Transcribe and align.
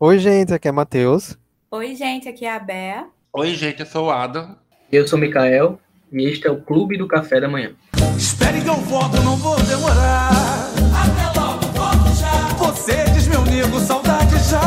Oi, 0.00 0.16
gente, 0.20 0.54
aqui 0.54 0.68
é 0.68 0.70
Matheus. 0.70 1.36
Oi, 1.72 1.96
gente, 1.96 2.28
aqui 2.28 2.44
é 2.44 2.52
a 2.54 2.60
Bea. 2.60 3.06
Oi, 3.32 3.52
gente, 3.56 3.80
eu 3.80 3.86
sou 3.86 4.06
o 4.06 4.10
Adam. 4.12 4.56
Eu 4.92 5.08
sou 5.08 5.18
o 5.18 5.20
Mikael 5.20 5.80
e 6.12 6.24
este 6.24 6.46
é 6.46 6.50
o 6.52 6.62
Clube 6.62 6.96
do 6.96 7.08
Café 7.08 7.40
da 7.40 7.48
Manhã. 7.48 7.72
Espere 8.16 8.60
que 8.60 8.68
eu 8.68 8.76
volto, 8.76 9.20
não 9.22 9.36
vou 9.36 9.56
demorar. 9.64 10.30
Até 10.94 11.40
logo, 11.40 11.66
volto 11.72 12.16
já. 12.16 12.48
Você 12.58 13.10
diz, 13.12 13.26
meu 13.26 13.42
nego, 13.42 13.80
saudade 13.80 14.36
já. 14.48 14.60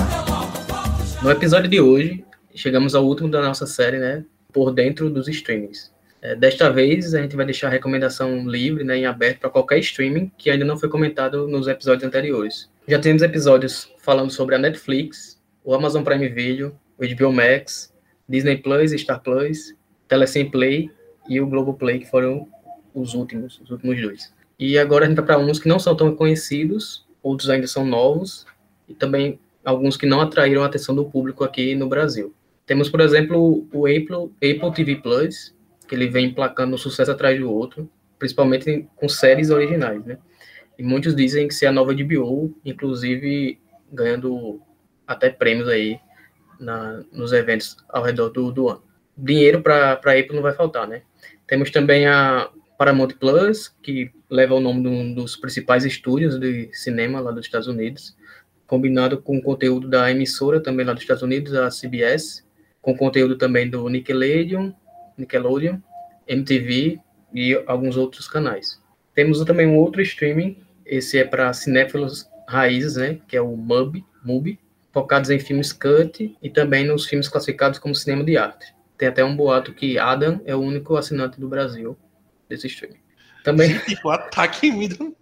Até 0.00 0.30
logo, 0.30 0.50
volto 0.66 1.06
já. 1.12 1.22
No 1.22 1.30
episódio 1.30 1.68
de 1.68 1.82
hoje, 1.82 2.24
chegamos 2.54 2.94
ao 2.94 3.04
último 3.04 3.30
da 3.30 3.42
nossa 3.42 3.66
série, 3.66 3.98
né? 3.98 4.24
Por 4.50 4.72
dentro 4.72 5.10
dos 5.10 5.28
streamings. 5.28 5.92
É, 6.22 6.34
desta 6.34 6.70
vez, 6.70 7.12
a 7.12 7.20
gente 7.20 7.36
vai 7.36 7.44
deixar 7.44 7.66
a 7.66 7.70
recomendação 7.70 8.48
livre, 8.48 8.82
né, 8.82 8.96
em 8.96 9.04
aberto 9.04 9.40
para 9.40 9.50
qualquer 9.50 9.78
streaming 9.80 10.32
que 10.38 10.48
ainda 10.48 10.64
não 10.64 10.78
foi 10.78 10.88
comentado 10.88 11.46
nos 11.46 11.68
episódios 11.68 12.04
anteriores. 12.04 12.71
Já 12.86 12.98
temos 12.98 13.22
episódios 13.22 13.92
falando 13.98 14.32
sobre 14.32 14.56
a 14.56 14.58
Netflix, 14.58 15.40
o 15.62 15.72
Amazon 15.72 16.02
Prime 16.02 16.28
Video, 16.28 16.76
o 16.98 17.06
HBO 17.06 17.32
Max, 17.32 17.94
Disney 18.28 18.56
Plus, 18.56 18.90
Star 18.90 19.22
Plus, 19.22 19.72
Telecine 20.08 20.50
Play 20.50 20.90
e 21.28 21.40
o 21.40 21.46
Globo 21.46 21.74
Play, 21.74 22.00
que 22.00 22.10
foram 22.10 22.48
os 22.92 23.14
últimos, 23.14 23.60
os 23.60 23.70
últimos 23.70 24.02
dois. 24.02 24.34
E 24.58 24.76
agora 24.76 25.04
a 25.04 25.08
gente 25.08 25.16
vai 25.16 25.26
para 25.26 25.38
uns 25.38 25.60
que 25.60 25.68
não 25.68 25.78
são 25.78 25.94
tão 25.94 26.16
conhecidos, 26.16 27.06
outros 27.22 27.48
ainda 27.48 27.68
são 27.68 27.86
novos, 27.86 28.46
e 28.88 28.94
também 28.94 29.38
alguns 29.64 29.96
que 29.96 30.04
não 30.04 30.20
atraíram 30.20 30.64
a 30.64 30.66
atenção 30.66 30.92
do 30.92 31.04
público 31.04 31.44
aqui 31.44 31.76
no 31.76 31.88
Brasil. 31.88 32.34
Temos, 32.66 32.90
por 32.90 33.00
exemplo, 33.00 33.64
o 33.72 33.86
Apple, 33.86 34.32
Apple 34.36 34.74
TV 34.74 34.96
Plus, 34.96 35.54
que 35.86 35.94
ele 35.94 36.08
vem 36.08 36.26
emplacando 36.26 36.74
um 36.74 36.78
sucesso 36.78 37.12
atrás 37.12 37.38
do 37.38 37.48
outro, 37.48 37.88
principalmente 38.18 38.88
com 38.96 39.08
séries 39.08 39.50
originais, 39.50 40.04
né? 40.04 40.18
E 40.78 40.82
muitos 40.82 41.14
dizem 41.14 41.48
que 41.48 41.54
se 41.54 41.66
é 41.66 41.68
a 41.68 41.72
nova 41.72 41.94
HBO, 41.94 42.54
inclusive 42.64 43.58
ganhando 43.92 44.60
até 45.06 45.28
prêmios 45.28 45.68
aí 45.68 46.00
na, 46.58 47.02
nos 47.12 47.32
eventos 47.32 47.76
ao 47.88 48.02
redor 48.02 48.30
do, 48.30 48.50
do 48.50 48.68
ano. 48.68 48.82
Dinheiro 49.16 49.62
para 49.62 49.92
a 49.92 49.94
Apple 49.94 50.34
não 50.34 50.42
vai 50.42 50.54
faltar, 50.54 50.88
né? 50.88 51.02
Temos 51.46 51.70
também 51.70 52.06
a 52.06 52.50
Paramount 52.78 53.10
Plus, 53.20 53.68
que 53.82 54.10
leva 54.28 54.54
o 54.54 54.60
nome 54.60 54.82
de 54.82 54.88
um 54.88 55.14
dos 55.14 55.36
principais 55.36 55.84
estúdios 55.84 56.38
de 56.38 56.70
cinema 56.72 57.20
lá 57.20 57.30
dos 57.30 57.44
Estados 57.44 57.68
Unidos, 57.68 58.16
combinado 58.66 59.20
com 59.20 59.40
conteúdo 59.40 59.86
da 59.86 60.10
emissora 60.10 60.60
também 60.60 60.84
lá 60.86 60.92
dos 60.92 61.02
Estados 61.02 61.22
Unidos, 61.22 61.54
a 61.54 61.68
CBS, 61.68 62.44
com 62.80 62.96
conteúdo 62.96 63.36
também 63.36 63.70
do 63.70 63.88
Nickelodeon, 63.88 64.72
Nickelodeon, 65.16 65.78
MTV 66.26 66.98
e 67.32 67.62
alguns 67.66 67.96
outros 67.96 68.26
canais. 68.26 68.81
Temos 69.14 69.42
também 69.44 69.66
um 69.66 69.76
outro 69.76 70.00
streaming, 70.02 70.56
esse 70.86 71.18
é 71.18 71.24
para 71.24 71.52
cinéfilos 71.52 72.28
raízes, 72.48 72.96
né, 72.96 73.18
que 73.28 73.36
é 73.36 73.40
o 73.40 73.56
MUBI, 73.56 74.04
MUBI, 74.24 74.58
focados 74.92 75.30
em 75.30 75.38
filmes 75.38 75.72
cut 75.72 76.36
e 76.42 76.50
também 76.50 76.86
nos 76.86 77.06
filmes 77.06 77.28
classificados 77.28 77.78
como 77.78 77.94
cinema 77.94 78.24
de 78.24 78.36
arte. 78.36 78.74
Tem 78.96 79.08
até 79.08 79.24
um 79.24 79.34
boato 79.34 79.72
que 79.72 79.98
Adam 79.98 80.40
é 80.44 80.54
o 80.54 80.60
único 80.60 80.96
assinante 80.96 81.40
do 81.40 81.48
Brasil 81.48 81.96
desse 82.48 82.66
streaming. 82.66 83.00
Também. 83.42 83.80
o 84.04 84.10
ataque 84.10 84.68
em 84.68 84.72
mim. 84.72 85.16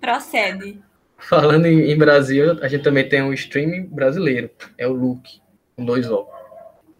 Procede. 0.00 0.80
Falando 1.18 1.66
em, 1.66 1.90
em, 1.90 1.98
Brasil, 1.98 2.62
a 2.62 2.68
gente 2.68 2.84
também 2.84 3.08
tem 3.08 3.20
um 3.22 3.32
streaming 3.32 3.86
brasileiro, 3.86 4.50
é 4.76 4.86
o 4.86 4.92
Look, 4.92 5.40
com 5.74 5.84
dois 5.84 6.08
O, 6.08 6.28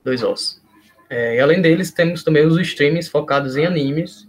dois 0.04 0.22
Os. 0.24 0.60
É, 1.08 1.36
e 1.36 1.40
além 1.40 1.62
deles, 1.62 1.92
temos 1.92 2.24
também 2.24 2.44
os 2.44 2.58
streamings 2.58 3.08
focados 3.08 3.56
em 3.56 3.64
animes, 3.64 4.27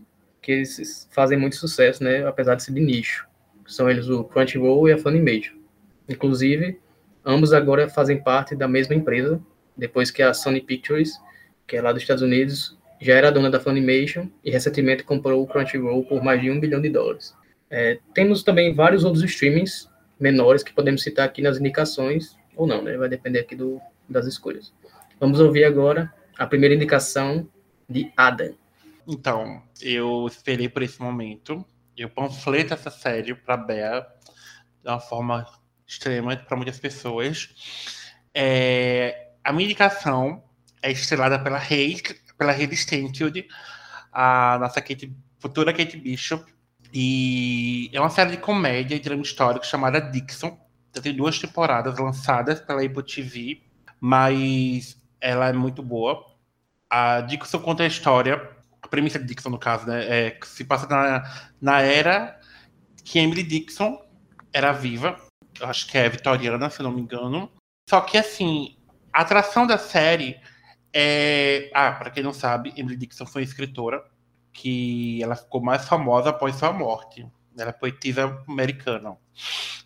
que 0.50 0.54
eles 0.54 1.08
fazem 1.12 1.38
muito 1.38 1.58
sucesso, 1.58 2.04
né, 2.04 2.26
apesar 2.26 2.56
de 2.56 2.64
ser 2.64 2.74
de 2.74 2.82
nicho. 2.82 3.28
São 3.68 3.88
eles 3.88 4.10
o 4.10 4.24
Crunchyroll 4.24 4.90
e 4.90 4.94
a 4.94 4.98
Funimation. 4.98 5.54
Inclusive, 6.08 6.80
ambos 7.24 7.54
agora 7.54 7.88
fazem 7.88 8.20
parte 8.24 8.56
da 8.56 8.68
mesma 8.68 8.96
empresa, 8.96 9.40
depois 9.78 10.10
que 10.10 10.24
a 10.24 10.34
Sony 10.34 10.60
Pictures, 10.60 11.20
que 11.68 11.78
é 11.78 11.82
lá 11.84 11.94
dos 11.94 12.02
Estados 12.02 12.24
Unidos, 12.24 12.76
já 13.00 13.14
era 13.14 13.32
dona 13.32 13.52
da 13.52 13.60
Funimation 13.60 14.28
e 14.44 14.50
recentemente 14.50 15.04
comprou 15.04 15.44
o 15.44 15.46
Crunchyroll 15.46 16.04
por 16.04 16.24
mais 16.24 16.42
de 16.42 16.50
um 16.50 16.60
bilhão 16.60 16.82
de 16.82 16.90
dólares. 16.90 17.36
É, 17.70 18.00
temos 18.16 18.42
também 18.42 18.74
vários 18.74 19.04
outros 19.04 19.24
streamings 19.24 19.88
menores 20.20 20.64
que 20.64 20.74
podemos 20.74 21.04
citar 21.04 21.28
aqui 21.28 21.44
nas 21.44 21.60
indicações, 21.60 22.36
ou 22.56 22.66
não, 22.66 22.82
né? 22.82 22.98
Vai 22.98 23.08
depender 23.08 23.42
aqui 23.42 23.56
do, 23.56 23.80
das 24.10 24.26
escolhas. 24.26 24.74
Vamos 25.20 25.40
ouvir 25.40 25.64
agora 25.64 26.12
a 26.40 26.48
primeira 26.48 26.74
indicação 26.74 27.48
de 27.88 28.12
Adam. 28.18 28.56
Então, 29.12 29.64
eu 29.82 30.28
esperei 30.28 30.70
por 30.70 30.84
esse 30.84 31.02
momento. 31.02 31.66
Eu 31.98 32.12
panfleto 32.12 32.76
essa 32.76 32.92
série 32.92 33.34
para 33.34 33.58
Bea 33.58 34.06
de 34.84 34.88
uma 34.88 35.00
forma 35.00 35.48
extrema 35.88 36.38
para 36.38 36.56
muitas 36.56 36.80
pessoas. 36.80 37.50
É, 38.32 39.32
a 39.44 39.52
minha 39.52 39.66
indicação 39.66 40.44
é 40.80 40.92
estrelada 40.92 41.40
pela 41.40 41.58
Rei, 41.58 42.00
pela 42.38 42.52
Rede 42.52 42.76
Stanfield, 42.76 43.48
a 44.14 44.60
nossa 44.60 44.80
Kate, 44.80 45.12
futura 45.40 45.74
Kate 45.74 45.98
Bishop. 45.98 46.46
E 46.94 47.90
é 47.92 48.00
uma 48.00 48.12
série 48.12 48.32
de 48.32 48.38
comédia 48.38 48.94
e 48.94 49.00
drama 49.00 49.24
histórico 49.24 49.66
chamada 49.66 50.00
Dixon. 50.00 50.56
Tem 51.02 51.16
duas 51.16 51.40
temporadas 51.40 51.98
lançadas 51.98 52.60
pela 52.62 52.86
Apple 52.86 53.04
TV, 53.04 53.64
mas 54.00 55.02
ela 55.20 55.50
é 55.50 55.54
muito 55.54 55.82
boa. 55.82 56.24
A 56.88 57.22
Dixon 57.22 57.60
conta 57.60 57.82
a 57.82 57.88
história, 57.88 58.59
premissa 58.90 59.20
de 59.20 59.26
Dixon, 59.26 59.50
no 59.50 59.60
caso, 59.60 59.88
né, 59.88 60.28
é 60.28 60.32
que 60.32 60.48
se 60.48 60.64
passa 60.64 60.88
na, 60.88 61.52
na 61.62 61.82
era 61.82 62.40
que 63.04 63.20
Emily 63.20 63.44
Dixon 63.44 64.00
era 64.54 64.72
viva, 64.72 65.20
eu 65.60 65.68
acho 65.68 65.88
que 65.88 65.98
é 65.98 66.08
vitoriana, 66.10 66.70
se 66.70 66.82
não 66.82 66.92
me 66.92 67.02
engano. 67.02 67.52
Só 67.90 68.02
que, 68.02 68.18
assim, 68.18 68.78
a 69.12 69.22
atração 69.22 69.66
da 69.66 69.78
série 69.78 70.40
é. 70.94 71.70
Ah, 71.74 71.92
para 71.92 72.12
quem 72.12 72.24
não 72.24 72.34
sabe, 72.34 72.74
Emily 72.76 72.96
Dixon 72.96 73.26
foi 73.26 73.44
escritora, 73.44 74.04
que 74.54 75.22
ela 75.22 75.36
ficou 75.36 75.62
mais 75.62 75.88
famosa 75.88 76.30
após 76.30 76.56
sua 76.56 76.72
morte. 76.72 77.28
Ela 77.58 77.70
é 77.70 77.74
poetisa 77.74 78.44
americana. 78.48 79.18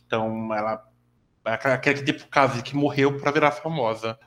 Então, 0.05 0.53
ela. 0.53 0.83
Aquele 1.43 2.03
tipo 2.03 2.27
caso 2.27 2.63
que 2.63 2.75
morreu 2.75 3.19
para 3.19 3.31
virar 3.31 3.51
famosa. 3.51 4.17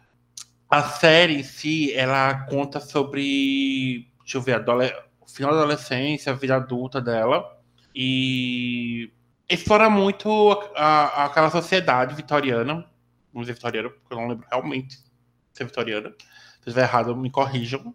A 0.68 0.82
série 0.82 1.38
em 1.38 1.42
si, 1.42 1.94
ela 1.94 2.46
conta 2.46 2.80
sobre, 2.80 4.10
deixa 4.26 4.38
eu 4.38 4.42
ver, 4.42 4.64
final 5.28 5.52
da 5.52 5.58
adolescência, 5.60 6.34
vida 6.34 6.56
adulta 6.56 7.00
dela. 7.00 7.56
E 7.94 9.12
explora 9.48 9.88
muito 9.88 10.28
a, 10.74 11.22
a, 11.22 11.24
aquela 11.26 11.50
sociedade 11.50 12.14
vitoriana. 12.14 12.84
Vamos 13.32 13.46
dizer 13.46 13.54
vitoriana, 13.54 13.90
porque 13.90 14.12
eu 14.12 14.18
não 14.18 14.28
lembro 14.28 14.46
realmente 14.50 14.98
ser 15.52 15.64
vitoriana. 15.64 16.10
Se 16.10 16.68
estiver 16.68 16.82
errado, 16.82 17.16
me 17.16 17.30
corrijam. 17.30 17.94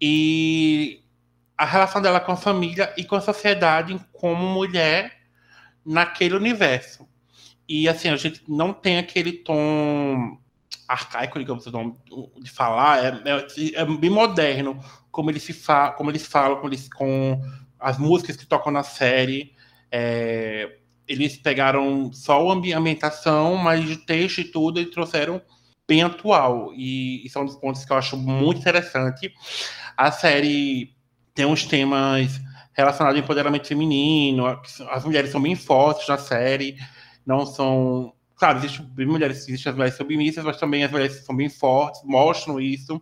E 0.00 1.02
a 1.58 1.64
relação 1.64 2.00
dela 2.00 2.20
com 2.20 2.32
a 2.32 2.36
família 2.36 2.94
e 2.96 3.04
com 3.04 3.16
a 3.16 3.20
sociedade 3.20 3.98
como 4.12 4.46
mulher 4.46 5.18
naquele 5.84 6.36
universo. 6.36 7.08
E 7.68 7.88
assim, 7.88 8.08
a 8.08 8.16
gente 8.16 8.42
não 8.48 8.72
tem 8.72 8.98
aquele 8.98 9.32
tom 9.32 10.38
arcaico, 10.90 11.38
digamos, 11.38 11.64
de 11.64 12.50
falar, 12.50 13.04
é, 13.04 13.22
é, 13.24 13.80
é 13.80 13.84
bem 13.84 14.10
moderno 14.10 14.80
como 15.10 15.30
eles 15.30 15.42
se 15.42 15.52
fa 15.52 15.92
como 15.92 16.10
eles 16.10 16.26
falam, 16.26 16.56
como 16.56 16.68
eles, 16.68 16.88
com 16.88 17.40
as 17.78 17.96
músicas 17.96 18.36
que 18.36 18.46
tocam 18.46 18.72
na 18.72 18.82
série. 18.82 19.54
É, 19.90 20.78
eles 21.06 21.36
pegaram 21.36 22.12
só 22.12 22.48
a 22.48 22.54
ambientação, 22.54 23.56
mas 23.56 23.88
o 23.88 24.04
texto 24.04 24.38
e 24.40 24.44
tudo 24.44 24.80
eles 24.80 24.92
trouxeram 24.92 25.40
bem 25.86 26.02
atual. 26.02 26.72
E 26.74 27.24
isso 27.24 27.38
é 27.38 27.42
um 27.42 27.46
dos 27.46 27.56
pontos 27.56 27.84
que 27.84 27.92
eu 27.92 27.96
acho 27.96 28.16
muito 28.16 28.60
interessante. 28.60 29.32
A 29.96 30.10
série 30.10 30.94
tem 31.34 31.46
uns 31.46 31.64
temas 31.64 32.40
relacionados 32.72 33.18
ao 33.18 33.24
empoderamento 33.24 33.66
feminino, 33.66 34.46
as 34.90 35.04
mulheres 35.04 35.30
são 35.30 35.42
bem 35.42 35.54
fortes 35.54 36.08
na 36.08 36.16
série, 36.16 36.76
não 37.26 37.44
são 37.44 38.12
Claro, 38.40 38.56
existem 38.56 39.06
mulheres, 39.06 39.46
existem 39.46 39.68
as 39.68 39.76
mulheres 39.76 39.98
submissas, 39.98 40.42
mas 40.42 40.56
também 40.56 40.82
as 40.82 40.90
mulheres 40.90 41.26
são 41.26 41.36
bem 41.36 41.50
fortes, 41.50 42.00
mostram 42.04 42.58
isso. 42.58 42.98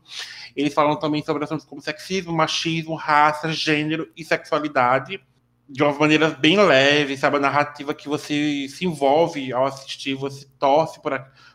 Eles 0.56 0.74
falam 0.74 0.98
também 0.98 1.22
sobre 1.22 1.44
assuntos 1.44 1.64
como 1.64 1.80
sexismo, 1.80 2.32
machismo, 2.32 2.96
raça, 2.96 3.52
gênero 3.52 4.10
e 4.16 4.24
sexualidade 4.24 5.20
de 5.68 5.80
uma 5.80 5.92
maneira 5.92 6.30
bem 6.30 6.56
leve, 6.56 7.16
sabe? 7.16 7.36
A 7.36 7.40
narrativa 7.40 7.94
que 7.94 8.08
você 8.08 8.66
se 8.68 8.84
envolve 8.84 9.52
ao 9.52 9.66
assistir, 9.66 10.16
você 10.16 10.44
torce 10.58 11.00
por, 11.00 11.12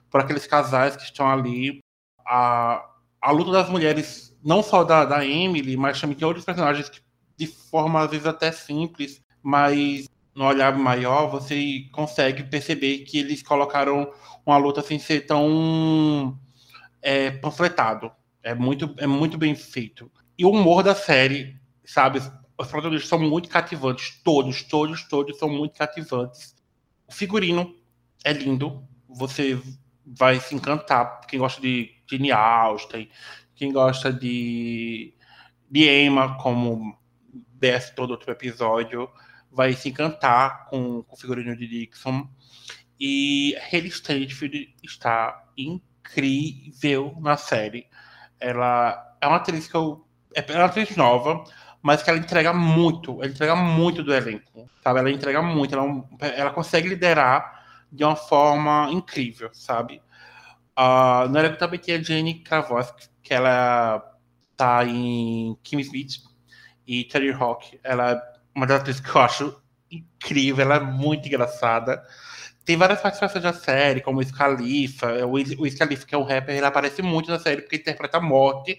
por 0.10 0.22
aqueles 0.22 0.48
casais 0.48 0.96
que 0.96 1.04
estão 1.04 1.30
ali. 1.30 1.82
A, 2.26 2.90
a 3.22 3.32
luta 3.32 3.52
das 3.52 3.68
mulheres, 3.68 4.34
não 4.42 4.64
só 4.64 4.86
da, 4.86 5.04
da 5.04 5.26
Emily, 5.26 5.76
mas 5.76 6.00
também 6.00 6.16
tem 6.16 6.26
outros 6.26 6.46
personagens 6.46 6.88
que, 6.88 7.02
de 7.36 7.48
forma 7.48 8.02
às 8.02 8.10
vezes 8.10 8.28
até 8.28 8.50
simples, 8.50 9.20
mas 9.42 10.08
no 10.36 10.46
olhar 10.46 10.78
maior, 10.78 11.28
você 11.28 11.88
consegue 11.92 12.44
perceber 12.44 13.00
que 13.00 13.20
eles 13.20 13.44
colocaram 13.44 14.12
uma 14.46 14.58
luta 14.58 14.82
sem 14.82 14.98
ser 14.98 15.22
tão 15.22 16.38
é, 17.02 17.32
panfletado. 17.32 18.12
É 18.42 18.54
muito, 18.54 18.94
é 18.98 19.08
muito 19.08 19.38
bem 19.38 19.56
feito. 19.56 20.12
E 20.38 20.46
o 20.46 20.52
humor 20.52 20.84
da 20.84 20.96
série, 20.96 21.60
sabe? 21.86 22.20
Os 22.58 22.68
protagonistas 22.68 23.10
são 23.10 23.20
muito 23.20 23.50
cativantes. 23.50 24.20
Todos, 24.24 24.64
todos, 24.64 25.04
todos 25.08 25.38
são 25.38 25.50
muito 25.50 25.78
cativantes. 25.78 26.56
O 27.08 27.14
figurino 27.14 27.76
é 28.24 28.34
lindo. 28.34 28.84
você 29.08 29.62
vai 30.06 30.40
se 30.40 30.56
encantar. 30.56 31.22
Quem 31.28 31.40
gosta 31.40 31.62
de 31.62 31.94
Jane 32.10 32.32
Austen, 32.32 33.10
quem 33.56 33.72
gosta 33.72 34.12
de, 34.12 35.14
de 35.70 35.90
Emma, 35.90 36.38
como 36.38 36.98
desce 37.54 37.96
todo 37.96 38.12
outro 38.12 38.32
episódio, 38.32 39.10
vai 39.54 39.74
se 39.74 39.90
encantar 39.90 40.66
com, 40.66 41.04
com 41.04 41.16
o 41.16 41.20
figurino 41.20 41.56
de 41.56 41.68
Dixon. 41.68 42.28
E 43.00 43.56
Haley 43.72 43.88
Stanfield 43.88 44.76
está 44.84 45.46
incrível 45.58 47.16
na 47.20 47.38
série. 47.38 47.88
Ela 48.40 49.16
é 49.22 49.28
uma 49.28 49.38
atriz 49.38 49.68
que 49.68 49.76
eu. 49.76 50.06
É 50.34 50.42
uma 50.54 50.66
atriz 50.66 50.96
nova, 50.96 51.44
mas 51.82 52.02
que 52.02 52.10
ela 52.10 52.20
entrega 52.20 52.52
muito. 52.54 53.22
Ela 53.22 53.32
entrega 53.32 53.56
muito 53.56 54.04
do 54.04 54.14
elenco. 54.14 54.70
Sabe? 54.84 55.00
Ela 55.00 55.12
entrega 55.12 55.42
muito. 55.42 55.76
Ela, 55.76 56.04
é 56.22 56.40
ela 56.40 56.52
consegue 56.52 56.90
liderar 56.90 57.64
de 57.92 58.04
uma 58.04 58.16
forma 58.16 58.90
incrível, 58.92 59.50
sabe? 59.54 60.02
Uh, 60.78 61.30
no 61.30 61.38
elenco 61.38 61.58
também 61.58 61.80
tem 61.80 61.96
a 61.96 62.02
Jane 62.02 62.40
Kravosky, 62.40 63.08
que 63.22 63.34
ela 63.34 64.04
tá 64.58 64.84
em 64.84 65.56
Kim 65.62 65.80
Smith 65.80 66.24
e 66.88 67.04
Terry 67.04 67.32
Hawk. 67.32 67.80
Ela 67.84 68.12
é 68.12 68.33
uma 68.56 68.66
das 68.66 68.82
atrizes 68.82 69.02
que 69.02 69.16
eu 69.16 69.22
acho 69.22 69.64
incrível, 69.92 70.66
ela 70.66 70.76
é 70.76 70.80
muito 70.80 71.28
engraçada. 71.28 72.04
Tem 72.66 72.78
várias 72.78 73.02
participações 73.02 73.44
da 73.44 73.54
série, 73.54 74.02
como 74.02 74.20
o 74.20 74.24
Scalifa. 74.24 75.26
O, 75.26 75.70
Scalifa, 75.70 76.06
que 76.06 76.16
é 76.16 76.18
um 76.18 76.24
rapper, 76.24 76.56
ele 76.56 76.66
aparece 76.66 77.02
muito 77.02 77.30
na 77.30 77.40
série 77.40 77.62
porque 77.62 77.76
interpreta 77.76 78.18
a 78.18 78.22
morte. 78.22 78.78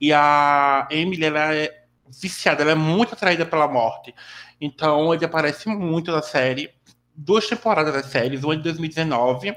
E 0.00 0.12
a 0.12 0.86
Emily, 0.90 1.24
ela 1.24 1.54
é 1.54 1.84
viciada, 2.08 2.62
ela 2.62 2.72
é 2.72 2.76
muito 2.76 3.14
atraída 3.14 3.44
pela 3.44 3.66
morte. 3.66 4.14
Então, 4.60 5.12
ele 5.12 5.24
aparece 5.24 5.68
muito 5.68 6.12
na 6.12 6.22
série. 6.22 6.70
Duas 7.16 7.46
temporadas 7.46 7.92
da 7.92 8.02
série, 8.02 8.36
uma 8.36 8.56
de 8.56 8.62
2019 8.62 9.54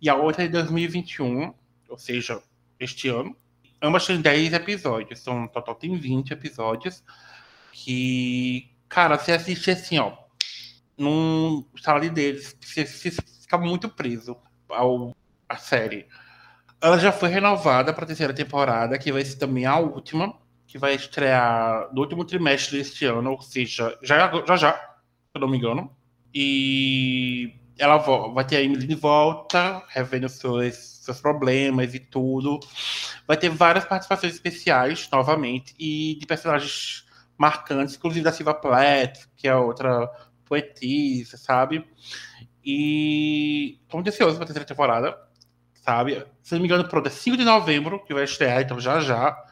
e 0.00 0.08
a 0.08 0.14
outra 0.14 0.44
de 0.44 0.50
2021, 0.50 1.52
ou 1.88 1.98
seja, 1.98 2.40
este 2.78 3.08
ano. 3.08 3.36
Ambas 3.82 4.06
têm 4.06 4.20
10 4.20 4.52
episódios, 4.52 5.24
no 5.26 5.48
total 5.48 5.74
tem 5.74 5.96
20 5.96 6.32
episódios. 6.32 7.02
Que, 7.72 8.70
cara, 8.90 9.16
você 9.16 9.32
assiste 9.32 9.70
assim, 9.70 9.98
ó, 9.98 10.12
num 10.98 11.64
salário 11.80 12.12
deles, 12.12 12.54
você, 12.60 12.84
você 12.84 13.10
fica 13.10 13.56
muito 13.56 13.88
preso 13.88 14.36
ao 14.68 15.16
a 15.48 15.56
série. 15.56 16.06
Ela 16.80 16.98
já 16.98 17.12
foi 17.12 17.28
renovada 17.28 17.92
para 17.92 18.04
a 18.04 18.06
terceira 18.06 18.34
temporada, 18.34 18.98
que 18.98 19.12
vai 19.12 19.24
ser 19.24 19.36
também 19.36 19.64
a 19.66 19.78
última, 19.78 20.34
que 20.66 20.78
vai 20.78 20.94
estrear 20.94 21.88
no 21.92 22.02
último 22.02 22.24
trimestre 22.24 22.78
deste 22.78 23.04
ano, 23.06 23.32
ou 23.32 23.40
seja, 23.40 23.98
já 24.02 24.30
já, 24.46 24.56
já 24.56 24.72
se 24.72 24.78
eu 25.34 25.40
não 25.40 25.48
me 25.48 25.58
engano. 25.58 25.94
E 26.34 27.54
ela 27.78 27.96
vai 27.98 28.44
ter 28.44 28.56
a 28.56 28.62
Emily 28.62 28.86
de 28.86 28.94
volta, 28.94 29.82
revendo 29.88 30.28
seus, 30.28 30.76
seus 30.76 31.20
problemas 31.20 31.94
e 31.94 31.98
tudo. 31.98 32.60
Vai 33.26 33.36
ter 33.36 33.50
várias 33.50 33.84
participações 33.84 34.34
especiais, 34.34 35.08
novamente, 35.10 35.74
e 35.78 36.16
de 36.20 36.26
personagens 36.26 37.04
marcantes, 37.40 37.96
inclusive 37.96 38.22
da 38.22 38.32
Silva 38.32 38.52
Plath, 38.52 39.26
que 39.34 39.48
é 39.48 39.56
outra 39.56 40.06
poetisa, 40.44 41.38
sabe? 41.38 41.88
E 42.62 43.80
tô 43.88 43.96
muito 43.96 44.08
ansioso 44.08 44.36
pra 44.36 44.44
terceira 44.44 44.66
temporada, 44.66 45.18
sabe? 45.76 46.22
Se 46.42 46.52
não 46.52 46.60
me 46.60 46.66
engano, 46.66 46.86
pronto, 46.86 47.06
é 47.06 47.10
5 47.10 47.38
de 47.38 47.44
novembro 47.44 48.04
que 48.04 48.12
vai 48.12 48.24
estrear, 48.24 48.60
então 48.60 48.78
já 48.78 49.00
já. 49.00 49.42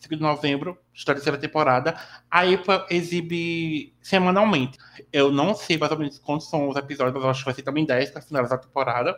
5 0.00 0.16
de 0.16 0.20
novembro, 0.20 0.76
está 0.92 1.12
a 1.12 1.14
terceira 1.14 1.38
temporada. 1.38 1.96
A 2.28 2.44
EPA 2.44 2.84
exibe 2.90 3.94
semanalmente. 4.02 4.76
Eu 5.12 5.30
não 5.30 5.54
sei 5.54 5.78
mais 5.78 5.92
ou 5.92 5.98
menos 5.98 6.18
quantos 6.18 6.50
são 6.50 6.68
os 6.68 6.76
episódios, 6.76 7.14
mas 7.14 7.22
eu 7.22 7.30
acho 7.30 7.40
que 7.42 7.44
vai 7.44 7.54
ser 7.54 7.62
também 7.62 7.86
10 7.86 8.10
para 8.10 8.22
finalizar 8.22 8.58
a 8.58 8.62
temporada. 8.62 9.16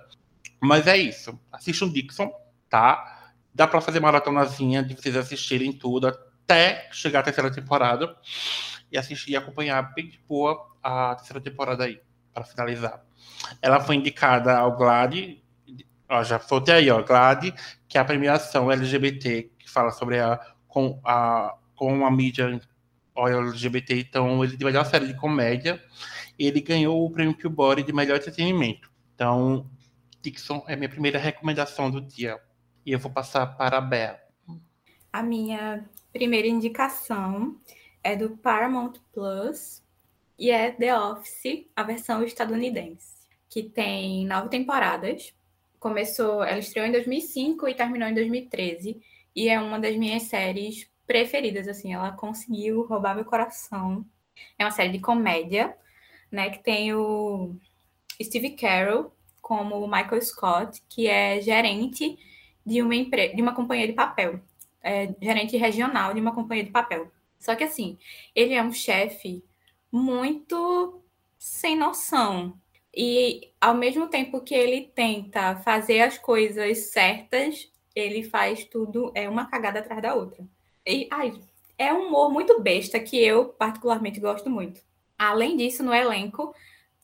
Mas 0.61 0.87
é 0.87 0.99
isso. 0.99 1.41
Assista 1.51 1.87
o 1.87 1.91
Dixon, 1.91 2.31
tá? 2.69 3.31
Dá 3.55 3.67
para 3.67 3.81
fazer 3.81 4.01
maratonazinha 4.01 4.83
de 4.83 4.95
vocês 4.95 5.17
assistirem 5.17 5.73
tudo 5.73 6.09
até 6.49 6.89
chegar 6.91 7.21
à 7.21 7.23
terceira 7.23 7.51
temporada 7.51 8.17
e 8.91 8.97
assistir 8.97 9.33
e 9.33 9.37
acompanhar 9.37 9.83
bem 9.93 10.09
de 10.09 10.19
boa 10.27 10.67
a 10.83 11.15
terceira 11.15 11.43
temporada 11.43 11.85
aí, 11.85 12.01
para 12.33 12.43
finalizar. 12.43 13.05
Ela 13.61 13.81
foi 13.81 13.97
indicada 13.97 14.57
ao 14.57 14.75
GLAD, 14.75 15.43
ó, 16.09 16.25
já 16.25 16.41
soltei 16.41 16.75
aí, 16.75 16.91
ó, 16.91 17.03
GLAD, 17.03 17.55
que 17.87 17.99
é 17.99 18.01
a 18.01 18.05
premiação 18.05 18.73
LGBT 18.73 19.51
que 19.59 19.69
fala 19.69 19.91
sobre 19.91 20.19
a 20.19 20.41
com 20.67 20.99
a 21.05 21.55
com 21.75 22.05
a 22.05 22.11
mídia 22.11 22.61
LGBT, 23.15 24.01
então 24.01 24.43
ele 24.43 24.57
dar 24.57 24.81
uma 24.81 24.85
série 24.85 25.07
de 25.07 25.15
comédia. 25.15 25.83
Ele 26.39 26.61
ganhou 26.61 27.05
o 27.05 27.11
prêmio 27.11 27.37
Peabody 27.37 27.83
de 27.83 27.93
melhor 27.93 28.17
entretenimento. 28.17 28.91
Então, 29.15 29.69
Dixon 30.23 30.65
é 30.67 30.75
minha 30.77 30.89
primeira 30.89 31.19
recomendação 31.19 31.91
do 31.91 32.01
dia. 32.01 32.41
E 32.87 32.93
eu 32.93 32.99
vou 32.99 33.11
passar 33.11 33.47
para 33.47 33.79
a 33.79 33.81
Bea. 33.81 34.21
A 35.13 35.23
minha 35.23 35.85
primeira 36.13 36.47
indicação 36.47 37.57
é 38.03 38.17
do 38.17 38.37
Paramount 38.37 38.95
Plus 39.13 39.83
e 40.39 40.51
é 40.51 40.71
The 40.71 40.99
Office, 40.99 41.67
a 41.75 41.83
versão 41.83 42.23
estadunidense, 42.23 43.27
que 43.49 43.63
tem 43.63 44.27
nove 44.27 44.49
temporadas. 44.49 45.35
Começou, 45.79 46.43
ela 46.43 46.59
estreou 46.59 46.87
em 46.87 46.93
2005 46.93 47.69
e 47.69 47.75
terminou 47.75 48.09
em 48.09 48.15
2013 48.15 49.01
e 49.35 49.49
é 49.49 49.61
uma 49.61 49.79
das 49.79 49.97
minhas 49.97 50.25
séries 50.25 50.89
preferidas, 51.07 51.67
assim, 51.69 51.95
ela 51.95 52.13
conseguiu 52.13 52.85
roubar 52.87 53.15
meu 53.15 53.25
coração. 53.25 54.05
É 54.59 54.65
uma 54.65 54.71
série 54.71 54.93
de 54.93 55.01
comédia, 55.01 55.77
né, 56.31 56.51
que 56.51 56.63
tem 56.63 56.93
o 56.95 57.57
Steve 58.23 58.51
Carell 58.51 59.13
como 59.41 59.77
o 59.77 59.89
Michael 59.89 60.21
Scott, 60.21 60.83
que 60.89 61.07
é 61.07 61.41
gerente 61.41 62.19
de 62.65 62.83
uma 62.83 62.95
empre... 62.95 63.35
de 63.35 63.41
uma 63.41 63.55
companhia 63.55 63.87
de 63.87 63.95
papel, 63.95 64.41
é 64.83 65.15
gerente 65.21 65.57
regional 65.57 66.15
de 66.15 66.21
uma 66.21 66.35
companhia 66.35 66.65
de 66.65 66.71
papel. 66.71 67.11
Só 67.39 67.55
que 67.55 67.65
assim, 67.65 67.99
ele 68.35 68.55
é 68.55 68.63
um 68.63 68.73
chefe 68.73 69.45
muito 69.91 71.01
sem 71.39 71.77
noção. 71.77 72.59
E 72.95 73.53
ao 73.61 73.75
mesmo 73.75 74.09
tempo 74.09 74.41
que 74.41 74.55
ele 74.55 74.91
tenta 74.95 75.57
fazer 75.57 76.01
as 76.01 76.19
coisas 76.19 76.91
certas, 76.91 77.71
ele 77.95 78.23
faz 78.23 78.65
tudo, 78.65 79.13
é 79.15 79.29
uma 79.29 79.47
cagada 79.47 79.79
atrás 79.81 80.03
da 80.03 80.15
outra. 80.15 80.45
E, 80.87 81.07
ai, 81.11 81.39
é 81.77 81.93
um 81.93 82.09
humor 82.09 82.33
muito 82.33 82.61
besta 82.61 82.99
que 82.99 83.17
eu 83.17 83.47
particularmente 83.47 84.19
gosto 84.19 84.51
muito. 84.51 84.81
Além 85.17 85.57
disso, 85.57 85.83
no 85.83 85.95
elenco 85.95 86.55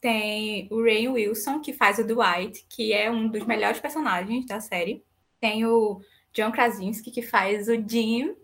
tem 0.01 0.69
o 0.71 0.83
Ray 0.83 1.09
Wilson, 1.09 1.61
que 1.61 1.73
faz 1.73 1.99
o 1.99 2.05
Dwight, 2.05 2.65
que 2.69 2.93
é 2.93 3.11
um 3.11 3.29
dos 3.29 3.45
melhores 3.47 3.81
personagens 3.81 4.47
da 4.47 4.61
série. 4.61 5.03
Tem 5.41 5.65
o 5.65 6.01
John 6.35 6.51
Krasinski, 6.51 7.11
que 7.11 7.23
faz 7.23 7.69
o 7.69 7.75
Jim, 7.89 8.35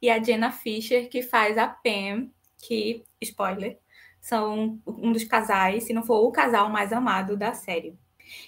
e 0.00 0.08
a 0.08 0.22
Jenna 0.22 0.50
Fisher, 0.50 1.08
que 1.08 1.22
faz 1.22 1.58
a 1.58 1.66
Pam, 1.66 2.30
que, 2.58 3.04
spoiler, 3.20 3.78
são 4.20 4.80
um 4.86 5.12
dos 5.12 5.24
casais, 5.24 5.84
se 5.84 5.92
não 5.92 6.04
for 6.04 6.20
o 6.20 6.30
casal 6.32 6.70
mais 6.70 6.92
amado 6.92 7.36
da 7.36 7.52
série. 7.52 7.98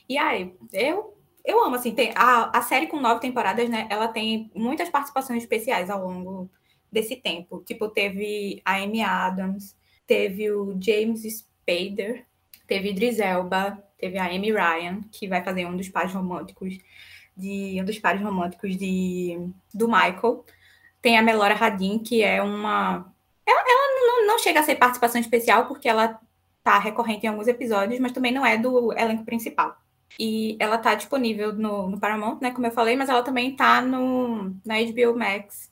E 0.09 0.17
aí, 0.17 0.55
eu 0.73 1.15
eu 1.45 1.63
amo, 1.63 1.77
assim, 1.77 1.95
tem, 1.95 2.11
a, 2.17 2.59
a 2.59 2.63
série 2.63 2.87
com 2.87 2.99
nove 2.99 3.21
temporadas, 3.21 3.69
né? 3.69 3.87
Ela 3.91 4.09
tem 4.09 4.51
muitas 4.55 4.89
participações 4.89 5.43
especiais 5.43 5.91
ao 5.91 6.03
longo 6.03 6.51
desse 6.91 7.17
tempo. 7.17 7.63
Tipo, 7.67 7.89
teve 7.91 8.63
a 8.65 8.77
Amy 8.77 9.03
Adams, 9.03 9.77
teve 10.07 10.51
o 10.51 10.75
James 10.81 11.23
Spader, 11.23 12.25
teve 12.67 12.91
Idris 12.91 13.19
Elba, 13.19 13.79
teve 13.99 14.17
a 14.17 14.25
Amy 14.25 14.53
Ryan, 14.53 15.03
que 15.13 15.29
vai 15.29 15.45
fazer 15.45 15.67
um 15.67 15.77
dos 15.77 15.89
pares 15.91 16.15
românticos 16.15 16.79
de 17.37 17.79
um 17.81 17.85
dos 17.85 17.99
pares 17.99 18.23
românticos 18.23 18.76
de 18.76 19.50
do 19.73 19.87
Michael. 19.88 20.45
Tem 21.03 21.19
a 21.19 21.23
Melora 21.23 21.55
Radin, 21.55 21.99
que 21.99 22.23
é 22.23 22.43
uma 22.43 23.12
ela, 23.47 23.61
ela 23.61 24.07
não, 24.07 24.26
não 24.26 24.38
chega 24.38 24.61
a 24.61 24.62
ser 24.62 24.76
participação 24.76 25.21
especial 25.21 25.67
porque 25.67 25.88
ela 25.88 26.19
tá 26.62 26.79
recorrente 26.79 27.26
em 27.26 27.29
alguns 27.29 27.47
episódios, 27.47 28.00
mas 28.00 28.12
também 28.12 28.33
não 28.33 28.45
é 28.45 28.57
do 28.57 28.93
elenco 28.93 29.25
principal. 29.25 29.76
E 30.19 30.57
ela 30.61 30.79
tá 30.79 30.95
disponível 30.95 31.53
no, 31.53 31.91
no 31.91 32.00
Paramount, 32.00 32.38
né? 32.41 32.53
Como 32.53 32.67
eu 32.67 32.71
falei, 32.71 32.97
mas 32.97 33.09
ela 33.09 33.23
também 33.23 33.55
tá 33.55 33.83
no, 33.83 34.55
na 34.64 34.76
HBO 34.81 35.19
Max 35.19 35.71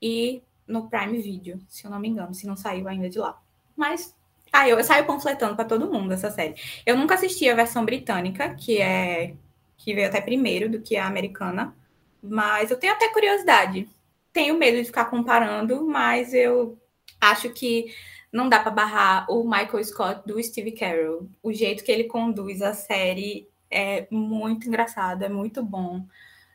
e 0.00 0.42
no 0.66 0.88
Prime 0.88 1.18
Video, 1.20 1.58
se 1.68 1.84
eu 1.84 1.90
não 1.90 1.98
me 1.98 2.08
engano, 2.08 2.34
se 2.34 2.46
não 2.46 2.56
saiu 2.56 2.86
ainda 2.86 3.08
de 3.08 3.18
lá. 3.18 3.40
Mas 3.74 4.14
ah, 4.52 4.68
eu, 4.68 4.78
eu 4.78 4.84
saio 4.84 5.06
panfletando 5.06 5.56
para 5.56 5.64
todo 5.64 5.90
mundo 5.90 6.12
essa 6.12 6.30
série. 6.30 6.54
Eu 6.86 6.96
nunca 6.96 7.14
assisti 7.14 7.48
a 7.48 7.54
versão 7.54 7.84
britânica, 7.84 8.54
que 8.54 8.78
é 8.80 9.34
que 9.78 9.94
veio 9.94 10.08
até 10.08 10.20
primeiro 10.20 10.68
do 10.68 10.82
que 10.82 10.96
a 10.96 11.06
americana, 11.06 11.74
mas 12.22 12.70
eu 12.70 12.78
tenho 12.78 12.92
até 12.92 13.08
curiosidade. 13.08 13.88
Tenho 14.32 14.58
medo 14.58 14.76
de 14.76 14.84
ficar 14.84 15.06
comparando, 15.06 15.86
mas 15.86 16.34
eu 16.34 16.76
acho 17.20 17.50
que 17.50 17.94
não 18.30 18.48
dá 18.48 18.60
para 18.60 18.70
barrar 18.70 19.30
o 19.30 19.42
Michael 19.44 19.84
Scott 19.84 20.22
do 20.26 20.42
Steve 20.42 20.72
Carell. 20.72 21.30
O 21.42 21.52
jeito 21.52 21.82
que 21.82 21.90
ele 21.90 22.04
conduz 22.04 22.60
a 22.60 22.74
série 22.74 23.48
é 23.70 24.06
muito 24.10 24.68
engraçado, 24.68 25.22
é 25.22 25.28
muito 25.28 25.62
bom, 25.62 26.04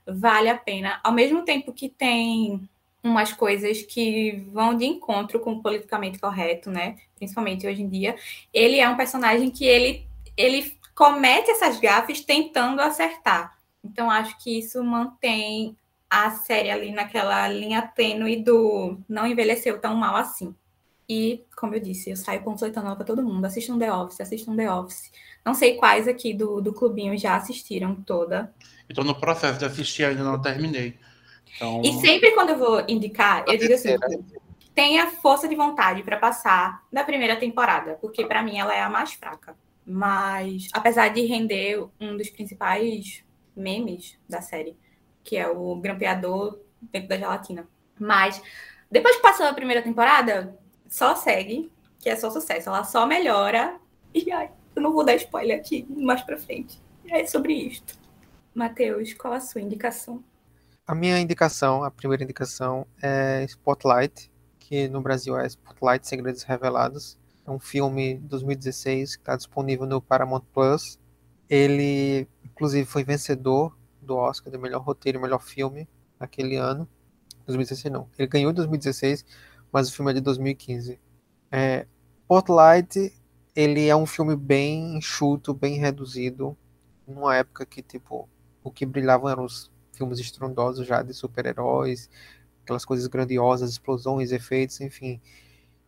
vale 0.06 0.50
a 0.50 0.58
pena. 0.58 1.00
Ao 1.04 1.12
mesmo 1.12 1.44
tempo 1.44 1.74
que 1.74 1.90
tem 1.90 2.70
umas 3.04 3.34
coisas 3.34 3.82
que 3.82 4.44
vão 4.52 4.76
de 4.76 4.86
encontro 4.86 5.40
com 5.40 5.54
o 5.54 5.62
politicamente 5.62 6.20
correto, 6.20 6.72
né? 6.72 6.98
Principalmente 7.16 7.68
hoje 7.68 7.82
em 7.82 7.90
dia. 7.90 8.16
Ele 8.54 8.80
é 8.80 8.88
um 8.88 8.96
personagem 8.96 9.52
que 9.52 9.66
ele, 9.66 10.08
ele 10.38 10.78
comete 10.96 11.52
essas 11.52 11.80
gafes 11.80 12.22
tentando 12.22 12.82
acertar. 12.82 13.58
Então, 13.84 14.10
acho 14.10 14.38
que 14.40 14.60
isso 14.60 14.84
mantém 14.84 15.78
a 16.10 16.32
série 16.32 16.70
ali 16.70 16.92
naquela 16.92 17.48
linha 17.48 17.82
tênue 17.82 18.44
do 18.44 18.98
não 19.10 19.26
envelheceu 19.26 19.80
tão 19.80 19.96
mal 19.96 20.16
assim. 20.16 20.56
E, 21.10 21.44
como 21.58 21.76
eu 21.76 21.80
disse, 21.80 22.12
eu 22.12 22.16
saio 22.16 22.44
panfletando 22.44 22.88
ela 22.88 22.96
para 22.96 23.06
todo 23.06 23.24
mundo. 23.24 23.44
Assistam 23.46 23.78
The 23.78 23.92
Office, 23.92 24.22
assistam 24.22 24.56
The 24.56 24.72
Office. 24.72 25.12
Não 25.44 25.54
sei 25.54 25.76
quais 25.76 26.08
aqui 26.08 26.34
do, 26.34 26.62
do 26.62 26.74
clubinho 26.74 27.18
já 27.18 27.36
assistiram 27.36 27.96
toda. 27.96 28.54
Estou 28.88 29.04
no 29.04 29.16
processo 29.16 29.60
de 29.60 29.66
assistir, 29.66 30.06
ainda 30.06 30.24
não 30.24 30.42
terminei. 30.42 30.98
Então... 31.56 31.82
E 31.84 31.94
sempre 32.00 32.32
quando 32.32 32.52
eu 32.52 32.58
vou 32.58 32.84
indicar, 32.88 33.44
eu 33.48 33.58
digo 33.58 33.74
assim: 33.74 33.96
tenha 34.74 35.08
força 35.08 35.48
de 35.48 35.56
vontade 35.56 36.04
para 36.04 36.18
passar 36.18 36.84
da 36.92 37.04
primeira 37.04 37.36
temporada, 37.36 37.98
porque 38.00 38.26
para 38.26 38.42
mim 38.42 38.58
ela 38.58 38.74
é 38.74 38.82
a 38.82 38.90
mais 38.90 39.14
fraca. 39.14 39.56
Mas, 39.86 40.70
apesar 40.72 41.10
de 41.10 41.26
render 41.26 41.86
um 42.00 42.16
dos 42.16 42.30
principais 42.30 43.24
memes 43.56 44.18
da 44.28 44.42
série, 44.42 44.78
que 45.24 45.38
é 45.38 45.48
o 45.48 45.76
grampeador 45.76 46.60
dentro 46.82 47.10
da 47.10 47.18
gelatina. 47.18 47.68
Mas, 48.00 48.42
depois 48.90 49.16
que 49.16 49.22
passou 49.22 49.46
a 49.46 49.54
primeira 49.54 49.82
temporada, 49.82 50.58
só 50.88 51.16
segue, 51.16 51.72
que 52.00 52.10
é 52.10 52.16
só 52.16 52.30
sucesso. 52.30 52.70
Ela 52.70 52.84
só 52.84 53.06
melhora. 53.06 53.80
E 54.14 54.32
ai, 54.32 54.52
eu 54.76 54.82
não 54.82 54.94
vou 54.94 55.06
dar 55.06 55.16
spoiler 55.16 55.58
aqui 55.58 55.86
mais 55.90 56.22
pra 56.22 56.38
frente. 56.38 56.82
É 57.08 57.26
sobre 57.26 57.54
isto. 57.54 57.98
Matheus, 58.54 59.14
qual 59.14 59.34
a 59.34 59.40
sua 59.40 59.62
indicação? 59.62 60.24
A 60.86 60.94
minha 60.94 61.18
indicação, 61.20 61.84
a 61.84 61.90
primeira 61.90 62.24
indicação, 62.24 62.86
é 63.02 63.44
Spotlight, 63.46 64.32
que 64.60 64.88
no 64.90 65.02
Brasil 65.02 65.38
é 65.38 65.48
Spotlight 65.48 66.08
Segredos 66.08 66.44
Revelados. 66.44 67.18
É 67.46 67.52
um 67.52 67.60
filme 67.60 68.16
de 68.16 68.28
2016 68.28 69.16
que 69.16 69.22
está 69.22 69.36
disponível 69.36 69.86
no 69.86 70.02
Paramount 70.02 70.44
Plus. 70.54 71.00
Ele, 71.50 72.28
inclusive, 72.44 72.86
foi 72.86 73.04
vencedor 73.04 73.78
do 74.02 74.16
Oscar 74.16 74.52
de 74.52 74.58
melhor 74.58 74.82
roteiro 74.82 75.18
e 75.18 75.22
melhor 75.22 75.42
filme 75.42 75.88
naquele 76.20 76.56
ano. 76.56 76.88
2016 77.46 77.92
não. 77.92 78.10
Ele 78.18 78.28
ganhou 78.28 78.52
em 78.52 78.54
2016, 78.54 79.26
mas 79.72 79.90
o 79.90 79.94
filme 79.94 80.12
é 80.12 80.14
de 80.16 80.22
2015. 80.22 81.00
É, 81.52 81.86
Spotlight, 82.24 83.14
ele 83.56 83.88
é 83.88 83.96
um 83.96 84.06
filme 84.06 84.36
bem 84.36 84.98
enxuto, 84.98 85.54
bem 85.54 85.78
reduzido, 85.78 86.58
numa 87.06 87.36
época 87.36 87.66
que, 87.66 87.82
tipo, 87.82 88.28
o 88.64 88.72
que 88.72 88.86
brilhavam 88.86 89.30
eram 89.30 89.44
os 89.44 89.72
filmes 89.92 90.20
estrondosos 90.20 90.88
já 90.88 91.04
de 91.04 91.14
super-heróis, 91.14 92.10
aquelas 92.64 92.86
coisas 92.86 93.06
grandiosas, 93.08 93.70
explosões, 93.70 94.32
efeitos, 94.32 94.82
enfim. 94.82 95.22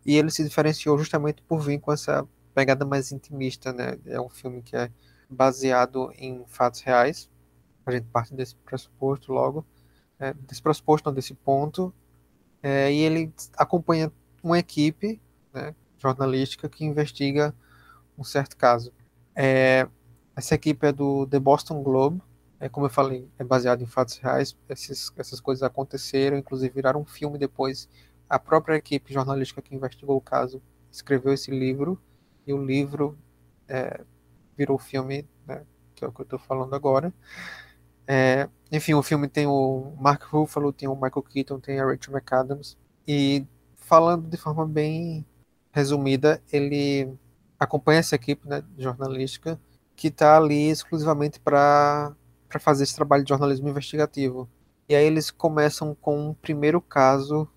E 0.05 0.15
ele 0.15 0.29
se 0.29 0.43
diferenciou 0.43 0.97
justamente 0.97 1.41
por 1.41 1.59
vir 1.59 1.79
com 1.79 1.91
essa 1.91 2.27
pegada 2.53 2.85
mais 2.85 3.11
intimista, 3.11 3.73
né? 3.73 3.97
É 4.05 4.19
um 4.19 4.29
filme 4.29 4.61
que 4.61 4.75
é 4.75 4.91
baseado 5.29 6.11
em 6.17 6.43
fatos 6.47 6.81
reais. 6.81 7.29
A 7.85 7.91
gente 7.91 8.07
parte 8.07 8.33
desse 8.33 8.55
pressuposto 8.55 9.31
logo, 9.31 9.65
é, 10.19 10.33
desse 10.33 10.61
pressuposto, 10.61 11.09
não, 11.09 11.13
desse 11.13 11.33
ponto. 11.33 11.93
É, 12.61 12.91
e 12.91 12.99
ele 12.99 13.31
acompanha 13.57 14.11
uma 14.43 14.57
equipe 14.57 15.21
né, 15.53 15.75
jornalística 15.97 16.69
que 16.69 16.85
investiga 16.85 17.53
um 18.17 18.23
certo 18.23 18.55
caso. 18.57 18.91
É, 19.35 19.87
essa 20.35 20.55
equipe 20.55 20.87
é 20.87 20.91
do 20.91 21.27
The 21.27 21.39
Boston 21.39 21.83
Globe, 21.83 22.21
é 22.59 22.69
como 22.69 22.85
eu 22.85 22.89
falei, 22.89 23.29
é 23.37 23.43
baseado 23.43 23.81
em 23.81 23.85
fatos 23.85 24.17
reais. 24.17 24.57
Essas 24.67 25.39
coisas 25.39 25.61
aconteceram, 25.61 26.37
inclusive 26.37 26.73
viraram 26.73 27.01
um 27.01 27.05
filme 27.05 27.37
depois. 27.37 27.89
A 28.29 28.39
própria 28.39 28.75
equipe 28.75 29.13
jornalística 29.13 29.61
que 29.61 29.75
investigou 29.75 30.17
o 30.17 30.21
caso 30.21 30.61
escreveu 30.91 31.33
esse 31.33 31.51
livro 31.51 32.01
e 32.45 32.53
o 32.53 32.63
livro 32.63 33.17
é, 33.67 34.01
virou 34.57 34.77
filme, 34.77 35.27
né, 35.45 35.63
que 35.93 36.03
é 36.03 36.07
o 36.07 36.11
que 36.11 36.21
eu 36.21 36.23
estou 36.23 36.39
falando 36.39 36.73
agora. 36.75 37.13
É, 38.07 38.47
enfim, 38.71 38.93
o 38.93 39.03
filme 39.03 39.27
tem 39.27 39.47
o 39.47 39.93
Mark 39.99 40.23
Ruffalo, 40.23 40.71
tem 40.71 40.87
o 40.87 40.95
Michael 40.95 41.23
Keaton, 41.23 41.59
tem 41.59 41.79
a 41.79 41.85
Rachel 41.85 42.13
McAdams. 42.13 42.77
E 43.07 43.45
falando 43.75 44.27
de 44.29 44.37
forma 44.37 44.65
bem 44.65 45.25
resumida, 45.71 46.41
ele 46.51 47.13
acompanha 47.59 47.99
essa 47.99 48.15
equipe 48.15 48.47
né, 48.47 48.63
jornalística 48.77 49.59
que 49.95 50.07
está 50.07 50.37
ali 50.37 50.69
exclusivamente 50.69 51.39
para 51.39 52.15
fazer 52.59 52.83
esse 52.83 52.95
trabalho 52.95 53.23
de 53.23 53.29
jornalismo 53.29 53.69
investigativo. 53.69 54.49
E 54.87 54.95
aí 54.95 55.05
eles 55.05 55.31
começam 55.31 55.95
com 55.95 56.29
um 56.29 56.33
primeiro 56.33 56.79
caso 56.79 57.47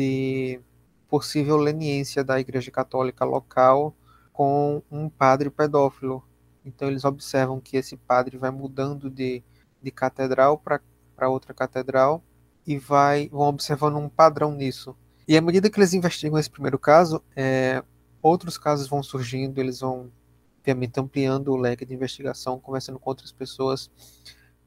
de 0.00 0.60
possível 1.08 1.56
leniência 1.56 2.24
da 2.24 2.40
Igreja 2.40 2.70
Católica 2.70 3.24
local 3.24 3.94
com 4.32 4.82
um 4.90 5.08
padre 5.08 5.50
pedófilo. 5.50 6.24
Então 6.64 6.88
eles 6.88 7.04
observam 7.04 7.60
que 7.60 7.76
esse 7.76 7.96
padre 7.96 8.38
vai 8.38 8.50
mudando 8.50 9.10
de, 9.10 9.42
de 9.82 9.90
catedral 9.90 10.56
para 10.58 11.28
outra 11.28 11.52
catedral 11.52 12.22
e 12.66 12.78
vai 12.78 13.28
vão 13.28 13.48
observando 13.48 13.96
um 13.96 14.08
padrão 14.08 14.52
nisso. 14.52 14.96
E 15.28 15.36
à 15.36 15.40
medida 15.40 15.68
que 15.68 15.78
eles 15.78 15.92
investigam 15.92 16.38
esse 16.38 16.50
primeiro 16.50 16.78
caso, 16.78 17.22
é, 17.36 17.82
outros 18.22 18.56
casos 18.56 18.88
vão 18.88 19.02
surgindo, 19.02 19.58
eles 19.58 19.80
vão 19.80 20.10
obviamente 20.58 20.98
ampliando 20.98 21.48
o 21.48 21.56
leque 21.56 21.84
de 21.84 21.94
investigação, 21.94 22.58
conversando 22.58 22.98
com 22.98 23.10
outras 23.10 23.32
pessoas, 23.32 23.90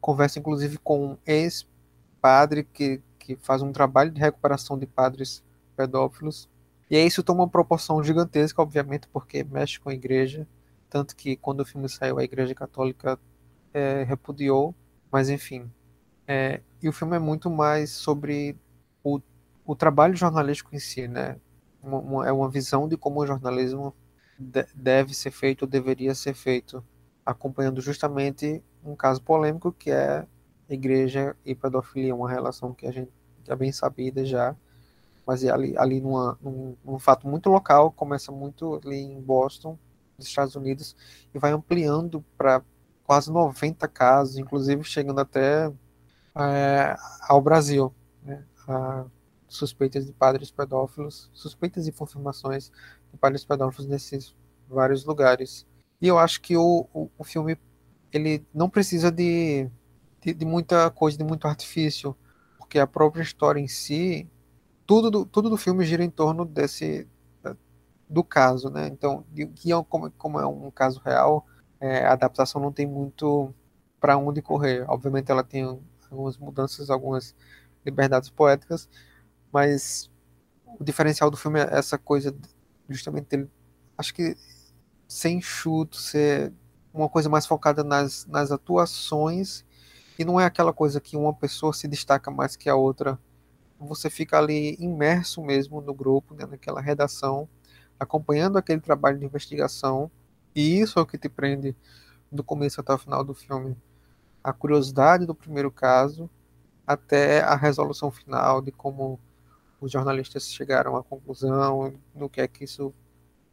conversa 0.02 0.40
inclusive 0.40 0.78
com 0.78 1.14
um 1.14 1.18
ex-padre 1.26 2.64
que, 2.64 3.02
que 3.24 3.38
faz 3.38 3.62
um 3.62 3.72
trabalho 3.72 4.12
de 4.12 4.20
recuperação 4.20 4.78
de 4.78 4.86
padres 4.86 5.42
pedófilos. 5.78 6.50
E 6.90 6.98
aí 6.98 7.08
isso 7.08 7.24
toma 7.24 7.44
uma 7.44 7.50
proporção 7.50 8.04
gigantesca, 8.04 8.62
obviamente, 8.62 9.08
porque 9.08 9.44
mexe 9.46 9.80
com 9.80 9.90
a 9.90 9.94
igreja, 9.94 10.46
tanto 10.90 11.16
que 11.16 11.38
quando 11.38 11.62
o 11.62 11.66
filme 11.66 11.88
saiu 11.88 12.20
a 12.20 12.24
igreja 12.24 12.54
católica 12.54 13.18
é, 13.74 14.04
repudiou, 14.04 14.76
mas 15.10 15.30
enfim. 15.30 15.72
É, 16.28 16.60
e 16.82 16.90
o 16.90 16.94
filme 16.94 17.16
é 17.16 17.20
muito 17.20 17.50
mais 17.50 17.92
sobre 17.92 18.58
o, 19.02 19.22
o 19.66 19.76
trabalho 19.76 20.16
jornalístico 20.16 20.76
em 20.76 20.80
si, 20.80 21.08
né? 21.08 21.38
Uma, 21.82 22.00
uma, 22.00 22.28
é 22.28 22.32
uma 22.32 22.50
visão 22.50 22.88
de 22.88 22.98
como 22.98 23.22
o 23.22 23.26
jornalismo 23.26 23.96
deve 24.76 25.14
ser 25.14 25.32
feito 25.32 25.64
ou 25.64 25.68
deveria 25.68 26.14
ser 26.14 26.34
feito, 26.34 26.84
acompanhando 27.26 27.82
justamente 27.82 28.62
um 28.84 28.96
caso 28.96 29.22
polêmico 29.22 29.72
que 29.72 29.90
é 29.92 30.28
igreja 30.70 31.36
e 31.46 31.54
pedofilia, 31.54 32.16
uma 32.16 32.30
relação 32.30 32.74
que 32.74 32.88
a 32.88 32.92
gente 32.92 33.12
é 33.48 33.56
bem 33.56 33.72
sabida 33.72 34.26
já, 34.26 34.56
mas 35.26 35.44
é 35.44 35.52
ali, 35.52 35.78
ali 35.78 36.02
numa, 36.02 36.38
num, 36.42 36.76
num 36.84 37.00
fato 37.00 37.28
muito 37.28 37.50
local, 37.50 37.92
começa 37.92 38.32
muito 38.32 38.80
ali 38.84 38.98
em 38.98 39.22
Boston, 39.22 39.78
nos 40.18 40.28
Estados 40.28 40.56
Unidos, 40.56 40.96
e 41.34 41.40
vai 41.40 41.52
ampliando 41.52 42.24
para 42.38 42.62
quase 43.04 43.32
90 43.32 43.88
casos, 43.88 44.38
inclusive 44.38 44.84
chegando 44.84 45.20
até 45.20 45.72
é, 46.36 46.96
ao 47.28 47.42
Brasil, 47.42 47.94
né, 48.24 48.44
a 48.68 49.06
suspeitas 49.48 50.06
de 50.06 50.12
padres 50.12 50.50
pedófilos, 50.52 51.30
suspeitas 51.34 51.88
e 51.88 51.92
confirmações 51.92 52.72
de 53.12 53.18
padres 53.18 53.46
pedófilos 53.46 53.88
nesses 53.88 54.36
vários 54.68 55.06
lugares. 55.06 55.68
E 56.02 56.08
eu 56.08 56.18
acho 56.18 56.42
que 56.42 56.58
o, 56.58 56.88
o, 56.94 57.10
o 57.18 57.24
filme 57.24 57.58
ele 58.12 58.46
não 58.54 58.70
precisa 58.70 59.12
de, 59.12 59.70
de, 60.24 60.34
de, 60.34 60.46
muita 60.46 60.90
coisa, 60.92 61.18
de 61.18 61.24
muito 61.24 61.48
artifício, 61.48 62.16
porque 62.58 62.80
a 62.80 62.88
própria 62.88 63.22
história 63.22 63.60
em 63.60 63.68
si, 63.68 64.30
tudo 64.86 65.12
do, 65.12 65.26
tudo 65.26 65.50
do 65.50 65.58
filme 65.58 65.86
gira 65.86 66.04
em 66.04 66.10
torno 66.10 66.46
desse 66.46 67.08
do 68.10 68.24
caso, 68.24 68.70
né? 68.70 68.88
Então, 68.88 69.26
que 69.56 69.74
é, 69.74 69.84
como, 69.90 70.12
como 70.12 70.40
é 70.40 70.46
um 70.46 70.70
caso 70.70 71.02
real, 71.04 71.48
é, 71.80 72.06
a 72.06 72.14
adaptação 72.14 72.62
não 72.62 72.72
tem 72.72 72.86
muito 72.86 73.54
para 74.00 74.18
onde 74.18 74.42
correr. 74.42 74.86
Obviamente, 74.88 75.32
ela 75.32 75.44
tem 75.44 75.64
algumas 76.12 76.38
mudanças, 76.38 76.90
algumas 76.90 77.36
liberdades 77.84 78.30
poéticas, 78.30 78.88
mas 79.52 80.12
o 80.80 80.84
diferencial 80.84 81.32
do 81.32 81.38
filme 81.38 81.60
é 81.60 81.70
essa 81.72 81.98
coisa, 81.98 82.36
justamente 82.88 83.28
dele, 83.30 83.50
acho 83.98 84.14
que 84.14 84.38
ser 85.08 85.30
enxuto, 85.30 85.98
ser 85.98 86.54
uma 86.94 87.10
coisa 87.10 87.30
mais 87.30 87.46
focada 87.46 87.84
nas, 87.84 88.26
nas 88.28 88.52
atuações, 88.52 89.66
e 90.18 90.26
não 90.26 90.40
é 90.40 90.46
aquela 90.46 90.74
coisa 90.74 91.00
que 91.02 91.18
uma 91.18 91.34
pessoa 91.34 91.74
se 91.74 91.88
destaca 91.88 92.30
mais 92.32 92.56
que 92.56 92.70
a 92.70 92.76
outra. 92.76 93.20
Você 93.80 94.10
fica 94.10 94.38
ali 94.38 94.76
imerso 94.80 95.42
mesmo 95.42 95.82
no 95.82 95.94
grupo, 95.94 96.34
né, 96.34 96.46
naquela 96.46 96.82
redação, 96.82 97.48
acompanhando 98.00 98.58
aquele 98.58 98.82
trabalho 98.82 99.20
de 99.20 99.26
investigação, 99.26 100.10
e 100.56 100.80
isso 100.80 101.00
é 101.00 101.02
o 101.02 101.06
que 101.06 101.18
te 101.18 101.28
prende 101.28 101.76
do 102.32 102.44
começo 102.44 102.80
até 102.80 102.94
o 102.94 102.98
final 102.98 103.24
do 103.24 103.34
filme. 103.34 103.76
A 104.44 104.54
curiosidade 104.54 105.26
do 105.26 105.36
primeiro 105.36 105.72
caso 105.72 106.30
até 106.86 107.42
a 107.42 107.56
resolução 107.56 108.12
final 108.12 108.62
de 108.62 108.72
como 108.72 109.20
os 109.80 109.92
jornalistas 109.92 110.48
chegaram 110.48 110.96
à 110.96 111.04
conclusão, 111.04 111.94
no 112.16 112.30
que 112.30 112.42
é 112.42 112.48
que 112.48 112.64
isso 112.64 112.94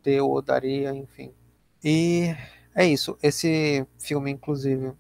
deu 0.02 0.28
ou 0.28 0.42
daria, 0.42 0.94
enfim. 0.94 1.32
E 1.82 2.34
é 2.74 2.86
isso. 2.86 3.18
Esse 3.22 3.86
filme, 3.98 4.30
inclusive, 4.30 4.92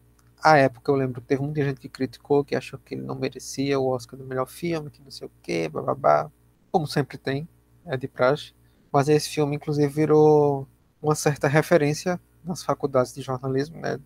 à 0.42 0.56
época 0.56 0.90
eu 0.90 0.96
lembro 0.96 1.20
que 1.20 1.26
teve 1.26 1.42
muita 1.42 1.62
gente 1.62 1.80
que 1.80 1.88
criticou, 1.88 2.44
que 2.44 2.54
achou 2.54 2.78
que 2.78 2.94
ele 2.94 3.02
não 3.02 3.14
merecia 3.14 3.78
o 3.78 3.86
Oscar 3.88 4.18
do 4.18 4.24
melhor 4.24 4.46
filme, 4.46 4.90
que 4.90 5.02
não 5.02 5.10
sei 5.10 5.26
o 5.26 5.30
quê, 5.42 5.68
bababá. 5.68 6.30
Como 6.70 6.86
sempre 6.86 7.18
tem, 7.18 7.48
é 7.86 7.96
de 7.96 8.08
praxe. 8.08 8.52
Mas 8.92 9.08
esse 9.08 9.28
filme, 9.28 9.56
inclusive, 9.56 9.88
virou 9.88 10.66
uma 11.02 11.14
certa 11.14 11.48
referência 11.48 12.20
nas 12.44 12.62
faculdades 12.62 13.14
de 13.14 13.22
jornalismo, 13.22 13.78
né, 13.80 13.98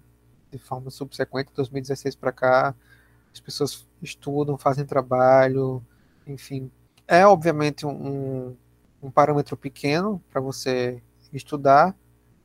de 0.51 0.59
forma 0.59 0.91
subsequente, 0.91 1.53
2016 1.55 2.15
para 2.17 2.33
cá, 2.33 2.75
as 3.33 3.41
pessoas 3.41 3.87
estudam, 4.01 4.57
fazem 4.57 4.85
trabalho, 4.85 5.85
enfim. 6.27 6.71
É, 7.07 7.27
obviamente, 7.27 7.85
um, 7.85 8.57
um 9.03 9.11
parâmetro 9.11 9.57
pequeno 9.57 10.23
para 10.31 10.41
você 10.41 11.03
estudar 11.33 11.97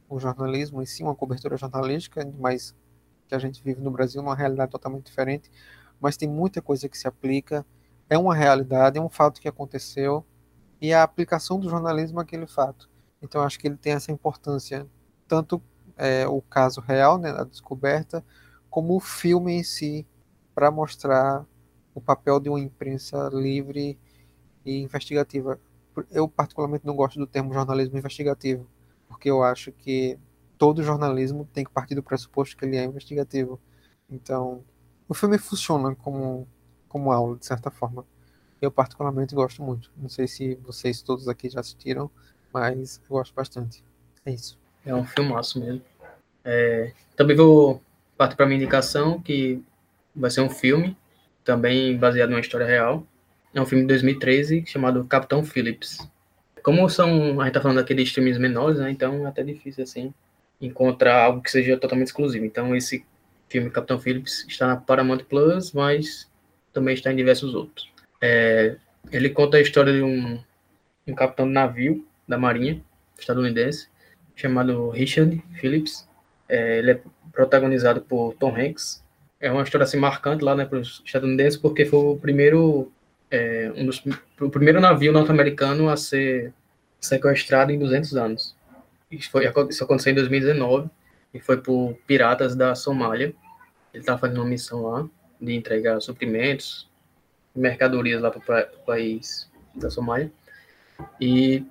o 0.09 0.19
jornalismo 0.19 0.81
em 0.81 0.85
si, 0.85 1.03
uma 1.03 1.13
cobertura 1.15 1.55
jornalística, 1.55 2.27
mas 2.39 2.75
que 3.29 3.35
a 3.35 3.39
gente 3.39 3.63
vive 3.63 3.79
no 3.81 3.91
Brasil 3.91 4.21
numa 4.21 4.35
realidade 4.35 4.71
totalmente 4.71 5.05
diferente, 5.05 5.49
mas 6.01 6.17
tem 6.17 6.27
muita 6.27 6.61
coisa 6.61 6.89
que 6.89 6.97
se 6.97 7.07
aplica, 7.07 7.65
é 8.09 8.17
uma 8.17 8.35
realidade, 8.35 8.97
é 8.97 9.01
um 9.01 9.09
fato 9.09 9.39
que 9.39 9.47
aconteceu, 9.47 10.25
e 10.81 10.91
a 10.93 11.03
aplicação 11.03 11.59
do 11.59 11.69
jornalismo 11.69 12.19
àquele 12.19 12.47
fato. 12.47 12.89
Então, 13.21 13.41
acho 13.41 13.59
que 13.59 13.67
ele 13.67 13.77
tem 13.77 13.93
essa 13.93 14.11
importância, 14.11 14.87
tanto 15.27 15.61
é, 15.95 16.27
o 16.27 16.41
caso 16.41 16.81
real, 16.81 17.17
né, 17.17 17.31
da 17.31 17.43
descoberta, 17.43 18.25
como 18.69 18.95
o 18.95 18.99
filme 18.99 19.53
em 19.53 19.63
si, 19.63 20.07
para 20.55 20.71
mostrar 20.71 21.45
o 21.93 22.01
papel 22.01 22.39
de 22.39 22.49
uma 22.49 22.59
imprensa 22.59 23.29
livre 23.31 23.99
e 24.65 24.81
investigativa. 24.81 25.59
Eu, 26.09 26.27
particularmente, 26.27 26.85
não 26.85 26.95
gosto 26.95 27.19
do 27.19 27.27
termo 27.27 27.53
jornalismo 27.53 27.97
investigativo, 27.97 28.65
porque 29.07 29.29
eu 29.29 29.43
acho 29.43 29.71
que 29.71 30.17
todo 30.59 30.83
jornalismo 30.83 31.49
tem 31.53 31.63
que 31.63 31.71
partir 31.71 31.95
do 31.95 32.03
pressuposto 32.03 32.55
que 32.55 32.65
ele 32.65 32.75
é 32.75 32.83
investigativo. 32.83 33.59
Então, 34.11 34.61
o 35.07 35.13
filme 35.13 35.37
funciona 35.37 35.95
como, 35.95 36.45
como 36.89 37.11
aula, 37.11 37.37
de 37.37 37.45
certa 37.45 37.71
forma. 37.71 38.05
Eu, 38.61 38.69
particularmente, 38.69 39.33
gosto 39.33 39.63
muito. 39.63 39.89
Não 39.95 40.09
sei 40.09 40.27
se 40.27 40.55
vocês 40.55 41.01
todos 41.01 41.29
aqui 41.29 41.49
já 41.49 41.61
assistiram, 41.61 42.11
mas 42.53 43.01
eu 43.09 43.15
gosto 43.15 43.33
bastante. 43.33 43.81
É 44.25 44.31
isso. 44.31 44.59
É 44.85 44.93
um 44.93 45.05
filmaço 45.05 45.61
mesmo. 45.61 45.81
É, 46.43 46.91
também 47.15 47.37
vou 47.37 47.81
partir 48.17 48.35
para 48.35 48.45
minha 48.45 48.57
indicação, 48.57 49.21
que 49.21 49.63
vai 50.13 50.29
ser 50.29 50.41
um 50.41 50.49
filme, 50.49 50.97
também 51.41 51.97
baseado 51.97 52.31
numa 52.31 52.41
história 52.41 52.67
real. 52.67 53.07
É 53.53 53.61
um 53.61 53.65
filme 53.65 53.85
de 53.85 53.87
2013 53.87 54.65
chamado 54.65 55.05
Capitão 55.05 55.41
Phillips. 55.41 56.05
Como 56.61 56.87
são, 56.89 57.39
a 57.39 57.45
gente 57.45 57.53
tá 57.53 57.61
falando 57.61 57.79
aqui 57.79 57.93
de 57.93 58.03
streams 58.03 58.37
menores, 58.37 58.77
né? 58.77 58.91
Então 58.91 59.25
é 59.25 59.29
até 59.29 59.41
difícil 59.41 59.83
assim 59.83 60.13
encontrar 60.61 61.23
algo 61.23 61.41
que 61.41 61.51
seja 61.51 61.77
totalmente 61.77 62.07
exclusivo. 62.07 62.45
Então 62.45 62.75
esse 62.75 63.05
filme 63.47 63.69
Capitão 63.69 63.99
Phillips 63.99 64.45
está 64.47 64.67
na 64.67 64.77
Paramount 64.77 65.19
Plus, 65.29 65.71
mas 65.71 66.29
também 66.73 66.93
está 66.93 67.11
em 67.11 67.15
diversos 67.15 67.55
outros. 67.55 67.91
É, 68.21 68.75
ele 69.11 69.29
conta 69.29 69.57
a 69.57 69.61
história 69.61 69.93
de 69.93 70.01
um, 70.01 70.39
um 71.07 71.15
capitão 71.15 71.47
de 71.47 71.53
navio 71.53 72.05
da 72.27 72.37
Marinha 72.37 72.81
estadunidense 73.17 73.87
chamado 74.35 74.89
Richard 74.89 75.41
Phillips. 75.59 76.07
É, 76.47 76.79
ele 76.79 76.91
é 76.91 77.01
protagonizado 77.31 78.01
por 78.01 78.33
Tom 78.35 78.55
Hanks. 78.55 79.03
É 79.39 79.51
uma 79.51 79.63
história 79.63 79.83
assim 79.83 79.97
marcante 79.97 80.43
lá 80.43 80.55
né, 80.55 80.65
para 80.65 80.79
os 80.79 81.01
estadunidenses 81.05 81.57
porque 81.57 81.85
foi 81.85 81.99
o 81.99 82.17
primeiro 82.17 82.91
é, 83.31 83.71
um 83.75 83.85
dos, 83.85 84.03
o 84.39 84.49
primeiro 84.49 84.81
navio 84.81 85.11
norte-americano 85.11 85.89
a 85.89 85.95
ser 85.95 86.53
sequestrado 86.99 87.71
em 87.71 87.79
200 87.79 88.15
anos. 88.15 88.55
Isso, 89.11 89.29
foi, 89.31 89.51
isso 89.69 89.83
aconteceu 89.83 90.11
em 90.11 90.15
2019 90.15 90.89
e 91.33 91.39
foi 91.39 91.57
por 91.57 91.95
piratas 92.05 92.55
da 92.55 92.75
Somália. 92.75 93.33
Ele 93.93 94.01
estava 94.01 94.19
fazendo 94.19 94.37
uma 94.37 94.49
missão 94.49 94.83
lá 94.83 95.09
de 95.41 95.53
entregar 95.55 95.99
suprimentos, 95.99 96.87
mercadorias 97.55 98.21
lá 98.21 98.29
para 98.29 98.69
o 98.75 98.85
país 98.85 99.49
da 99.73 99.89
Somália. 99.89 100.31
E 101.19 101.65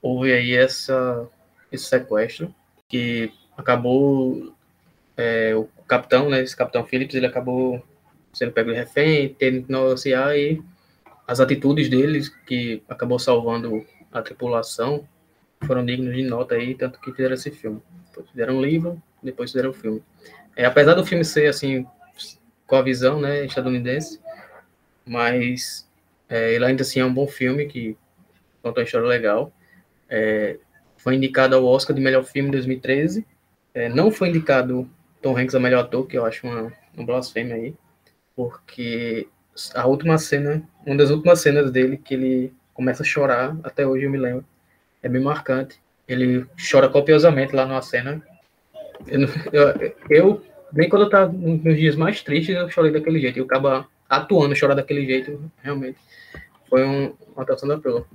houve 0.00 0.32
aí 0.32 0.54
essa, 0.54 1.28
esse 1.70 1.84
sequestro 1.84 2.54
que 2.88 3.32
acabou 3.56 4.54
é, 5.16 5.54
o 5.54 5.68
capitão, 5.86 6.28
né, 6.28 6.42
esse 6.42 6.56
capitão 6.56 6.84
Phillips, 6.84 7.14
ele 7.14 7.26
acabou 7.26 7.82
sendo 8.32 8.52
pego 8.52 8.70
de 8.70 8.76
refém, 8.76 9.34
tendo 9.38 9.64
que 9.64 9.72
negociar 9.72 10.36
e 10.36 10.62
as 11.26 11.40
atitudes 11.40 11.88
deles, 11.88 12.28
que 12.28 12.82
acabou 12.88 13.18
salvando 13.18 13.86
a 14.10 14.20
tripulação, 14.20 15.06
foram 15.66 15.84
dignos 15.84 16.14
de 16.14 16.22
nota 16.24 16.54
aí, 16.54 16.74
tanto 16.74 17.00
que 17.00 17.12
fizeram 17.12 17.34
esse 17.34 17.50
filme. 17.50 17.80
Fizeram 18.30 18.56
um 18.56 18.62
livro, 18.62 19.02
depois 19.22 19.50
fizeram 19.50 19.70
um 19.70 19.74
filme. 19.74 20.02
É, 20.56 20.64
apesar 20.64 20.94
do 20.94 21.04
filme 21.04 21.24
ser, 21.24 21.46
assim, 21.46 21.86
com 22.66 22.76
a 22.76 22.82
visão, 22.82 23.20
né, 23.20 23.44
estadunidense, 23.44 24.20
mas 25.04 25.88
é, 26.28 26.54
ele 26.54 26.64
ainda 26.64 26.82
assim 26.82 27.00
é 27.00 27.04
um 27.04 27.12
bom 27.12 27.26
filme, 27.26 27.66
que 27.66 27.96
conta 28.62 28.80
uma 28.80 28.84
história 28.84 29.06
legal. 29.06 29.52
É, 30.08 30.58
foi 30.96 31.16
indicado 31.16 31.56
ao 31.56 31.64
Oscar 31.64 31.94
de 31.94 32.02
melhor 32.02 32.24
filme 32.24 32.48
em 32.48 32.52
2013. 32.52 33.26
É, 33.74 33.88
não 33.88 34.10
foi 34.10 34.28
indicado 34.28 34.88
Tom 35.20 35.36
Hanks 35.36 35.54
a 35.54 35.60
melhor 35.60 35.84
ator, 35.84 36.06
que 36.06 36.16
eu 36.16 36.24
acho 36.24 36.46
uma, 36.46 36.72
uma 36.94 37.06
blasfêmia 37.06 37.56
aí, 37.56 37.74
porque 38.36 39.28
a 39.74 39.86
última 39.86 40.18
cena, 40.18 40.62
uma 40.86 40.96
das 40.96 41.10
últimas 41.10 41.40
cenas 41.40 41.70
dele, 41.70 41.96
que 41.96 42.14
ele 42.14 42.52
começa 42.74 43.02
a 43.02 43.06
chorar, 43.06 43.56
até 43.62 43.86
hoje 43.86 44.04
eu 44.04 44.10
me 44.10 44.18
lembro, 44.18 44.44
é 45.02 45.08
bem 45.08 45.22
marcante. 45.22 45.80
Ele 46.06 46.46
chora 46.70 46.88
copiosamente 46.88 47.54
lá 47.54 47.66
numa 47.66 47.82
cena. 47.82 48.22
Eu, 49.06 49.28
eu, 49.52 50.02
eu 50.08 50.42
nem 50.72 50.88
quando 50.88 51.02
eu 51.02 51.10
tava 51.10 51.32
nos 51.32 51.76
dias 51.76 51.96
mais 51.96 52.22
tristes, 52.22 52.54
eu 52.54 52.68
chorei 52.70 52.90
daquele 52.90 53.20
jeito. 53.20 53.38
E 53.38 53.42
o 53.42 53.46
cara 53.46 53.86
atuando, 54.08 54.54
chorar 54.54 54.74
daquele 54.74 55.04
jeito, 55.06 55.50
realmente. 55.62 55.98
Foi 56.68 56.84
um, 56.84 57.14
uma 57.34 57.42
atuação 57.42 57.68
da 57.68 57.78
prova. 57.78 58.06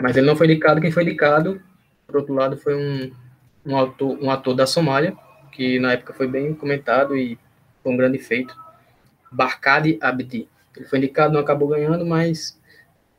Mas 0.00 0.16
ele 0.16 0.26
não 0.26 0.36
foi 0.36 0.46
indicado, 0.46 0.80
quem 0.80 0.90
foi 0.90 1.02
indicado, 1.02 1.60
por 2.06 2.16
outro 2.16 2.34
lado, 2.34 2.56
foi 2.56 2.74
um, 2.74 3.12
um, 3.64 3.78
ator, 3.78 4.18
um 4.22 4.30
ator 4.30 4.54
da 4.54 4.66
Somália, 4.66 5.16
que 5.52 5.78
na 5.78 5.92
época 5.92 6.12
foi 6.12 6.26
bem 6.26 6.54
comentado 6.54 7.16
e 7.16 7.38
foi 7.82 7.92
um 7.92 7.96
grande 7.96 8.18
feito. 8.18 8.54
Barkadi 9.32 9.98
Abdi. 10.00 10.48
Ele 10.76 10.86
foi 10.86 10.98
indicado, 10.98 11.32
não 11.32 11.40
acabou 11.40 11.68
ganhando, 11.68 12.04
mas 12.04 12.60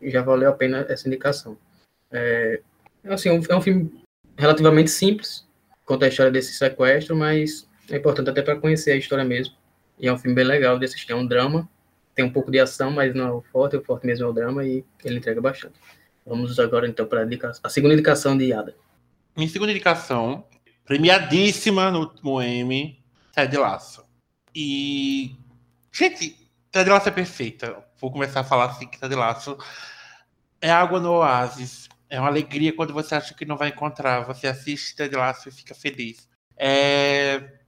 já 0.01 0.21
valeu 0.21 0.49
a 0.49 0.53
pena 0.53 0.85
essa 0.89 1.07
indicação. 1.07 1.57
É, 2.11 2.61
assim, 3.13 3.29
é 3.29 3.55
um 3.55 3.61
filme 3.61 3.91
relativamente 4.37 4.91
simples, 4.91 5.47
conta 5.85 6.05
a 6.05 6.09
história 6.09 6.31
desse 6.31 6.53
sequestro, 6.53 7.15
mas 7.15 7.67
é 7.89 7.97
importante 7.97 8.29
até 8.29 8.41
para 8.41 8.55
conhecer 8.55 8.91
a 8.91 8.97
história 8.97 9.23
mesmo. 9.23 9.55
E 9.99 10.07
é 10.07 10.13
um 10.13 10.17
filme 10.17 10.35
bem 10.35 10.45
legal 10.45 10.77
de 10.77 10.85
assistir, 10.85 11.11
é 11.11 11.15
um 11.15 11.25
drama, 11.25 11.67
tem 12.13 12.25
um 12.25 12.31
pouco 12.31 12.51
de 12.51 12.59
ação, 12.59 12.91
mas 12.91 13.15
não 13.15 13.27
é 13.27 13.31
o 13.31 13.41
forte, 13.41 13.77
o 13.77 13.83
forte 13.83 14.05
mesmo 14.05 14.25
é 14.25 14.29
o 14.29 14.33
drama 14.33 14.65
e 14.65 14.83
ele 15.03 15.17
entrega 15.17 15.41
bastante. 15.41 15.75
Vamos 16.25 16.59
agora 16.59 16.87
então 16.87 17.05
para 17.05 17.25
a 17.63 17.69
segunda 17.69 17.93
indicação 17.93 18.37
de 18.37 18.45
Yada. 18.45 18.75
Minha 19.35 19.49
segunda 19.49 19.71
indicação, 19.71 20.45
premiadíssima 20.83 21.89
no 21.89 21.99
último 21.99 22.41
M, 22.41 22.99
Ted 23.33 23.55
Laço. 23.55 24.03
E, 24.53 25.35
gente, 25.91 26.35
Ted 26.71 26.89
Laço 26.89 27.07
é 27.07 27.11
perfeita. 27.11 27.77
Vou 27.99 28.11
começar 28.11 28.41
a 28.41 28.43
falar 28.43 28.65
assim 28.65 28.87
que 28.87 28.99
Ted 28.99 29.13
Laço 29.15 29.57
é 30.59 30.69
água 30.69 30.99
no 30.99 31.11
oásis. 31.11 31.86
É 32.09 32.19
uma 32.19 32.29
alegria 32.29 32.73
quando 32.73 32.93
você 32.93 33.15
acha 33.15 33.33
que 33.33 33.45
não 33.45 33.57
vai 33.57 33.69
encontrar. 33.69 34.21
Você 34.25 34.47
assiste 34.47 34.95
Ted 34.95 35.15
Laço 35.15 35.49
e 35.49 35.51
fica 35.51 35.75
feliz. 35.75 36.27
É... 36.55 37.59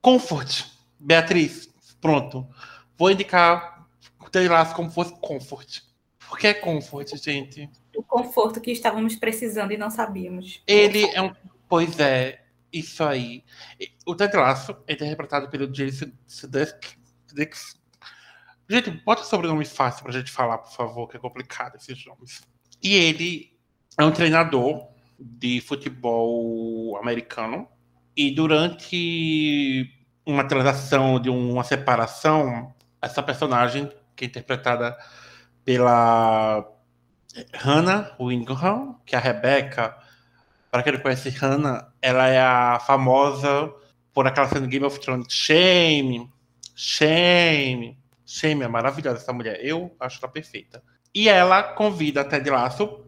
Comfort. 0.00 0.64
Beatriz, 0.98 1.68
pronto. 2.00 2.48
Vou 2.96 3.10
indicar 3.10 3.86
o 4.20 4.28
Ted 4.28 4.48
Laço 4.48 4.74
como 4.74 4.90
fosse 4.90 5.14
Comfort. 5.20 5.82
Por 6.28 6.38
que 6.38 6.48
é 6.48 6.54
Comfort, 6.54 7.14
gente? 7.16 7.70
O 7.96 8.02
conforto 8.02 8.60
que 8.60 8.72
estávamos 8.72 9.16
precisando 9.16 9.72
e 9.72 9.76
não 9.76 9.90
sabíamos. 9.90 10.62
Ele 10.66 11.04
é 11.10 11.22
um... 11.22 11.32
Pois 11.68 11.98
é, 12.00 12.44
isso 12.72 13.04
aí. 13.04 13.44
O 14.04 14.14
Ted 14.14 14.36
Lasso 14.36 14.76
é 14.86 14.94
interpretado 14.94 15.48
pelo 15.48 15.68
Jason 15.68 16.10
Sudeikis, 16.26 17.76
Gente, 18.68 18.90
bota 18.90 19.22
sobrenome 19.24 19.64
fácil 19.64 20.02
pra 20.02 20.12
gente 20.12 20.30
falar, 20.30 20.58
por 20.58 20.72
favor, 20.72 21.06
que 21.06 21.16
é 21.16 21.20
complicado 21.20 21.76
esses 21.76 22.04
nomes. 22.06 22.42
E 22.82 22.94
ele 22.94 23.53
é 23.98 24.04
um 24.04 24.10
treinador 24.10 24.88
de 25.18 25.60
futebol 25.60 26.96
americano. 26.98 27.68
E 28.16 28.30
durante 28.30 29.90
uma 30.24 30.44
transação 30.44 31.20
de 31.20 31.28
uma 31.28 31.64
separação, 31.64 32.72
essa 33.00 33.22
personagem, 33.22 33.90
que 34.16 34.24
é 34.24 34.28
interpretada 34.28 34.96
pela 35.64 36.64
Hannah 37.54 38.16
Wingham, 38.20 39.00
que 39.04 39.14
é 39.14 39.18
a 39.18 39.20
Rebecca, 39.20 39.96
para 40.70 40.82
quem 40.82 40.92
não 40.92 41.00
conhece 41.00 41.30
Hannah, 41.30 41.92
ela 42.00 42.28
é 42.28 42.40
a 42.40 42.80
famosa 42.80 43.72
por 44.12 44.26
aquela 44.26 44.48
cena 44.48 44.62
de 44.62 44.68
Game 44.68 44.86
of 44.86 45.00
Thrones, 45.00 45.26
Shame, 45.32 46.30
Shame, 46.74 47.98
Shame 48.24 48.64
é 48.64 48.68
maravilhosa 48.68 49.18
essa 49.18 49.32
mulher. 49.32 49.58
Eu 49.62 49.94
acho 50.00 50.18
ela 50.22 50.32
perfeita. 50.32 50.82
E 51.14 51.28
ela 51.28 51.62
convida 51.62 52.22
a 52.22 52.24
Ted 52.24 52.48
Lasso 52.50 53.04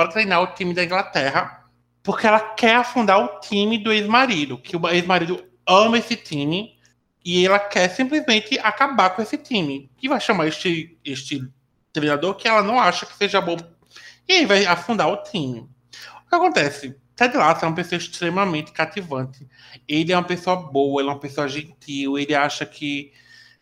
para 0.00 0.08
treinar 0.08 0.40
o 0.40 0.46
time 0.54 0.72
da 0.72 0.82
Inglaterra, 0.82 1.66
porque 2.02 2.26
ela 2.26 2.40
quer 2.40 2.76
afundar 2.76 3.22
o 3.22 3.38
time 3.40 3.76
do 3.76 3.92
ex-marido, 3.92 4.56
que 4.56 4.74
o 4.74 4.88
ex-marido 4.88 5.44
ama 5.68 5.98
esse 5.98 6.16
time 6.16 6.74
e 7.22 7.44
ela 7.44 7.58
quer 7.58 7.86
simplesmente 7.90 8.58
acabar 8.60 9.10
com 9.10 9.20
esse 9.20 9.36
time. 9.36 9.90
E 10.02 10.08
vai 10.08 10.18
chamar 10.18 10.48
este, 10.48 10.98
este 11.04 11.46
treinador 11.92 12.34
que 12.34 12.48
ela 12.48 12.62
não 12.62 12.80
acha 12.80 13.04
que 13.04 13.14
seja 13.14 13.42
bom. 13.42 13.58
E 14.26 14.32
aí 14.32 14.46
vai 14.46 14.64
afundar 14.64 15.06
o 15.06 15.22
time. 15.22 15.68
O 16.24 16.28
que 16.30 16.34
acontece? 16.34 16.96
Ted 17.14 17.36
Lasso 17.36 17.66
é 17.66 17.68
uma 17.68 17.74
pessoa 17.74 17.98
extremamente 17.98 18.72
cativante. 18.72 19.46
Ele 19.86 20.14
é 20.14 20.16
uma 20.16 20.24
pessoa 20.24 20.56
boa, 20.56 21.02
ele 21.02 21.10
é 21.10 21.12
uma 21.12 21.20
pessoa 21.20 21.46
gentil, 21.46 22.18
ele 22.18 22.34
acha 22.34 22.64
que 22.64 23.12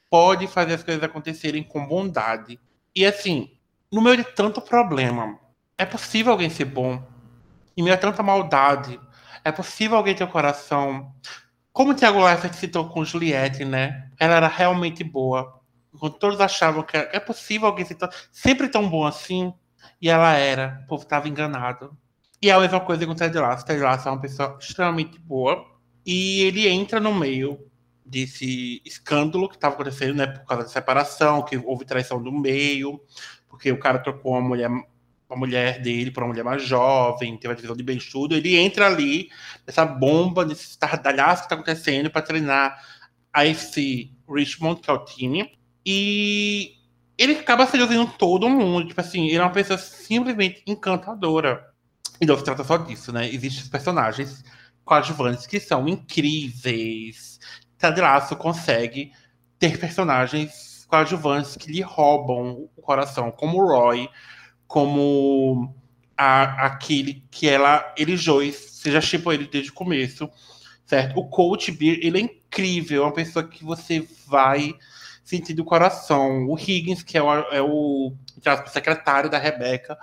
pode 0.09 0.47
fazer 0.47 0.75
as 0.75 0.85
coisas 0.85 1.03
acontecerem 1.03 1.65
com 1.65 1.85
bondade. 1.85 2.61
E 2.95 3.05
assim, 3.05 3.51
no 3.91 4.01
meio 4.01 4.19
de 4.19 4.25
tanto 4.37 4.61
problema, 4.61 5.37
é 5.79 5.87
possível 5.87 6.33
alguém 6.33 6.51
ser 6.51 6.65
bom. 6.65 7.03
Em 7.77 7.83
meio 7.83 7.95
a 7.95 7.99
tanta 7.99 8.23
maldade, 8.23 9.01
é 9.45 9.53
possível 9.53 9.97
alguém 9.97 10.15
ter 10.15 10.25
o 10.25 10.27
um 10.27 10.31
coração. 10.31 11.15
Como 11.73 11.93
o 11.93 11.95
Thiago 11.95 12.23
Leifert 12.23 12.55
citou 12.55 12.89
com 12.89 13.05
Juliette, 13.05 13.65
né? 13.65 14.11
Ela 14.19 14.35
era 14.35 14.49
realmente 14.49 15.05
boa. 15.05 15.61
Quando 15.99 16.19
todos 16.19 16.41
achavam 16.41 16.83
que 16.83 16.97
é 16.97 17.21
possível 17.21 17.69
alguém 17.69 17.85
ser 17.85 17.95
tão, 17.95 18.09
sempre 18.33 18.69
tão 18.69 18.89
bom 18.89 19.07
assim, 19.07 19.55
e 20.03 20.11
ela 20.11 20.33
era. 20.35 20.81
O 20.85 20.89
povo 20.89 21.05
estava 21.05 21.29
enganado. 21.29 21.97
E 22.43 22.51
é 22.51 22.53
a 22.53 22.61
mesma 22.61 22.81
coisa 22.81 23.07
com 23.07 23.13
o 23.13 23.15
Ted 23.15 23.37
Lasso. 23.39 23.63
O 23.63 23.67
Ted 23.67 23.81
Lasso 23.81 24.09
é 24.09 24.11
uma 24.11 24.21
pessoa 24.21 24.59
extremamente 24.61 25.19
boa. 25.21 25.65
E 26.05 26.43
ele 26.43 26.69
entra 26.69 26.99
no 26.99 27.15
meio 27.15 27.59
desse 28.05 28.81
escândalo 28.85 29.49
que 29.49 29.57
estava 29.57 29.75
acontecendo, 29.75 30.15
né? 30.15 30.27
Por 30.27 30.45
causa 30.47 30.65
da 30.65 30.69
separação, 30.69 31.43
que 31.43 31.57
houve 31.59 31.85
traição 31.85 32.23
do 32.23 32.33
meio, 32.33 33.01
porque 33.49 33.71
o 33.71 33.79
cara 33.79 33.99
trocou 33.99 34.33
uma 34.33 34.41
mulher 34.41 34.71
a 35.29 35.37
mulher 35.37 35.81
dele 35.83 36.11
para 36.11 36.25
uma 36.25 36.29
mulher 36.29 36.45
mais 36.45 36.63
jovem, 36.63 37.37
teve 37.37 37.53
a 37.53 37.57
divisão 37.57 37.77
de 37.77 37.83
bem 37.83 37.99
tudo, 37.99 38.35
ele 38.35 38.57
entra 38.57 38.87
ali 38.87 39.29
nessa 39.67 39.85
bomba, 39.85 40.45
nesse 40.45 40.71
estardalhaço 40.71 41.43
que 41.43 41.47
está 41.47 41.55
acontecendo 41.55 42.11
para 42.11 42.23
treinar 42.23 42.83
a 43.33 43.45
esse 43.45 44.11
Richmond, 44.29 44.81
que 44.81 44.91
é 44.91 44.93
o 44.93 45.05
time, 45.05 45.53
e 45.85 46.75
ele 47.17 47.35
acaba 47.35 47.67
seduzindo 47.67 48.07
todo 48.19 48.49
mundo, 48.49 48.89
tipo 48.89 49.01
assim, 49.01 49.27
ele 49.27 49.37
é 49.37 49.43
uma 49.43 49.51
pessoa 49.51 49.79
simplesmente 49.79 50.63
encantadora. 50.67 51.67
E 52.21 52.27
não 52.27 52.37
se 52.37 52.45
trata 52.45 52.65
só 52.65 52.77
disso, 52.77 53.13
né? 53.13 53.29
Existem 53.29 53.69
personagens 53.71 54.43
coadjuvantes 54.85 55.47
que 55.47 55.61
são 55.61 55.87
incríveis. 55.87 57.39
Ted 57.77 58.01
Lasso 58.01 58.35
consegue 58.35 59.13
ter 59.59 59.79
personagens 59.79 60.85
coadjuvantes 60.89 61.57
que 61.57 61.71
lhe 61.71 61.83
roubam 61.83 62.69
o 62.77 62.83
coração, 62.83 63.31
como 63.31 63.59
o 63.59 63.67
Roy, 63.67 64.09
como 64.69 65.75
a, 66.17 66.67
aquele 66.67 67.25
que 67.31 67.49
ela 67.49 67.93
elegeu, 67.97 68.37
você 68.53 68.93
já 68.93 69.01
chipou 69.01 69.33
ele 69.33 69.49
desde 69.49 69.71
o 69.71 69.75
começo, 69.75 70.31
certo? 70.85 71.19
O 71.19 71.29
Coach 71.29 71.73
Beer, 71.73 71.99
ele 72.03 72.19
é 72.19 72.21
incrível, 72.21 73.03
é 73.03 73.07
uma 73.07 73.13
pessoa 73.13 73.43
que 73.43 73.65
você 73.65 74.07
vai 74.27 74.75
sentir 75.25 75.55
do 75.55 75.65
coração. 75.65 76.47
O 76.47 76.59
Higgins, 76.59 77.03
que 77.03 77.17
é 77.17 77.23
o, 77.23 77.33
é 77.33 77.63
o 77.63 78.13
secretário 78.67 79.31
da 79.31 79.39
Rebeca, 79.39 79.99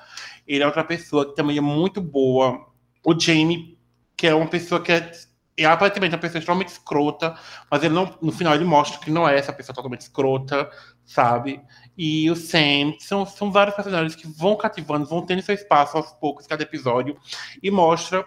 ele 0.48 0.64
é 0.64 0.66
outra 0.66 0.84
pessoa 0.84 1.30
que 1.30 1.36
também 1.36 1.58
é 1.58 1.62
muito 1.62 2.02
boa. 2.02 2.68
O 3.04 3.18
Jamie, 3.20 3.78
que 4.18 4.28
é 4.28 4.34
uma 4.34 4.48
pessoa 4.48 4.82
que 4.82 4.92
é, 4.92 5.12
é 5.58 5.66
aparentemente 5.66 6.16
uma 6.16 6.22
pessoa 6.22 6.40
extremamente 6.40 6.70
escrota, 6.70 7.38
mas 7.70 7.84
ele 7.84 7.94
não, 7.94 8.18
no 8.22 8.32
final 8.32 8.56
ele 8.56 8.66
mostra 8.66 9.00
que 9.00 9.12
não 9.12 9.28
é 9.28 9.38
essa 9.38 9.54
pessoa 9.54 9.76
totalmente 9.76 10.02
escrota, 10.02 10.70
sabe? 11.06 11.62
E 11.98 12.30
o 12.30 12.36
Sam. 12.36 12.94
São, 13.00 13.26
são 13.26 13.52
vários 13.52 13.76
personagens 13.76 14.16
que 14.16 14.28
vão 14.28 14.56
cativando, 14.56 15.06
vão 15.06 15.26
tendo 15.26 15.42
seu 15.42 15.56
espaço 15.56 15.98
aos 15.98 16.12
poucos, 16.14 16.48
cada 16.48 16.64
episódio, 16.64 17.18
e 17.62 17.72
mostra 17.72 18.26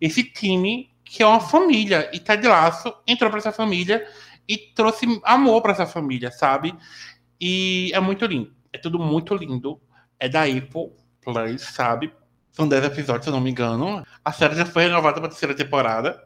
esse 0.00 0.22
time 0.22 0.90
que 1.04 1.22
é 1.22 1.26
uma 1.26 1.40
família. 1.40 2.10
E 2.12 2.18
Ted 2.18 2.46
Lasso 2.46 2.94
entrou 3.06 3.30
para 3.30 3.38
essa 3.38 3.52
família 3.52 4.06
e 4.48 4.56
trouxe 4.56 5.06
amor 5.24 5.62
para 5.62 5.72
essa 5.72 5.86
família, 5.86 6.30
sabe? 6.30 6.74
E 7.40 7.90
é 7.94 8.00
muito 8.00 8.24
lindo. 8.26 8.52
É 8.72 8.78
tudo 8.78 8.98
muito 8.98 9.34
lindo. 9.34 9.80
É 10.18 10.28
da 10.28 10.44
Apple 10.44 10.92
Plus, 11.22 11.62
sabe? 11.62 12.12
São 12.50 12.66
10 12.66 12.84
episódios, 12.86 13.24
se 13.24 13.30
eu 13.30 13.34
não 13.34 13.40
me 13.40 13.50
engano. 13.50 14.04
A 14.24 14.32
série 14.32 14.56
já 14.56 14.66
foi 14.66 14.84
renovada 14.84 15.20
para 15.20 15.28
terceira 15.28 15.54
temporada. 15.54 16.20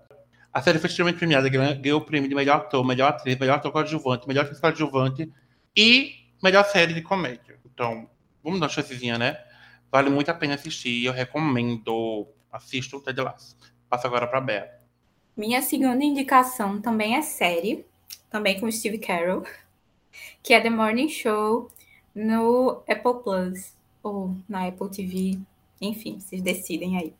A 0.52 0.60
série 0.60 0.78
foi 0.78 0.88
extremamente 0.88 1.18
premiada, 1.18 1.48
ganhou 1.48 2.00
o 2.00 2.04
prêmio 2.04 2.28
de 2.28 2.34
melhor 2.34 2.58
ator, 2.58 2.84
melhor 2.84 3.08
atriz, 3.08 3.38
melhor 3.38 3.56
ator 3.56 3.72
coadjuvante, 3.72 4.28
melhor 4.28 4.44
atriz 4.44 4.60
coadjuvante 4.60 5.30
e 5.74 6.21
melhor 6.42 6.64
série 6.64 6.92
de 6.92 7.02
comédia. 7.02 7.58
Então, 7.64 8.08
vamos 8.42 8.60
dar 8.60 8.66
uma 8.66 8.72
chancezinha, 8.72 9.18
né? 9.18 9.38
Vale 9.90 10.10
muito 10.10 10.30
a 10.30 10.34
pena 10.34 10.54
assistir. 10.54 11.04
Eu 11.04 11.12
recomendo. 11.12 12.26
Assista 12.50 12.96
o 12.96 13.00
Ted 13.00 13.20
Lasso. 13.20 13.56
Passo 13.88 14.06
agora 14.06 14.26
para 14.26 14.40
Bea. 14.40 14.70
Minha 15.36 15.62
segunda 15.62 16.04
indicação 16.04 16.80
também 16.80 17.16
é 17.16 17.22
série, 17.22 17.86
também 18.28 18.60
com 18.60 18.70
Steve 18.70 18.98
Carell, 18.98 19.42
que 20.42 20.52
é 20.52 20.60
The 20.60 20.68
Morning 20.68 21.08
Show 21.08 21.70
no 22.14 22.82
Apple 22.86 23.22
Plus 23.22 23.74
ou 24.02 24.36
na 24.46 24.66
Apple 24.66 24.90
TV, 24.90 25.38
enfim, 25.80 26.20
vocês 26.20 26.42
decidem 26.42 26.98
aí. 26.98 27.14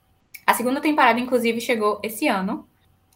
A 0.47 0.55
segunda 0.55 0.81
temporada, 0.81 1.19
inclusive, 1.19 1.61
chegou 1.61 2.01
esse 2.03 2.29
ano. 2.29 2.69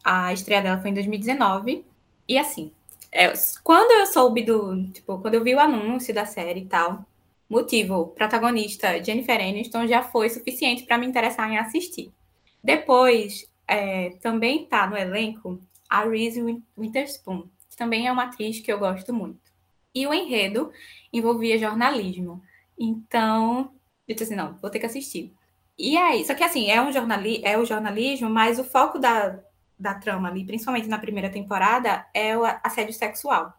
A 0.03 0.33
estreia 0.33 0.63
dela 0.63 0.81
foi 0.81 0.91
em 0.91 0.95
2019. 0.95 1.85
E 2.29 2.39
assim, 2.39 2.73
é, 3.13 3.33
quando 3.63 3.93
eu 3.93 4.07
soube 4.07 4.43
do. 4.43 4.91
Tipo, 4.93 5.19
quando 5.19 5.35
eu 5.35 5.45
vi 5.45 5.55
o 5.55 5.61
anúncio 5.61 6.15
da 6.15 6.27
série 6.27 6.61
e 6.61 6.67
tal, 6.67 7.05
motivo, 7.49 8.09
protagonista 8.09 9.03
Jennifer 9.03 9.41
Aniston 9.41 9.87
já 9.87 10.03
foi 10.03 10.29
suficiente 10.29 10.85
para 10.85 10.99
me 10.99 11.07
interessar 11.07 11.51
em 11.51 11.59
assistir. 11.59 12.13
Depois, 12.63 13.49
é, 13.67 14.11
também 14.21 14.67
tá 14.67 14.87
no 14.87 14.97
elenco 14.97 15.61
a 15.89 16.05
Reese 16.05 16.43
Witherspoon, 16.77 17.49
que 17.71 17.77
também 17.77 18.07
é 18.07 18.13
uma 18.13 18.25
atriz 18.25 18.61
que 18.61 18.73
eu 18.73 18.79
gosto 18.79 19.13
muito. 19.15 19.41
E 19.95 20.07
o 20.07 20.13
enredo 20.13 20.73
envolvia 21.13 21.59
jornalismo. 21.59 22.43
Então, 22.79 23.73
eu 24.07 24.15
disse 24.15 24.25
assim, 24.25 24.35
não, 24.35 24.59
vou 24.61 24.71
ter 24.71 24.79
que 24.79 24.87
assistir. 24.87 25.33
E 25.79 25.97
aí, 25.97 26.25
só 26.25 26.35
que 26.35 26.45
assim, 26.45 26.71
é 26.71 26.81
um 26.81 26.93
jornali 26.93 27.41
é 27.45 27.59
o 27.59 27.65
jornalismo, 27.65 28.31
mas 28.31 28.59
o 28.59 28.65
foco 28.65 28.99
da, 28.99 29.39
da 29.79 29.95
trama 29.95 30.29
ali, 30.29 30.45
principalmente 30.45 30.89
na 30.89 30.99
primeira 30.99 31.31
temporada, 31.31 32.07
é 32.15 32.37
o 32.37 32.45
assédio 32.45 32.95
sexual, 32.95 33.53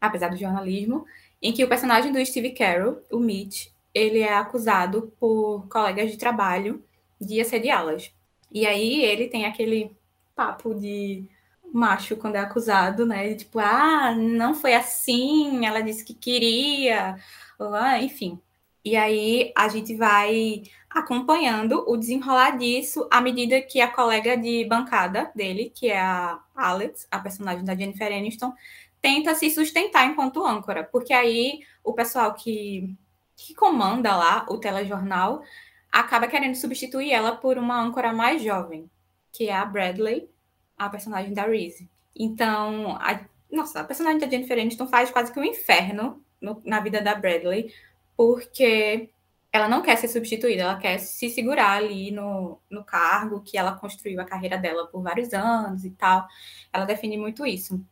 apesar 0.00 0.28
do 0.28 0.36
jornalismo, 0.36 1.06
em 1.40 1.52
que 1.52 1.64
o 1.64 1.68
personagem 1.68 2.12
do 2.12 2.24
Steve 2.24 2.50
Carell, 2.50 3.04
o 3.10 3.18
Mitch, 3.18 3.68
ele 3.94 4.20
é 4.20 4.34
acusado 4.34 5.12
por 5.18 5.66
colegas 5.68 6.10
de 6.10 6.16
trabalho 6.16 6.84
de 7.20 7.40
assediá-las. 7.40 8.12
E 8.50 8.66
aí 8.66 9.02
ele 9.04 9.28
tem 9.28 9.46
aquele 9.46 9.96
papo 10.34 10.74
de 10.74 11.28
macho 11.72 12.16
quando 12.16 12.36
é 12.36 12.40
acusado, 12.40 13.06
né? 13.06 13.34
Tipo, 13.34 13.58
ah, 13.60 14.14
não 14.14 14.54
foi 14.54 14.74
assim, 14.74 15.64
ela 15.66 15.80
disse 15.80 16.04
que 16.04 16.14
queria, 16.14 17.16
ah, 17.58 18.02
enfim. 18.02 18.40
E 18.84 18.96
aí 18.96 19.52
a 19.56 19.68
gente 19.68 19.94
vai 19.94 20.62
acompanhando 20.88 21.84
o 21.86 21.96
desenrolar 21.96 22.56
disso 22.56 23.06
à 23.10 23.20
medida 23.20 23.60
que 23.60 23.80
a 23.80 23.88
colega 23.88 24.36
de 24.36 24.64
bancada 24.64 25.30
dele, 25.34 25.70
que 25.74 25.88
é 25.88 26.00
a 26.00 26.40
Alex, 26.54 27.06
a 27.10 27.18
personagem 27.18 27.64
da 27.64 27.76
Jennifer 27.76 28.12
Aniston, 28.12 28.52
tenta 29.00 29.34
se 29.34 29.50
sustentar 29.50 30.06
enquanto 30.06 30.44
âncora, 30.44 30.84
porque 30.84 31.12
aí 31.12 31.60
o 31.84 31.92
pessoal 31.92 32.34
que, 32.34 32.94
que 33.36 33.54
comanda 33.54 34.16
lá 34.16 34.46
o 34.48 34.58
telejornal 34.58 35.42
acaba 35.90 36.26
querendo 36.26 36.54
substituir 36.54 37.12
ela 37.12 37.36
por 37.36 37.58
uma 37.58 37.80
âncora 37.80 38.12
mais 38.12 38.42
jovem, 38.42 38.90
que 39.32 39.48
é 39.48 39.54
a 39.54 39.64
Bradley, 39.64 40.28
a 40.76 40.88
personagem 40.88 41.32
da 41.32 41.44
Reese. 41.44 41.88
Então, 42.14 42.96
a, 43.00 43.20
nossa, 43.50 43.80
a 43.80 43.84
personagem 43.84 44.18
da 44.18 44.28
Jennifer 44.28 44.58
Aniston 44.58 44.86
faz 44.86 45.10
quase 45.10 45.32
que 45.32 45.40
um 45.40 45.44
inferno 45.44 46.22
no, 46.40 46.60
na 46.64 46.80
vida 46.80 47.00
da 47.00 47.14
Bradley, 47.14 47.72
porque 48.20 49.08
ela 49.50 49.66
não 49.66 49.80
quer 49.80 49.96
ser 49.96 50.06
substituída, 50.08 50.64
ela 50.64 50.76
quer 50.76 50.98
se 50.98 51.30
segurar 51.30 51.78
ali 51.78 52.10
no, 52.10 52.60
no 52.68 52.84
cargo 52.84 53.40
que 53.40 53.56
ela 53.56 53.72
construiu 53.72 54.20
a 54.20 54.26
carreira 54.26 54.58
dela 54.58 54.86
por 54.88 55.00
vários 55.00 55.32
anos 55.32 55.86
e 55.86 55.90
tal. 55.92 56.28
Ela 56.70 56.84
define 56.84 57.16
muito 57.16 57.46
isso. 57.46 57.82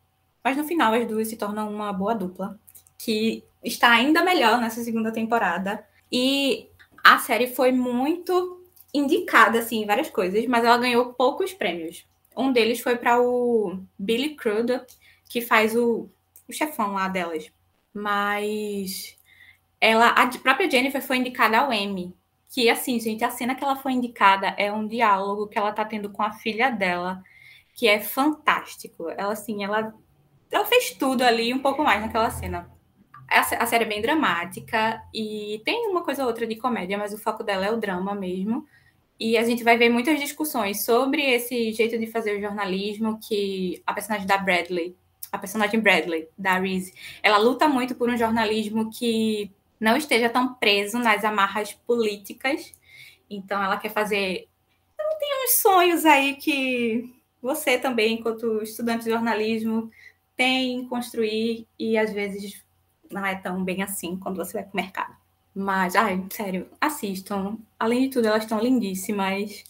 Mas 0.43 0.55
no 0.55 0.65
final 0.65 0.93
as 0.93 1.07
duas 1.07 1.27
se 1.29 1.35
tornam 1.35 1.73
uma 1.73 1.91
boa 1.91 2.13
dupla, 2.13 2.59
que 2.95 3.43
está 3.63 3.89
ainda 3.89 4.23
melhor 4.23 4.61
nessa 4.61 4.83
segunda 4.83 5.11
temporada. 5.11 5.83
E 6.11 6.69
a 7.03 7.17
série 7.17 7.47
foi 7.47 7.71
muito 7.71 8.63
indicada 8.93 9.57
assim, 9.57 9.81
em 9.81 9.87
várias 9.87 10.11
coisas, 10.11 10.45
mas 10.45 10.63
ela 10.63 10.77
ganhou 10.77 11.11
poucos 11.13 11.55
prêmios. 11.55 12.05
Um 12.37 12.53
deles 12.53 12.81
foi 12.81 12.97
para 12.97 13.19
o 13.19 13.79
Billy 13.97 14.35
Crudup, 14.35 14.85
que 15.27 15.41
faz 15.41 15.75
o, 15.75 16.07
o 16.47 16.53
chefão 16.53 16.93
lá 16.93 17.07
delas. 17.07 17.51
Mas 17.91 19.17
ela, 19.81 20.09
a 20.09 20.27
própria 20.39 20.69
Jennifer 20.69 21.01
foi 21.01 21.17
indicada 21.17 21.57
ao 21.57 21.71
Emmy. 21.71 22.13
Que, 22.49 22.69
assim, 22.69 22.99
gente, 22.99 23.23
a 23.23 23.29
cena 23.29 23.55
que 23.55 23.63
ela 23.63 23.75
foi 23.75 23.93
indicada 23.93 24.47
é 24.57 24.71
um 24.71 24.87
diálogo 24.87 25.47
que 25.47 25.57
ela 25.57 25.71
tá 25.71 25.85
tendo 25.85 26.09
com 26.09 26.23
a 26.23 26.31
filha 26.31 26.71
dela, 26.71 27.21
que 27.75 27.87
é 27.87 27.99
fantástico. 27.99 29.09
Ela, 29.09 29.33
assim, 29.33 29.63
ela, 29.63 29.93
ela 30.51 30.65
fez 30.65 30.91
tudo 30.91 31.23
ali 31.23 31.53
um 31.53 31.59
pouco 31.59 31.83
mais 31.83 32.01
naquela 32.01 32.29
cena. 32.31 32.69
A, 33.29 33.41
a 33.41 33.65
série 33.67 33.83
é 33.83 33.87
bem 33.87 34.01
dramática 34.01 35.01
e 35.13 35.61
tem 35.63 35.87
uma 35.87 36.03
coisa 36.03 36.23
ou 36.23 36.27
outra 36.27 36.47
de 36.47 36.55
comédia, 36.55 36.97
mas 36.97 37.13
o 37.13 37.19
foco 37.19 37.43
dela 37.43 37.65
é 37.65 37.71
o 37.71 37.77
drama 37.77 38.15
mesmo. 38.15 38.65
E 39.19 39.37
a 39.37 39.43
gente 39.43 39.63
vai 39.63 39.77
ver 39.77 39.89
muitas 39.89 40.19
discussões 40.19 40.85
sobre 40.85 41.21
esse 41.21 41.71
jeito 41.73 41.99
de 41.99 42.07
fazer 42.07 42.37
o 42.37 42.41
jornalismo 42.41 43.19
que 43.19 43.83
a 43.85 43.93
personagem 43.93 44.25
da 44.25 44.37
Bradley, 44.37 44.95
a 45.31 45.37
personagem 45.37 45.79
Bradley, 45.79 46.27
da 46.37 46.57
Reese, 46.57 46.93
ela 47.21 47.37
luta 47.37 47.67
muito 47.67 47.93
por 47.95 48.09
um 48.09 48.17
jornalismo 48.17 48.89
que 48.89 49.51
não 49.79 49.95
esteja 49.95 50.29
tão 50.29 50.53
preso 50.55 50.99
nas 50.99 51.23
amarras 51.23 51.73
políticas. 51.73 52.73
Então, 53.29 53.63
ela 53.63 53.77
quer 53.77 53.89
fazer. 53.89 54.47
Não 54.97 55.17
tem 55.17 55.29
pequenos 55.39 55.61
sonhos 55.61 56.05
aí 56.05 56.35
que 56.35 57.13
você 57.41 57.77
também, 57.77 58.15
enquanto 58.15 58.61
estudante 58.61 59.05
de 59.05 59.11
jornalismo, 59.11 59.89
tem 60.35 60.73
em 60.73 60.87
construir 60.87 61.67
e 61.77 61.97
às 61.97 62.13
vezes 62.13 62.63
não 63.09 63.25
é 63.25 63.35
tão 63.35 63.63
bem 63.63 63.81
assim 63.81 64.17
quando 64.17 64.37
você 64.37 64.53
vai 64.53 64.63
para 64.63 64.73
o 64.73 64.75
mercado. 64.75 65.15
Mas, 65.55 65.95
ai, 65.95 66.23
sério, 66.31 66.67
assistam. 66.79 67.57
Além 67.79 68.03
de 68.03 68.09
tudo, 68.09 68.27
elas 68.27 68.43
estão 68.43 68.59
lindíssimas 68.59 69.63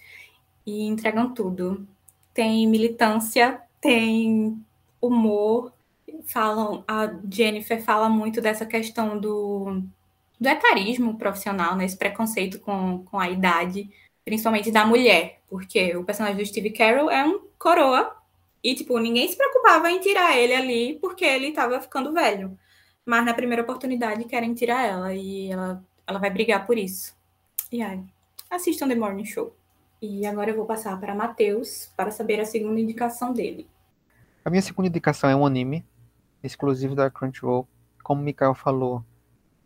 e 0.66 0.84
entregam 0.84 1.34
tudo. 1.34 1.88
Tem 2.34 2.68
militância, 2.68 3.62
tem 3.80 4.64
humor. 5.02 5.72
Falam, 6.26 6.84
a 6.88 7.10
Jennifer 7.32 7.82
fala 7.82 8.10
muito 8.10 8.42
dessa 8.42 8.66
questão 8.66 9.20
do, 9.20 9.82
do 10.40 10.48
etarismo 10.48 11.18
profissional, 11.18 11.76
né? 11.76 11.86
Esse 11.86 11.98
preconceito 11.98 12.60
com, 12.60 13.04
com 13.06 13.20
a 13.20 13.30
idade, 13.30 13.90
principalmente 14.24 14.72
da 14.72 14.86
mulher, 14.86 15.42
porque 15.50 15.96
o 15.98 16.04
personagem 16.04 16.38
do 16.38 16.46
Steve 16.46 16.72
Carroll 16.72 17.12
é 17.12 17.26
um 17.26 17.42
coroa 17.58 18.16
e, 18.64 18.74
tipo, 18.74 18.98
ninguém 18.98 19.28
se 19.28 19.36
preocupava 19.36 19.92
em 19.92 20.00
tirar 20.00 20.38
ele 20.38 20.54
ali 20.54 21.00
porque 21.00 21.26
ele 21.26 21.48
estava 21.48 21.82
ficando 21.82 22.14
velho. 22.14 22.58
Mas 23.06 23.26
na 23.26 23.34
primeira 23.34 23.64
oportunidade 23.64 24.24
querem 24.26 24.54
tirar 24.54 24.86
ela 24.86 25.14
e 25.14 25.52
ela, 25.52 25.84
ela 26.06 26.20
vai 26.20 26.30
brigar 26.30 26.66
por 26.66 26.78
isso. 26.78 27.16
E 27.72 27.82
aí, 27.82 28.04
assistam 28.50 28.88
The 28.88 28.96
Morning 28.96 29.26
Show. 29.26 29.56
E 30.02 30.26
agora 30.26 30.52
eu 30.52 30.56
vou 30.56 30.66
passar 30.66 30.98
para 31.00 31.14
Matheus 31.14 31.92
para 31.98 32.12
saber 32.12 32.40
a 32.40 32.46
segunda 32.46 32.80
indicação 32.80 33.34
dele. 33.34 33.68
A 34.46 34.50
minha 34.50 34.62
segunda 34.62 34.88
indicação 34.88 35.30
é 35.30 35.36
um 35.36 35.46
anime 35.46 35.86
exclusivo 36.42 36.96
da 36.96 37.10
Crunchyroll. 37.10 37.68
Como 38.02 38.22
o 38.22 38.24
Mikael 38.24 38.56
falou, 38.56 39.04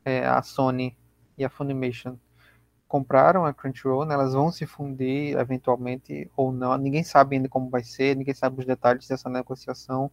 é, 0.05 0.25
a 0.25 0.41
Sony 0.41 0.97
e 1.37 1.43
a 1.45 1.49
Funimation 1.49 2.17
compraram 2.87 3.45
a 3.45 3.53
Crunchyroll, 3.53 4.05
né, 4.05 4.13
elas 4.13 4.33
vão 4.33 4.51
se 4.51 4.67
fundir 4.67 5.35
eventualmente 5.37 6.29
ou 6.35 6.51
não. 6.51 6.77
Ninguém 6.77 7.03
sabe 7.03 7.35
ainda 7.35 7.49
como 7.49 7.69
vai 7.69 7.83
ser, 7.83 8.15
ninguém 8.15 8.35
sabe 8.35 8.59
os 8.59 8.65
detalhes 8.65 9.07
dessa 9.07 9.29
negociação 9.29 10.11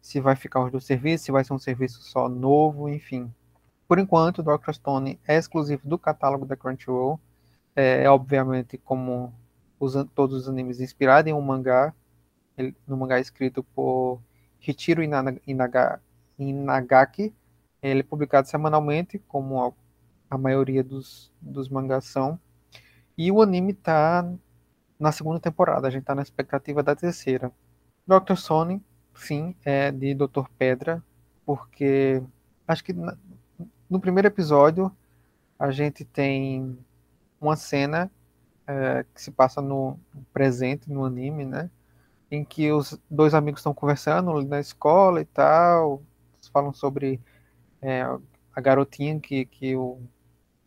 se 0.00 0.20
vai 0.20 0.36
ficar 0.36 0.64
os 0.64 0.70
dois 0.70 0.84
serviços, 0.84 1.24
se 1.24 1.32
vai 1.32 1.44
ser 1.44 1.52
um 1.52 1.58
serviço 1.58 2.02
só 2.02 2.28
novo, 2.28 2.88
enfim. 2.88 3.32
Por 3.88 3.98
enquanto, 3.98 4.42
Dr. 4.42 4.72
Stone 4.72 5.20
é 5.26 5.36
exclusivo 5.36 5.88
do 5.88 5.98
catálogo 5.98 6.44
da 6.44 6.56
Crunchyroll. 6.56 7.20
É, 7.74 8.08
obviamente 8.08 8.78
como 8.78 9.34
os, 9.78 9.94
todos 10.14 10.42
os 10.42 10.48
animes 10.48 10.80
inspirados 10.80 11.30
em 11.30 11.34
um 11.34 11.40
mangá, 11.40 11.94
ele, 12.56 12.74
no 12.86 12.96
mangá 12.96 13.20
escrito 13.20 13.62
por 13.62 14.20
Inaga, 14.66 15.40
Inaga, 15.46 16.00
Inagaki. 16.38 17.34
Ele 17.90 18.00
é 18.00 18.02
publicado 18.02 18.48
semanalmente, 18.48 19.18
como 19.28 19.62
a, 19.62 19.72
a 20.30 20.38
maioria 20.38 20.82
dos, 20.82 21.32
dos 21.40 21.68
mangás 21.68 22.04
são. 22.06 22.38
E 23.16 23.30
o 23.30 23.40
anime 23.40 23.72
está 23.72 24.28
na 24.98 25.12
segunda 25.12 25.38
temporada, 25.38 25.86
a 25.86 25.90
gente 25.90 26.02
está 26.02 26.14
na 26.14 26.22
expectativa 26.22 26.82
da 26.82 26.96
terceira. 26.96 27.52
Dr. 28.06 28.34
Stone 28.36 28.82
sim, 29.14 29.54
é 29.64 29.90
de 29.90 30.14
Doutor 30.14 30.48
Pedra, 30.58 31.02
porque 31.44 32.22
acho 32.66 32.84
que 32.84 32.94
no 33.88 34.00
primeiro 34.00 34.28
episódio 34.28 34.90
a 35.58 35.70
gente 35.70 36.04
tem 36.04 36.78
uma 37.40 37.56
cena 37.56 38.10
é, 38.66 39.04
que 39.14 39.22
se 39.22 39.30
passa 39.30 39.62
no 39.62 39.98
presente, 40.32 40.90
no 40.90 41.04
anime, 41.04 41.44
né? 41.44 41.70
Em 42.30 42.44
que 42.44 42.72
os 42.72 42.98
dois 43.08 43.32
amigos 43.32 43.60
estão 43.60 43.72
conversando 43.72 44.42
na 44.42 44.60
escola 44.60 45.20
e 45.20 45.24
tal, 45.24 46.02
falam 46.52 46.72
sobre 46.72 47.20
é, 47.82 48.02
a 48.54 48.60
garotinha 48.60 49.18
que, 49.20 49.44
que 49.46 49.76
o, 49.76 50.00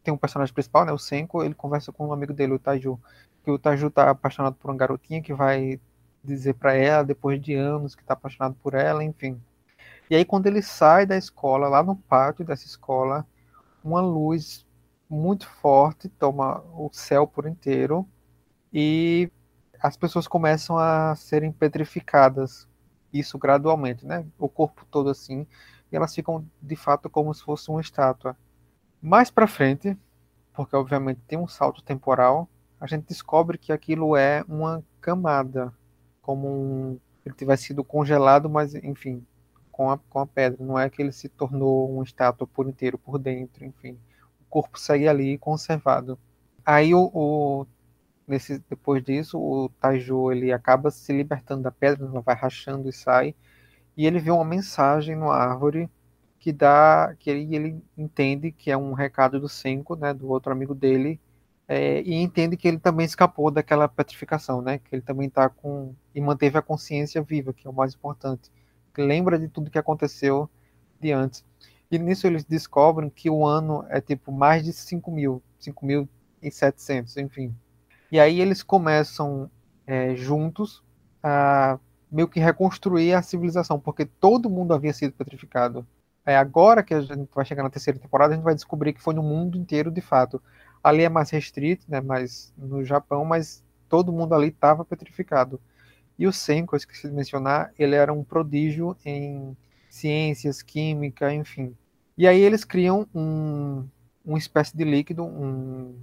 tem 0.04 0.14
um 0.14 0.18
personagem 0.18 0.54
principal, 0.54 0.86
né? 0.86 0.92
O 0.92 0.98
Senko, 0.98 1.44
ele 1.44 1.54
conversa 1.54 1.92
com 1.92 2.08
um 2.08 2.14
amigo 2.14 2.34
dele, 2.34 2.54
o 2.54 2.60
Taiju, 2.60 3.00
que 3.44 3.52
o 3.52 3.60
Taiju 3.60 3.90
tá 3.90 4.10
apaixonado 4.10 4.56
por 4.56 4.70
uma 4.70 4.78
garotinha 4.78 5.22
que 5.22 5.34
vai 5.34 5.80
dizer 6.24 6.54
para 6.56 6.74
ela 6.74 7.04
depois 7.04 7.42
de 7.42 7.54
anos 7.54 7.96
que 7.96 8.02
está 8.02 8.14
apaixonado 8.14 8.56
por 8.62 8.74
ela, 8.74 9.04
enfim. 9.04 9.42
E 10.10 10.16
aí 10.16 10.26
quando 10.26 10.48
ele 10.48 10.62
sai 10.62 11.06
da 11.06 11.18
escola, 11.18 11.68
lá 11.68 11.84
no 11.84 11.96
pátio 11.96 12.44
dessa 12.44 12.66
escola, 12.66 13.26
uma 13.84 14.02
luz 14.02 14.66
muito 15.10 15.48
forte 15.48 16.08
toma 16.08 16.64
o 16.74 16.90
céu 16.92 17.26
por 17.26 17.48
inteiro 17.48 18.08
e 18.72 19.32
as 19.82 19.98
pessoas 19.98 20.28
começam 20.28 20.78
a 20.78 21.16
serem 21.16 21.52
petrificadas, 21.52 22.68
isso 23.12 23.38
gradualmente, 23.38 24.06
né? 24.06 24.26
O 24.38 24.50
corpo 24.50 24.86
todo 24.92 25.10
assim, 25.10 25.48
e 25.92 25.96
elas 25.96 26.14
ficam 26.14 26.46
de 26.62 26.76
fato 26.76 27.10
como 27.10 27.34
se 27.34 27.44
fosse 27.44 27.70
uma 27.70 27.82
estátua. 27.82 28.36
Mais 29.02 29.30
para 29.30 29.48
frente, 29.48 29.98
porque 30.54 30.76
obviamente 30.76 31.22
tem 31.28 31.38
um 31.38 31.48
salto 31.48 31.82
temporal, 31.82 32.50
a 32.80 32.88
gente 32.88 33.08
descobre 33.08 33.58
que 33.58 33.72
aquilo 33.72 34.16
é 34.16 34.44
uma 34.48 34.84
camada, 35.02 35.74
como 36.22 36.48
um, 36.48 37.00
ele 37.26 37.36
tivesse 37.36 37.66
sido 37.66 37.84
congelado, 37.84 38.50
mas 38.50 38.74
enfim, 38.76 39.26
com 39.72 39.90
a, 39.92 39.98
com 39.98 40.20
a 40.20 40.28
pedra. 40.28 40.64
Não 40.64 40.78
é 40.78 40.90
que 40.90 41.02
ele 41.02 41.12
se 41.12 41.28
tornou 41.30 41.90
uma 41.92 42.04
estátua 42.04 42.48
por 42.48 42.68
inteiro, 42.68 42.98
por 42.98 43.18
dentro, 43.18 43.66
enfim. 43.66 43.98
O 44.42 44.46
corpo 44.50 44.80
segue 44.80 45.08
ali 45.08 45.38
conservado. 45.38 46.18
Aí 46.66 46.94
o, 46.94 47.10
o 47.14 47.66
nesse, 48.28 48.60
depois 48.70 49.04
disso, 49.04 49.40
o 49.40 49.70
Taiju 49.82 50.32
ele 50.32 50.54
acaba 50.54 50.92
se 50.92 51.12
libertando 51.12 51.64
da 51.64 51.72
pedra, 51.72 52.06
ela 52.06 52.22
vai 52.22 52.36
rachando 52.36 52.88
e 52.88 52.94
sai, 52.94 53.36
e 54.00 54.06
ele 54.06 54.18
vê 54.18 54.32
uma 54.32 54.46
mensagem 54.46 55.14
na 55.14 55.26
árvore 55.26 55.90
que 56.40 56.54
dá 56.54 57.14
que 57.20 57.30
ele, 57.30 57.54
ele 57.54 57.84
entende 57.98 58.50
que 58.50 58.72
é 58.72 58.78
um 58.78 58.94
recado 58.94 59.42
do 59.42 59.50
Senko, 59.50 59.94
né, 59.98 60.14
do 60.14 60.30
outro 60.30 60.54
amigo 60.54 60.74
dele, 60.74 61.20
é, 61.68 62.02
e 62.04 62.14
entende 62.14 62.56
que 62.56 62.66
ele 62.66 62.80
também 62.80 63.06
escapou 63.06 63.52
daquela 63.52 63.90
petrificação, 63.90 64.62
né? 64.62 64.78
Que 64.78 64.96
ele 64.96 65.02
também 65.02 65.28
está 65.28 65.50
com 65.50 65.94
e 66.16 66.22
manteve 66.22 66.58
a 66.58 66.62
consciência 66.62 67.22
viva, 67.22 67.52
que 67.52 67.68
é 67.68 67.70
o 67.70 67.74
mais 67.74 67.94
importante. 67.94 68.50
Que 68.94 69.02
lembra 69.02 69.38
de 69.38 69.50
tudo 69.50 69.70
que 69.70 69.78
aconteceu 69.78 70.50
de 70.98 71.12
antes. 71.12 71.44
E 71.92 72.00
nisso 72.00 72.26
eles 72.26 72.46
descobrem 72.46 73.10
que 73.10 73.30
o 73.30 73.46
ano 73.46 73.86
é 73.90 74.00
tipo 74.00 74.32
mais 74.32 74.64
de 74.64 74.72
5 74.72 75.12
mil, 75.12 75.44
5.700, 75.60 77.18
enfim. 77.18 77.54
E 78.10 78.18
aí 78.18 78.40
eles 78.40 78.64
começam 78.64 79.52
é, 79.86 80.16
juntos 80.16 80.82
a 81.22 81.78
meio 82.12 82.28
que 82.28 82.40
reconstruir 82.40 83.14
a 83.14 83.22
civilização, 83.22 83.80
porque 83.80 84.06
todo 84.06 84.50
mundo 84.50 84.74
havia 84.74 84.94
sido 84.94 85.14
petrificado. 85.14 85.86
É 86.26 86.36
agora 86.38 86.84
que 86.84 86.94
a 86.94 87.02
gente 87.02 87.30
vai 87.34 87.46
chegar 87.46 87.64
na 87.64 87.70
terceira 87.70 88.00
temporada, 88.00 88.34
a 88.34 88.36
gente 88.36 88.44
vai 88.44 88.56
descobrir 88.56 88.94
que 88.94 89.02
foi 89.02 89.14
no 89.14 89.24
mundo 89.24 89.58
inteiro 89.58 89.92
de 89.92 90.02
fato. 90.02 90.42
Ali 90.84 91.04
é 91.04 91.10
mais 91.10 91.30
restrito, 91.30 91.86
né? 91.90 92.02
Mas 92.02 92.54
no 92.58 92.84
Japão, 92.84 93.26
mas 93.26 93.64
todo 93.88 94.12
mundo 94.12 94.34
ali 94.34 94.48
estava 94.50 94.86
petrificado. 94.86 95.60
E 96.18 96.28
o 96.28 96.34
Senko, 96.34 96.76
eu 96.76 96.78
esqueci 96.78 97.08
de 97.08 97.16
mencionar, 97.16 97.72
ele 97.80 97.96
era 97.96 98.12
um 98.12 98.24
prodígio 98.24 98.96
em 99.06 99.56
ciências, 99.90 100.62
química, 100.62 101.34
enfim. 101.34 101.76
E 102.18 102.28
aí 102.28 102.42
eles 102.42 102.66
criam 102.66 103.08
um, 103.16 103.88
uma 104.26 104.38
espécie 104.38 104.76
de 104.76 104.84
líquido, 104.84 105.24
um, 105.24 105.96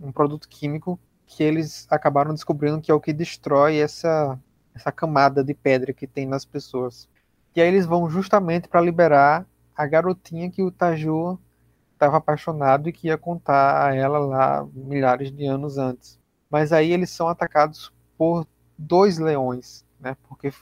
um 0.00 0.10
produto 0.10 0.48
químico 0.48 0.98
que 1.26 1.42
eles 1.44 1.86
acabaram 1.90 2.34
descobrindo 2.34 2.80
que 2.80 2.90
é 2.90 2.94
o 2.94 3.00
que 3.00 3.12
destrói 3.12 3.76
essa, 3.76 4.38
essa 4.74 4.92
camada 4.92 5.42
de 5.42 5.54
pedra 5.54 5.92
que 5.92 6.06
tem 6.06 6.26
nas 6.26 6.44
pessoas. 6.44 7.08
E 7.54 7.60
aí 7.60 7.68
eles 7.68 7.86
vão 7.86 8.08
justamente 8.08 8.68
para 8.68 8.80
liberar 8.80 9.46
a 9.76 9.86
garotinha 9.86 10.50
que 10.50 10.62
o 10.62 10.70
Taju 10.70 11.38
estava 11.92 12.16
apaixonado 12.16 12.88
e 12.88 12.92
que 12.92 13.08
ia 13.08 13.18
contar 13.18 13.86
a 13.86 13.94
ela 13.94 14.18
lá 14.18 14.66
milhares 14.72 15.30
de 15.30 15.44
anos 15.46 15.78
antes. 15.78 16.18
Mas 16.48 16.72
aí 16.72 16.92
eles 16.92 17.10
são 17.10 17.28
atacados 17.28 17.92
por 18.16 18.46
dois 18.78 19.18
leões, 19.18 19.84
né? 19.98 20.16
Porque 20.28 20.52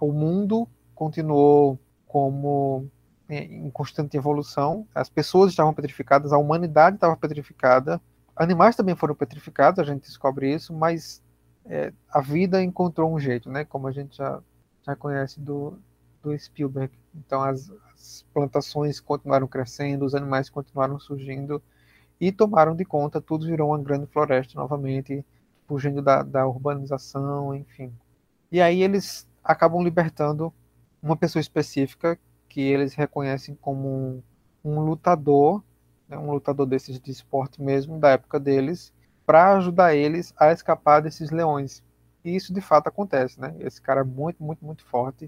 o 0.00 0.12
mundo 0.12 0.68
continuou 0.94 1.78
como 2.06 2.88
em 3.28 3.68
constante 3.70 4.16
evolução, 4.16 4.86
as 4.94 5.10
pessoas 5.10 5.50
estavam 5.50 5.74
petrificadas, 5.74 6.32
a 6.32 6.38
humanidade 6.38 6.96
estava 6.96 7.14
petrificada, 7.14 8.00
animais 8.34 8.74
também 8.74 8.96
foram 8.96 9.14
petrificados, 9.14 9.78
a 9.78 9.84
gente 9.84 10.04
descobre 10.04 10.50
isso, 10.50 10.72
mas 10.72 11.22
é, 11.68 11.92
a 12.10 12.20
vida 12.20 12.62
encontrou 12.62 13.12
um 13.12 13.20
jeito, 13.20 13.50
né? 13.50 13.64
Como 13.64 13.86
a 13.86 13.92
gente 13.92 14.16
já, 14.16 14.40
já 14.82 14.96
conhece 14.96 15.38
do, 15.40 15.78
do 16.22 16.36
Spielberg. 16.38 16.92
Então 17.14 17.42
as, 17.42 17.70
as 17.92 18.24
plantações 18.32 19.00
continuaram 19.00 19.46
crescendo, 19.46 20.04
os 20.04 20.14
animais 20.14 20.48
continuaram 20.48 20.98
surgindo 20.98 21.62
e 22.20 22.32
tomaram 22.32 22.74
de 22.74 22.84
conta, 22.84 23.20
tudo 23.20 23.46
virou 23.46 23.70
uma 23.70 23.78
grande 23.78 24.06
floresta 24.06 24.58
novamente, 24.58 25.24
fugindo 25.66 26.02
da, 26.02 26.22
da 26.22 26.46
urbanização, 26.46 27.54
enfim. 27.54 27.92
E 28.50 28.60
aí 28.60 28.82
eles 28.82 29.28
acabam 29.44 29.82
libertando 29.82 30.52
uma 31.02 31.16
pessoa 31.16 31.40
específica 31.40 32.18
que 32.48 32.60
eles 32.60 32.94
reconhecem 32.94 33.54
como 33.54 33.88
um, 33.88 34.22
um 34.64 34.80
lutador, 34.80 35.62
né, 36.08 36.18
um 36.18 36.32
lutador 36.32 36.66
desses 36.66 36.98
de 36.98 37.10
esporte 37.10 37.62
mesmo, 37.62 38.00
da 38.00 38.10
época 38.10 38.40
deles, 38.40 38.92
para 39.28 39.56
ajudar 39.58 39.94
eles 39.94 40.32
a 40.38 40.50
escapar 40.52 41.02
desses 41.02 41.30
leões. 41.30 41.82
E 42.24 42.34
isso 42.34 42.50
de 42.50 42.62
fato 42.62 42.86
acontece, 42.86 43.38
né? 43.38 43.54
Esse 43.58 43.78
cara 43.78 44.00
é 44.00 44.04
muito, 44.04 44.42
muito, 44.42 44.64
muito 44.64 44.82
forte. 44.86 45.24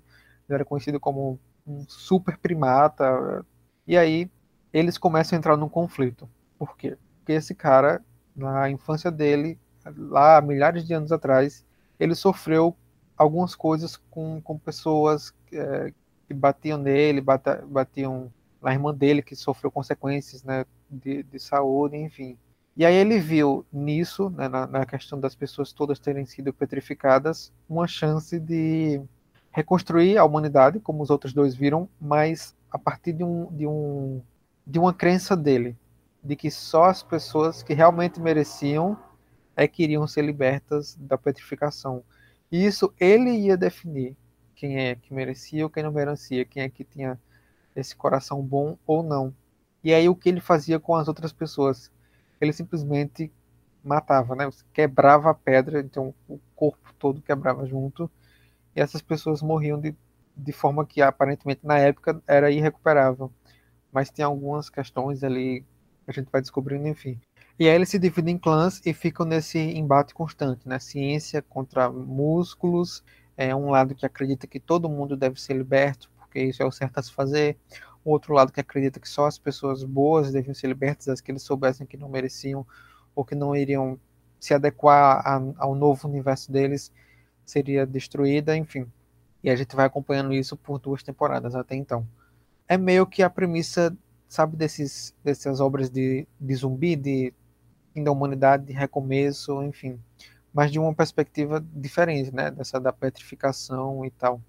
Ele 0.49 0.55
era 0.55 0.65
conhecido 0.65 0.99
como 0.99 1.39
um 1.67 1.85
super 1.87 2.39
primata. 2.39 3.45
E 3.87 3.99
aí 3.99 4.31
eles 4.73 4.97
começam 4.97 5.37
a 5.37 5.39
entrar 5.39 5.55
num 5.55 5.69
conflito. 5.69 6.27
Por 6.59 6.79
quê? 6.79 6.97
Porque 7.19 7.33
esse 7.33 7.55
cara, 7.55 8.03
na 8.35 8.71
infância 8.71 9.11
dele, 9.11 9.59
lá 9.95 10.41
milhares 10.41 10.87
de 10.87 10.95
anos 10.95 11.13
atrás, 11.13 11.63
ele 11.99 12.15
sofreu 12.15 12.75
algumas 13.19 13.55
coisas 13.55 13.99
com, 14.11 14.41
com 14.41 14.59
pessoas 14.59 15.35
é, 15.53 15.93
que 16.27 16.33
batiam 16.33 16.79
nele, 16.79 17.21
bata, 17.21 17.63
batiam 17.69 18.33
na 18.63 18.73
irmã 18.73 18.95
dele, 18.95 19.21
que 19.21 19.37
sofreu 19.37 19.71
consequências 19.71 20.43
né, 20.43 20.65
de, 20.91 21.23
de 21.23 21.39
saúde, 21.39 21.99
enfim. 21.99 22.39
E 22.81 22.87
aí 22.87 22.95
ele 22.95 23.19
viu 23.19 23.67
nisso, 23.71 24.31
né, 24.31 24.49
na, 24.49 24.67
na, 24.67 24.87
questão 24.87 25.21
das 25.21 25.35
pessoas 25.35 25.71
todas 25.71 25.99
terem 25.99 26.25
sido 26.25 26.51
petrificadas, 26.51 27.53
uma 27.69 27.87
chance 27.87 28.41
de 28.41 29.03
reconstruir 29.51 30.17
a 30.17 30.25
humanidade, 30.25 30.81
como 30.81 31.03
os 31.03 31.11
outros 31.11 31.35
dois 31.35 31.55
viram, 31.55 31.87
mas 32.01 32.57
a 32.71 32.79
partir 32.79 33.13
de, 33.13 33.23
um, 33.23 33.55
de, 33.55 33.67
um, 33.67 34.23
de 34.67 34.79
uma 34.79 34.95
crença 34.95 35.37
dele, 35.37 35.77
de 36.25 36.35
que 36.35 36.51
só 36.51 36.85
as 36.85 37.03
pessoas 37.03 37.63
que 37.63 37.75
realmente 37.75 38.19
mereciam 38.19 38.99
é 39.55 39.69
que 39.69 39.83
iriam 39.83 40.07
ser 40.07 40.23
libertas 40.23 40.97
da 40.99 41.19
petrificação. 41.19 42.03
E 42.51 42.65
isso 42.65 42.95
ele 42.99 43.29
ia 43.29 43.59
definir 43.59 44.17
quem 44.55 44.79
é 44.79 44.95
que 44.95 45.13
merecia 45.13 45.65
ou 45.65 45.71
quem 45.71 45.83
não 45.83 45.93
merecia, 45.93 46.47
quem 46.47 46.63
é 46.63 46.71
que 46.71 46.85
tinha 46.85 47.21
esse 47.77 47.95
coração 47.95 48.41
bom 48.41 48.79
ou 48.87 49.03
não. 49.03 49.35
E 49.85 49.93
aí 49.93 50.09
o 50.09 50.17
que 50.17 50.31
ele 50.31 50.41
fazia 50.41 50.81
com 50.81 50.97
as 50.97 51.09
outras 51.09 51.31
pessoas? 51.31 51.93
Ele 52.41 52.53
simplesmente 52.53 53.33
matava, 53.83 54.35
né? 54.35 54.49
Quebrava 54.73 55.31
a 55.31 55.35
pedra, 55.35 55.81
então 55.81 56.15
o 56.29 56.39
corpo 56.55 56.93
todo 56.99 57.23
quebrava 57.23 57.67
junto, 57.67 58.11
e 58.75 58.81
essas 58.81 59.03
pessoas 59.03 59.43
morriam 59.43 59.81
de, 59.81 59.95
de 60.37 60.53
forma 60.53 60.87
que 60.87 61.03
aparentemente 61.03 61.61
na 61.65 61.79
época 61.79 62.23
era 62.27 62.51
irrecuperável. 62.51 63.31
Mas 63.93 64.11
tem 64.11 64.25
algumas 64.25 64.71
questões 64.71 65.25
ali 65.25 65.63
que 66.05 66.11
a 66.11 66.13
gente 66.13 66.31
vai 66.31 66.41
descobrindo, 66.41 66.87
enfim. 66.87 67.21
E 67.59 67.69
aí 67.69 67.75
eles 67.75 67.89
se 67.89 67.99
dividem 67.99 68.37
em 68.37 68.39
clãs 68.39 68.81
e 68.87 68.95
ficam 68.95 69.27
nesse 69.27 69.59
embate 69.59 70.15
constante, 70.15 70.67
né? 70.69 70.79
Ciência 70.79 71.43
contra 71.43 71.91
músculos, 71.91 73.03
é 73.37 73.55
um 73.55 73.71
lado 73.71 73.95
que 73.95 74.07
acredita 74.07 74.47
que 74.47 74.61
todo 74.61 74.89
mundo 74.89 75.17
deve 75.17 75.41
ser 75.41 75.55
liberto, 75.55 76.11
porque 76.19 76.41
isso 76.41 76.63
é 76.63 76.67
o 76.67 76.71
certo 76.71 76.99
a 76.99 77.03
se 77.03 77.13
fazer. 77.13 77.59
O 78.05 78.13
outro 78.13 78.33
lado 78.35 78.53
que 78.53 78.61
acredita 78.61 78.99
que 78.99 79.09
só 79.09 79.27
as 79.27 79.39
pessoas 79.39 79.85
boas 79.85 80.33
deviam 80.33 80.55
ser 80.55 80.69
libertas, 80.69 81.09
as 81.09 81.21
que 81.21 81.31
eles 81.31 81.43
soubessem 81.43 81.87
que 81.87 81.97
não 81.97 82.09
mereciam 82.09 82.67
ou 83.15 83.25
que 83.25 83.35
não 83.35 83.55
iriam 83.55 83.99
se 84.39 84.55
adequar 84.55 85.23
a, 85.27 85.41
ao 85.59 85.75
novo 85.75 86.09
universo 86.09 86.51
deles, 86.51 86.91
seria 87.45 87.87
destruída, 87.87 88.57
enfim. 88.57 88.87
E 89.43 89.51
a 89.51 89.57
gente 89.57 89.77
vai 89.77 89.87
acompanhando 89.87 90.33
isso 90.33 90.57
por 90.57 90.79
duas 90.79 91.03
temporadas 91.03 91.55
até 91.55 91.75
então. 91.75 92.07
É 92.67 92.79
meio 92.79 93.07
que 93.07 93.23
a 93.23 93.29
premissa, 93.29 93.97
sabe, 94.29 94.57
desses, 94.57 95.15
dessas 95.23 95.61
obras 95.61 95.91
de, 95.91 96.27
de 96.41 96.55
zumbi, 96.55 96.97
de 96.97 97.35
fim 97.93 98.05
da 98.05 98.13
humanidade, 98.13 98.67
de 98.67 98.73
recomeço, 98.73 99.63
enfim, 99.63 99.99
mas 100.53 100.71
de 100.71 100.79
uma 100.79 100.95
perspectiva 100.95 101.65
diferente, 101.73 102.35
né, 102.35 102.51
dessa 102.51 102.81
da 102.81 102.93
petrificação 102.93 104.05
e 104.05 104.11
tal. 104.11 104.41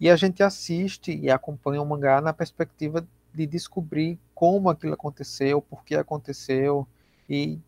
E 0.00 0.08
a 0.08 0.16
gente 0.16 0.42
assiste 0.42 1.16
e 1.16 1.30
acompanha 1.30 1.82
o 1.82 1.86
mangá 1.86 2.20
na 2.20 2.32
perspectiva 2.32 3.06
de 3.34 3.46
descobrir 3.46 4.18
como 4.34 4.70
aquilo 4.70 4.94
aconteceu, 4.94 5.60
por 5.60 5.84
que 5.84 5.94
aconteceu. 5.94 6.86
E, 7.28 7.58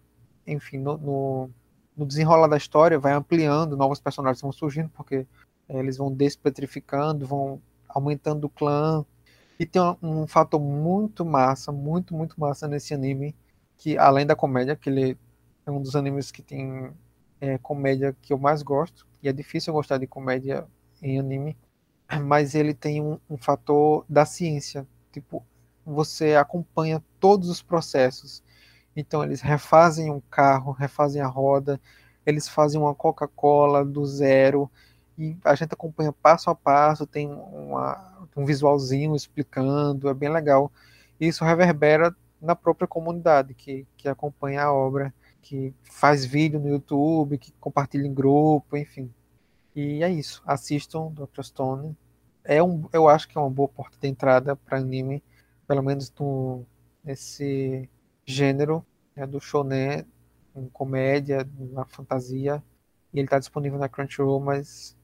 enfim, 0.47 0.79
no, 0.79 0.97
no, 0.97 1.51
no 1.97 2.07
desenrolar 2.07 2.49
da 2.49 2.57
história 2.57 2.99
vai 2.99 3.13
ampliando, 3.13 3.77
novos 3.77 4.01
personagens 4.01 4.41
vão 4.41 4.53
surgindo 4.53 4.89
porque 4.91 5.27
é, 5.69 5.79
eles 5.79 5.97
vão 5.97 6.13
despetrificando, 6.13 7.27
vão 7.27 7.61
aumentando 7.89 8.45
o 8.45 8.51
clã. 8.51 9.05
E 9.59 9.67
tem 9.67 9.83
um, 9.83 9.97
um 10.03 10.27
fator 10.27 10.61
muito 10.61 11.25
massa, 11.25 11.73
muito 11.73 12.15
muito 12.15 12.41
massa 12.41 12.67
nesse 12.69 12.95
anime 12.95 13.35
que 13.81 13.97
além 13.97 14.27
da 14.27 14.37
comédia, 14.37 14.77
que 14.77 14.91
ele 14.91 15.17
é 15.65 15.71
um 15.71 15.81
dos 15.81 15.97
animes 15.97 16.31
que 16.31 16.43
tem 16.43 16.93
é, 17.41 17.57
comédia 17.57 18.15
que 18.21 18.31
eu 18.31 18.39
mais 18.39 18.63
gosto, 18.63 19.07
e 19.23 19.29
é 19.29 19.33
difícil 19.33 19.71
eu 19.71 19.75
gostar 19.75 19.97
de 19.97 20.07
comédia 20.07 20.67
em 21.01 21.19
anime, 21.19 21.57
mas 22.19 22.55
ele 22.55 22.75
tem 22.75 23.01
um, 23.01 23.19
um 23.29 23.37
fator 23.37 24.05
da 24.09 24.25
ciência, 24.25 24.87
tipo, 25.13 25.45
você 25.85 26.35
acompanha 26.35 27.03
todos 27.19 27.49
os 27.49 27.63
processos. 27.63 28.43
Então 28.97 29.23
eles 29.23 29.41
refazem 29.41 30.11
um 30.11 30.21
carro, 30.31 30.73
refazem 30.73 31.23
a 31.23 31.27
roda, 31.27 31.81
eles 32.27 32.49
fazem 32.49 32.81
uma 32.81 32.95
Coca-Cola 32.95 33.85
do 33.85 34.05
zero 34.05 34.71
e 35.17 35.37
a 35.45 35.55
gente 35.55 35.73
acompanha 35.73 36.13
passo 36.13 36.51
a 36.51 36.55
passo, 36.55 37.07
tem 37.07 37.29
uma, 37.31 38.27
um 38.37 38.45
visualzinho 38.45 39.15
explicando, 39.15 40.09
é 40.09 40.15
bem 40.15 40.31
legal. 40.31 40.73
E 41.21 41.29
isso 41.29 41.45
reverbera 41.45 42.15
na 42.41 42.57
própria 42.57 42.89
comunidade 42.89 43.55
que, 43.55 43.87
que 43.97 44.09
acompanha 44.09 44.65
a 44.65 44.73
obra, 44.73 45.13
que 45.43 45.75
faz 45.83 46.25
vídeo 46.25 46.59
no 46.59 46.69
YouTube, 46.69 47.39
que 47.39 47.53
compartilha 47.61 48.07
em 48.07 48.15
grupo, 48.15 48.77
enfim. 48.77 49.13
E 49.75 50.03
é 50.03 50.11
isso. 50.11 50.43
Assistam 50.47 51.13
Dr. 51.13 51.43
Stone. 51.43 51.97
É 52.45 52.63
um, 52.63 52.89
eu 52.93 53.09
acho 53.09 53.29
que 53.29 53.37
é 53.37 53.41
uma 53.41 53.51
boa 53.51 53.69
porta 53.69 53.97
de 54.01 54.09
entrada 54.09 54.57
para 54.57 54.79
anime, 54.79 55.23
pelo 55.67 55.83
menos 55.83 56.13
no, 56.19 56.65
nesse 57.05 57.89
gênero 58.25 58.85
né, 59.15 59.27
do 59.27 59.41
shonen, 59.41 60.05
em 60.57 60.69
comédia, 60.69 61.47
na 61.73 61.85
fantasia. 61.85 62.63
E 63.13 63.19
ele 63.19 63.27
está 63.27 63.39
disponível 63.39 63.79
na 63.79 63.89
Crunchyroll, 63.89 64.41
mas 64.41 64.97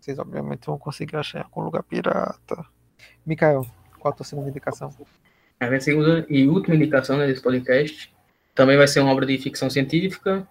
vocês 0.00 0.18
obviamente 0.18 0.66
vão 0.66 0.78
conseguir 0.78 1.16
achar 1.16 1.40
em 1.40 1.44
algum 1.44 1.62
lugar 1.62 1.82
pirata. 1.82 2.64
Mikael, 3.24 3.66
qual 3.98 4.12
a 4.12 4.16
tua 4.16 4.24
segunda 4.24 4.50
indicação? 4.50 4.94
A 5.58 5.66
minha 5.66 5.80
segunda 5.80 6.26
e 6.28 6.46
última 6.46 6.76
indicação 6.76 7.18
desse 7.18 7.42
podcast 7.42 8.14
também 8.54 8.76
vai 8.76 8.86
ser 8.86 9.00
uma 9.00 9.10
obra 9.10 9.26
de 9.26 9.36
ficção 9.38 9.68
científica 9.68 10.46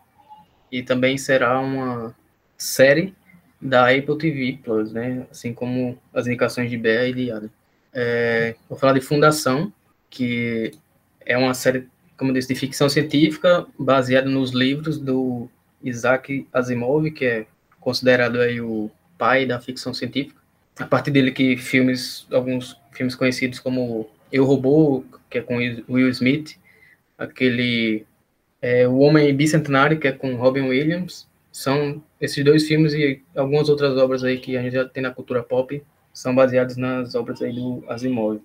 e 0.71 0.81
também 0.81 1.17
será 1.17 1.59
uma 1.59 2.15
série 2.57 3.15
da 3.63 3.89
Apple 3.89 4.17
TV 4.17 4.59
Plus, 4.61 4.91
né? 4.91 5.25
Assim 5.31 5.53
como 5.53 5.97
as 6.13 6.27
indicações 6.27 6.69
de 6.69 6.77
Bea 6.77 7.07
e 7.07 7.13
de 7.13 7.31
Adam. 7.31 7.49
É, 7.93 8.55
vou 8.67 8.77
falar 8.77 8.93
de 8.93 9.01
Fundação, 9.01 9.71
que 10.09 10.71
é 11.25 11.37
uma 11.37 11.53
série, 11.53 11.87
como 12.17 12.31
eu 12.31 12.35
disse, 12.35 12.49
de 12.49 12.55
ficção 12.59 12.89
científica 12.89 13.65
baseada 13.79 14.29
nos 14.29 14.51
livros 14.51 14.99
do 14.99 15.49
Isaac 15.81 16.45
Asimov, 16.51 17.09
que 17.11 17.25
é 17.25 17.45
considerado 17.79 18.39
aí 18.39 18.59
o 18.59 18.91
pai 19.17 19.45
da 19.45 19.59
ficção 19.59 19.93
científica. 19.93 20.41
A 20.77 20.85
partir 20.85 21.11
dele 21.11 21.31
que 21.31 21.55
filmes, 21.55 22.27
alguns 22.31 22.77
filmes 22.91 23.15
conhecidos 23.15 23.59
como 23.59 24.09
Eu 24.31 24.43
Robô, 24.43 25.03
que 25.29 25.37
é 25.37 25.41
com 25.41 25.57
Will 25.57 26.09
Smith, 26.09 26.57
aquele 27.17 28.05
é, 28.61 28.87
O 28.87 28.97
Homem 28.97 29.33
Bicentenário, 29.35 29.99
que 29.99 30.07
é 30.07 30.11
com 30.11 30.35
Robin 30.35 30.61
Williams, 30.61 31.27
são 31.53 32.03
esses 32.19 32.43
dois 32.43 32.67
filmes 32.67 32.93
e 32.93 33.21
algumas 33.35 33.69
outras 33.69 33.95
obras 33.95 34.23
aí 34.23 34.39
que 34.39 34.57
a 34.57 34.61
gente 34.63 34.73
já 34.73 34.85
tem 34.85 35.03
na 35.03 35.11
cultura 35.11 35.43
pop, 35.43 35.83
são 36.11 36.33
baseados 36.33 36.77
nas 36.77 37.13
obras 37.13 37.43
aí 37.43 37.53
do 37.53 37.83
Asimov. 37.87 38.41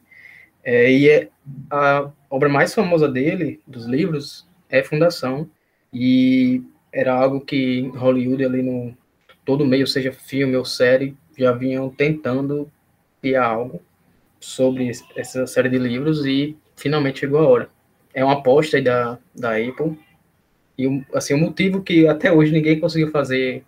É, 0.63 0.93
e 0.93 1.09
é, 1.09 1.31
a 1.71 2.11
obra 2.29 2.51
mais 2.51 2.75
famosa 2.75 3.09
dele, 3.09 3.63
dos 3.67 3.87
livros, 3.87 4.47
é 4.69 4.83
Fundação, 4.83 5.49
e 5.91 6.63
era 6.93 7.15
algo 7.15 7.41
que 7.41 7.91
Hollywood 7.95 8.45
ali 8.45 8.63
no 8.63 8.95
todo 9.43 9.65
meio, 9.65 9.87
seja 9.87 10.13
filme 10.13 10.55
ou 10.55 10.65
série, 10.67 11.17
já 11.39 11.53
vinham 11.53 11.89
tentando 11.89 12.71
criar 13.23 13.47
algo 13.47 13.81
sobre 14.39 14.91
essa 15.17 15.47
série 15.47 15.71
de 15.71 15.79
livros 15.79 16.27
e 16.27 16.55
finalmente 16.77 17.21
chegou 17.21 17.41
a 17.41 17.49
hora. 17.49 17.71
É 18.13 18.23
uma 18.23 18.35
aposta 18.35 18.83
da, 18.83 19.19
da 19.35 19.53
Apple 19.57 19.99
e 20.79 21.05
assim 21.13 21.35
o 21.35 21.39
motivo 21.39 21.83
que 21.83 22.07
até 22.07 22.33
hoje 22.33 22.53
ninguém 22.53 22.79
conseguiu 22.79 23.11
fazer 23.11 23.65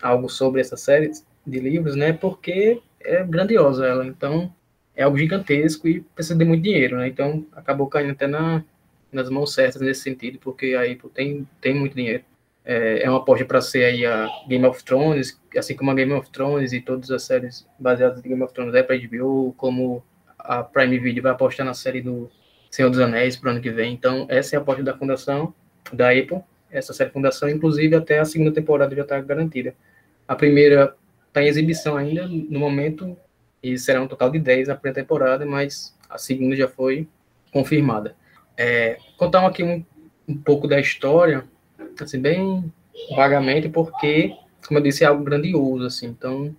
algo 0.00 0.28
sobre 0.28 0.60
essa 0.60 0.76
série 0.76 1.10
de 1.46 1.58
livros, 1.58 1.96
né? 1.96 2.12
Porque 2.12 2.82
é 3.00 3.24
grandiosa 3.24 3.86
ela, 3.86 4.06
então 4.06 4.52
é 4.94 5.02
algo 5.02 5.16
gigantesco 5.16 5.88
e 5.88 6.00
precisa 6.00 6.36
de 6.36 6.44
muito 6.44 6.62
dinheiro, 6.62 6.96
né? 6.98 7.08
Então 7.08 7.46
acabou 7.52 7.86
caindo 7.86 8.12
até 8.12 8.26
na, 8.26 8.62
nas 9.10 9.30
mãos 9.30 9.54
certas 9.54 9.80
nesse 9.80 10.02
sentido, 10.02 10.38
porque 10.38 10.74
a 10.74 10.82
Apple 10.82 11.10
tem, 11.12 11.48
tem 11.60 11.74
muito 11.74 11.94
dinheiro. 11.94 12.24
É, 12.64 13.02
é 13.02 13.10
uma 13.10 13.18
aposta 13.18 13.44
para 13.44 13.60
ser 13.60 13.84
aí 13.84 14.06
a 14.06 14.28
Game 14.48 14.64
of 14.66 14.82
Thrones, 14.84 15.40
assim 15.56 15.76
como 15.76 15.90
a 15.90 15.94
Game 15.94 16.12
of 16.12 16.30
Thrones 16.30 16.72
e 16.72 16.80
todas 16.80 17.10
as 17.10 17.22
séries 17.22 17.66
baseadas 17.78 18.24
em 18.24 18.28
Game 18.28 18.42
of 18.42 18.54
Thrones 18.54 18.74
é 18.74 18.82
para 18.82 18.96
HBO, 18.96 19.54
como 19.56 20.02
a 20.38 20.62
Prime 20.62 20.98
Video 20.98 21.22
vai 21.22 21.32
apostar 21.32 21.64
na 21.66 21.74
série 21.74 22.00
do 22.00 22.30
Senhor 22.70 22.90
dos 22.90 23.00
Anéis 23.00 23.36
para 23.36 23.48
o 23.48 23.52
ano 23.52 23.60
que 23.60 23.70
vem. 23.70 23.92
Então, 23.92 24.26
essa 24.28 24.56
é 24.56 24.58
a 24.58 24.62
aposta 24.62 24.82
da 24.82 24.96
fundação, 24.96 25.54
da 25.92 26.10
Apple, 26.10 26.40
essa 26.70 26.92
série 26.92 27.10
fundação, 27.10 27.48
inclusive 27.48 27.94
até 27.94 28.18
a 28.18 28.24
segunda 28.24 28.52
temporada 28.52 28.94
já 28.94 29.02
está 29.02 29.20
garantida. 29.20 29.74
A 30.26 30.34
primeira 30.34 30.96
está 31.28 31.42
em 31.42 31.46
exibição 31.46 31.96
ainda, 31.96 32.26
no 32.26 32.58
momento, 32.58 33.16
e 33.62 33.78
será 33.78 34.00
um 34.02 34.08
total 34.08 34.30
de 34.30 34.38
10 34.38 34.68
a 34.68 34.74
primeira 34.74 35.00
temporada, 35.00 35.44
mas 35.44 35.96
a 36.08 36.18
segunda 36.18 36.56
já 36.56 36.68
foi 36.68 37.08
confirmada. 37.52 38.16
É, 38.56 38.98
contar 39.16 39.46
aqui 39.46 39.62
um, 39.62 39.84
um 40.28 40.36
pouco 40.36 40.66
da 40.66 40.80
história, 40.80 41.44
assim, 42.00 42.20
bem 42.20 42.72
vagamente, 43.14 43.68
porque, 43.68 44.34
como 44.66 44.78
eu 44.78 44.82
disse, 44.82 45.04
é 45.04 45.06
algo 45.06 45.24
grandioso, 45.24 45.86
assim, 45.86 46.06
então 46.06 46.54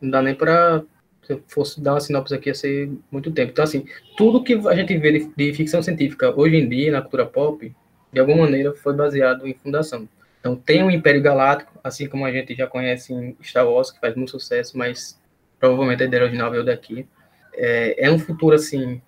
não 0.00 0.10
dá 0.10 0.22
nem 0.22 0.34
para 0.34 0.84
se 1.22 1.32
eu 1.34 1.42
fosse 1.46 1.80
dar 1.80 1.94
uma 1.94 2.00
sinopse 2.00 2.34
aqui, 2.34 2.48
ia 2.48 2.54
ser 2.54 2.90
muito 3.10 3.30
tempo. 3.30 3.52
Então, 3.52 3.62
assim, 3.62 3.84
tudo 4.16 4.42
que 4.42 4.54
a 4.54 4.74
gente 4.74 4.96
vê 4.98 5.20
de, 5.20 5.32
de, 5.36 5.54
ficção 5.54 5.80
científica 5.80 6.34
hoje 6.36 6.56
em 6.56 6.68
dia, 6.68 6.90
na 6.90 7.00
cultura 7.00 7.26
pop, 7.26 7.72
de 8.12 8.20
alguma 8.20 8.44
maneira 8.44 8.74
foi 8.74 8.94
baseado 8.94 9.46
em 9.46 9.54
Fundação. 9.54 10.08
Então 10.40 10.56
tem 10.56 10.82
o 10.82 10.90
Império 10.90 11.22
Galáctico, 11.22 11.78
assim 11.82 12.08
como 12.08 12.26
a 12.26 12.32
gente 12.32 12.54
já 12.54 12.66
conhece 12.66 13.12
em 13.12 13.36
Star 13.42 13.66
Wars, 13.66 13.90
que 13.90 14.00
faz 14.00 14.14
muito 14.16 14.32
sucesso, 14.32 14.76
mas 14.76 15.18
provavelmente 15.58 16.02
a 16.02 16.06
ideia 16.06 16.24
original 16.24 16.50
veio 16.50 16.64
daqui. 16.64 17.06
É, 17.54 18.06
é 18.06 18.10
um 18.10 18.18
futuro, 18.18 18.56
assim, 18.56 19.00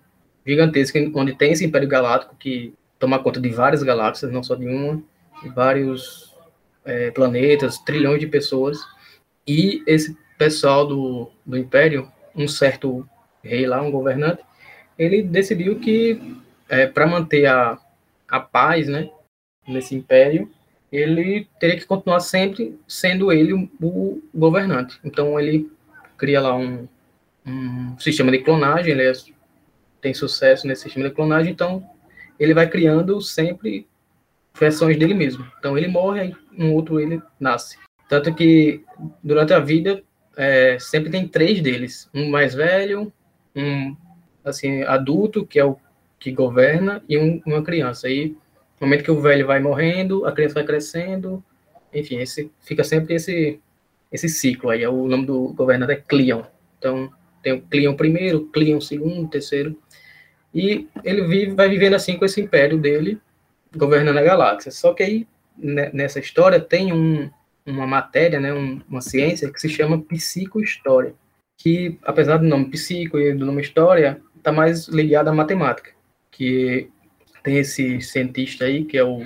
gigantesco, 0.45 0.97
onde 1.13 1.35
tem 1.35 1.51
esse 1.51 1.65
Império 1.65 1.87
Galáctico 1.87 2.35
que 2.37 2.73
toma 2.97 3.19
conta 3.19 3.39
de 3.41 3.49
várias 3.49 3.83
galáxias, 3.83 4.31
não 4.31 4.41
só 4.41 4.55
de 4.55 4.65
uma, 4.65 5.03
vários 5.53 6.33
é, 6.85 7.11
planetas, 7.11 7.79
trilhões 7.79 8.19
de 8.19 8.27
pessoas, 8.27 8.79
e 9.45 9.83
esse 9.85 10.17
pessoal 10.37 10.87
do, 10.87 11.29
do 11.45 11.57
Império, 11.57 12.09
um 12.35 12.47
certo 12.47 13.07
rei 13.43 13.65
lá, 13.67 13.81
um 13.81 13.91
governante, 13.91 14.41
ele 14.97 15.21
decidiu 15.21 15.79
que 15.79 16.37
é, 16.69 16.87
para 16.87 17.05
manter 17.05 17.45
a, 17.45 17.77
a 18.29 18.39
paz, 18.39 18.87
né, 18.87 19.09
nesse 19.67 19.95
império, 19.95 20.51
ele 20.91 21.47
teria 21.59 21.77
que 21.77 21.85
continuar 21.85 22.19
sempre 22.19 22.79
sendo 22.87 23.31
ele 23.31 23.53
o, 23.53 24.21
governante. 24.33 24.99
Então 25.03 25.39
ele 25.39 25.69
cria 26.17 26.41
lá 26.41 26.55
um, 26.55 26.87
um 27.45 27.97
sistema 27.99 28.31
de 28.31 28.39
clonagem, 28.39 28.91
ele 28.91 29.03
é, 29.03 29.13
tem 30.01 30.13
sucesso 30.13 30.67
nesse 30.67 30.83
sistema 30.83 31.09
de 31.09 31.15
clonagem, 31.15 31.51
então 31.51 31.87
ele 32.39 32.53
vai 32.53 32.69
criando 32.69 33.19
sempre 33.21 33.87
versões 34.57 34.97
dele 34.97 35.13
mesmo. 35.13 35.45
Então 35.59 35.77
ele 35.77 35.87
morre, 35.87 36.35
um 36.57 36.73
outro 36.73 36.99
ele 36.99 37.21
nasce. 37.39 37.77
Tanto 38.07 38.33
que 38.33 38.83
durante 39.23 39.53
a 39.53 39.59
vida 39.59 40.01
é, 40.37 40.77
sempre 40.79 41.09
tem 41.09 41.27
três 41.27 41.61
deles, 41.61 42.09
um 42.13 42.29
mais 42.29 42.53
velho, 42.53 43.11
um 43.55 43.95
assim 44.43 44.83
adulto 44.83 45.45
que 45.45 45.59
é 45.59 45.65
o 45.65 45.77
que 46.19 46.31
governa 46.31 47.03
e 47.07 47.17
um, 47.17 47.41
uma 47.45 47.63
criança. 47.63 48.09
E 48.09 48.29
no 48.79 48.87
momento 48.87 49.03
que 49.03 49.11
o 49.11 49.21
velho 49.21 49.47
vai 49.47 49.59
morrendo, 49.59 50.25
a 50.25 50.31
criança 50.31 50.55
vai 50.55 50.65
crescendo, 50.65 51.43
enfim, 51.93 52.19
esse 52.19 52.51
fica 52.61 52.83
sempre 52.83 53.15
esse 53.15 53.59
esse 54.11 54.29
ciclo 54.29 54.69
aí. 54.69 54.85
O 54.87 55.07
nome 55.07 55.25
do 55.25 55.53
governador 55.53 55.95
é 55.95 56.01
Cleon. 56.07 56.43
Então 56.77 57.11
tem 57.41 57.53
o 57.53 57.61
Cleon 57.61 57.95
primeiro, 57.95 58.45
Cleon 58.47 58.79
segundo, 58.81 59.29
terceiro, 59.29 59.77
e 60.53 60.87
ele 61.03 61.23
vive, 61.27 61.53
vai 61.53 61.69
vivendo 61.69 61.95
assim 61.95 62.17
com 62.17 62.25
esse 62.25 62.41
império 62.41 62.77
dele, 62.77 63.19
governando 63.75 64.17
a 64.17 64.23
galáxia. 64.23 64.71
Só 64.71 64.93
que 64.93 65.03
aí 65.03 65.27
né, 65.57 65.89
nessa 65.93 66.19
história 66.19 66.59
tem 66.59 66.93
um, 66.93 67.29
uma 67.65 67.85
matéria, 67.85 68.39
né, 68.39 68.53
um, 68.53 68.81
uma 68.89 69.01
ciência 69.01 69.51
que 69.51 69.59
se 69.59 69.69
chama 69.69 70.01
psicohistória, 70.01 71.13
que 71.57 71.99
apesar 72.03 72.37
do 72.37 72.45
nome 72.45 72.69
psico 72.69 73.19
e 73.19 73.33
do 73.33 73.45
nome 73.45 73.61
história, 73.61 74.21
está 74.37 74.51
mais 74.51 74.87
ligada 74.87 75.29
à 75.29 75.33
matemática 75.33 75.94
que 76.35 76.89
tem 77.43 77.57
esse 77.57 78.01
cientista 78.01 78.65
aí, 78.65 78.83
que 78.83 78.97
é 78.97 79.03
o 79.03 79.23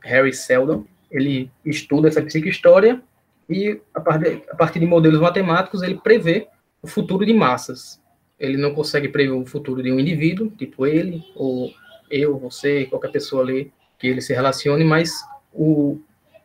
Harry 0.00 0.32
Seldon, 0.32 0.84
ele 1.10 1.50
estuda 1.66 2.08
essa 2.08 2.22
psicohistória 2.22 3.02
e, 3.50 3.80
a 3.92 4.00
partir, 4.00 4.42
a 4.48 4.54
partir 4.54 4.78
de 4.78 4.86
modelos 4.86 5.20
matemáticos, 5.20 5.82
ele 5.82 5.98
prevê 6.02 6.46
o 6.80 6.86
futuro 6.86 7.26
de 7.26 7.34
massas. 7.34 8.00
Ele 8.38 8.56
não 8.56 8.74
consegue 8.74 9.08
prever 9.08 9.32
o 9.32 9.44
futuro 9.44 9.82
de 9.82 9.92
um 9.92 9.98
indivíduo, 9.98 10.50
tipo 10.50 10.86
ele, 10.86 11.22
ou 11.34 11.70
eu, 12.10 12.38
você, 12.38 12.86
qualquer 12.86 13.10
pessoa 13.10 13.42
ali 13.42 13.72
que 13.98 14.06
ele 14.06 14.20
se 14.20 14.32
relacione, 14.32 14.84
mas 14.84 15.12
o 15.52 16.00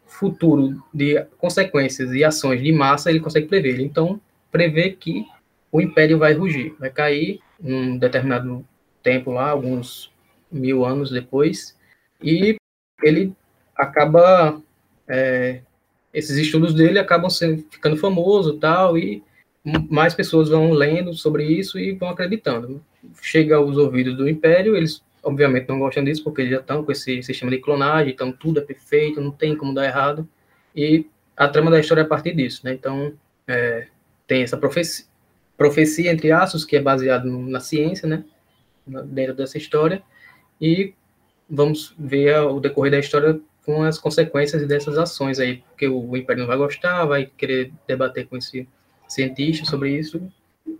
futuro 0.06 0.82
de 0.94 1.24
consequências 1.38 2.12
e 2.14 2.24
ações 2.24 2.62
de 2.62 2.72
massa 2.72 3.10
ele 3.10 3.20
consegue 3.20 3.48
prever. 3.48 3.80
Então, 3.80 4.20
prevê 4.52 4.92
que 4.92 5.26
o 5.72 5.80
império 5.80 6.18
vai 6.18 6.34
rugir, 6.34 6.76
vai 6.80 6.90
cair 6.90 7.40
um 7.62 7.98
determinado 7.98 8.66
tempo 9.08 9.32
lá, 9.32 9.52
alguns 9.52 10.12
mil 10.52 10.84
anos 10.84 11.10
depois, 11.10 11.78
e 12.22 12.58
ele 13.02 13.34
acaba, 13.74 14.62
é, 15.08 15.62
esses 16.14 16.36
estudos 16.36 16.74
dele 16.74 17.00
acabam 17.00 17.30
sendo, 17.30 17.64
ficando 17.72 17.96
famoso 17.96 18.58
tal, 18.60 18.98
e 18.98 19.24
mais 19.90 20.14
pessoas 20.14 20.50
vão 20.50 20.72
lendo 20.72 21.14
sobre 21.14 21.46
isso 21.46 21.80
e 21.80 21.94
vão 21.94 22.10
acreditando. 22.10 22.84
Chega 23.22 23.56
aos 23.56 23.78
ouvidos 23.78 24.18
do 24.18 24.28
Império, 24.28 24.76
eles 24.76 25.02
obviamente 25.24 25.70
não 25.70 25.80
gostam 25.80 26.04
disso, 26.04 26.24
porque 26.24 26.42
eles 26.42 26.52
já 26.52 26.60
estão 26.60 26.84
com 26.84 26.92
esse 26.92 27.24
sistema 27.24 27.52
de 27.52 27.60
clonagem, 27.60 28.12
então 28.12 28.34
tudo 28.34 28.60
é 28.60 28.64
perfeito, 28.64 29.22
não 29.22 29.32
tem 29.32 29.56
como 29.56 29.74
dar 29.74 29.86
errado, 29.86 30.28
e 30.76 31.06
a 31.38 31.48
trama 31.48 31.72
da 31.72 31.80
história 31.80 32.02
é 32.02 32.04
a 32.04 32.08
partir 32.08 32.36
disso, 32.36 32.62
né? 32.66 32.74
Então, 32.74 33.14
é, 33.48 33.88
tem 34.26 34.44
essa 34.44 34.58
profecia, 34.58 35.06
profecia, 35.56 36.12
entre 36.12 36.30
aspas, 36.30 36.66
que 36.66 36.76
é 36.76 36.82
baseada 36.82 37.26
na 37.26 37.62
ciência, 37.62 38.06
né? 38.06 38.26
Dentro 39.06 39.34
dessa 39.36 39.58
história. 39.58 40.02
E 40.60 40.94
vamos 41.50 41.94
ver 41.98 42.40
o 42.40 42.60
decorrer 42.60 42.92
da 42.92 43.00
história 43.00 43.40
com 43.68 43.84
as 43.84 44.00
consequências 44.00 44.66
dessas 44.66 44.98
ações 44.98 45.40
aí, 45.40 45.58
porque 45.70 45.88
o 45.90 46.16
Império 46.16 46.42
não 46.42 46.48
vai 46.48 46.58
gostar, 46.58 47.04
vai 47.06 47.26
querer 47.26 47.74
debater 47.86 48.26
com 48.26 48.38
esse 48.38 48.68
cientista 49.10 49.66
sobre 49.66 49.92
isso, 49.92 50.22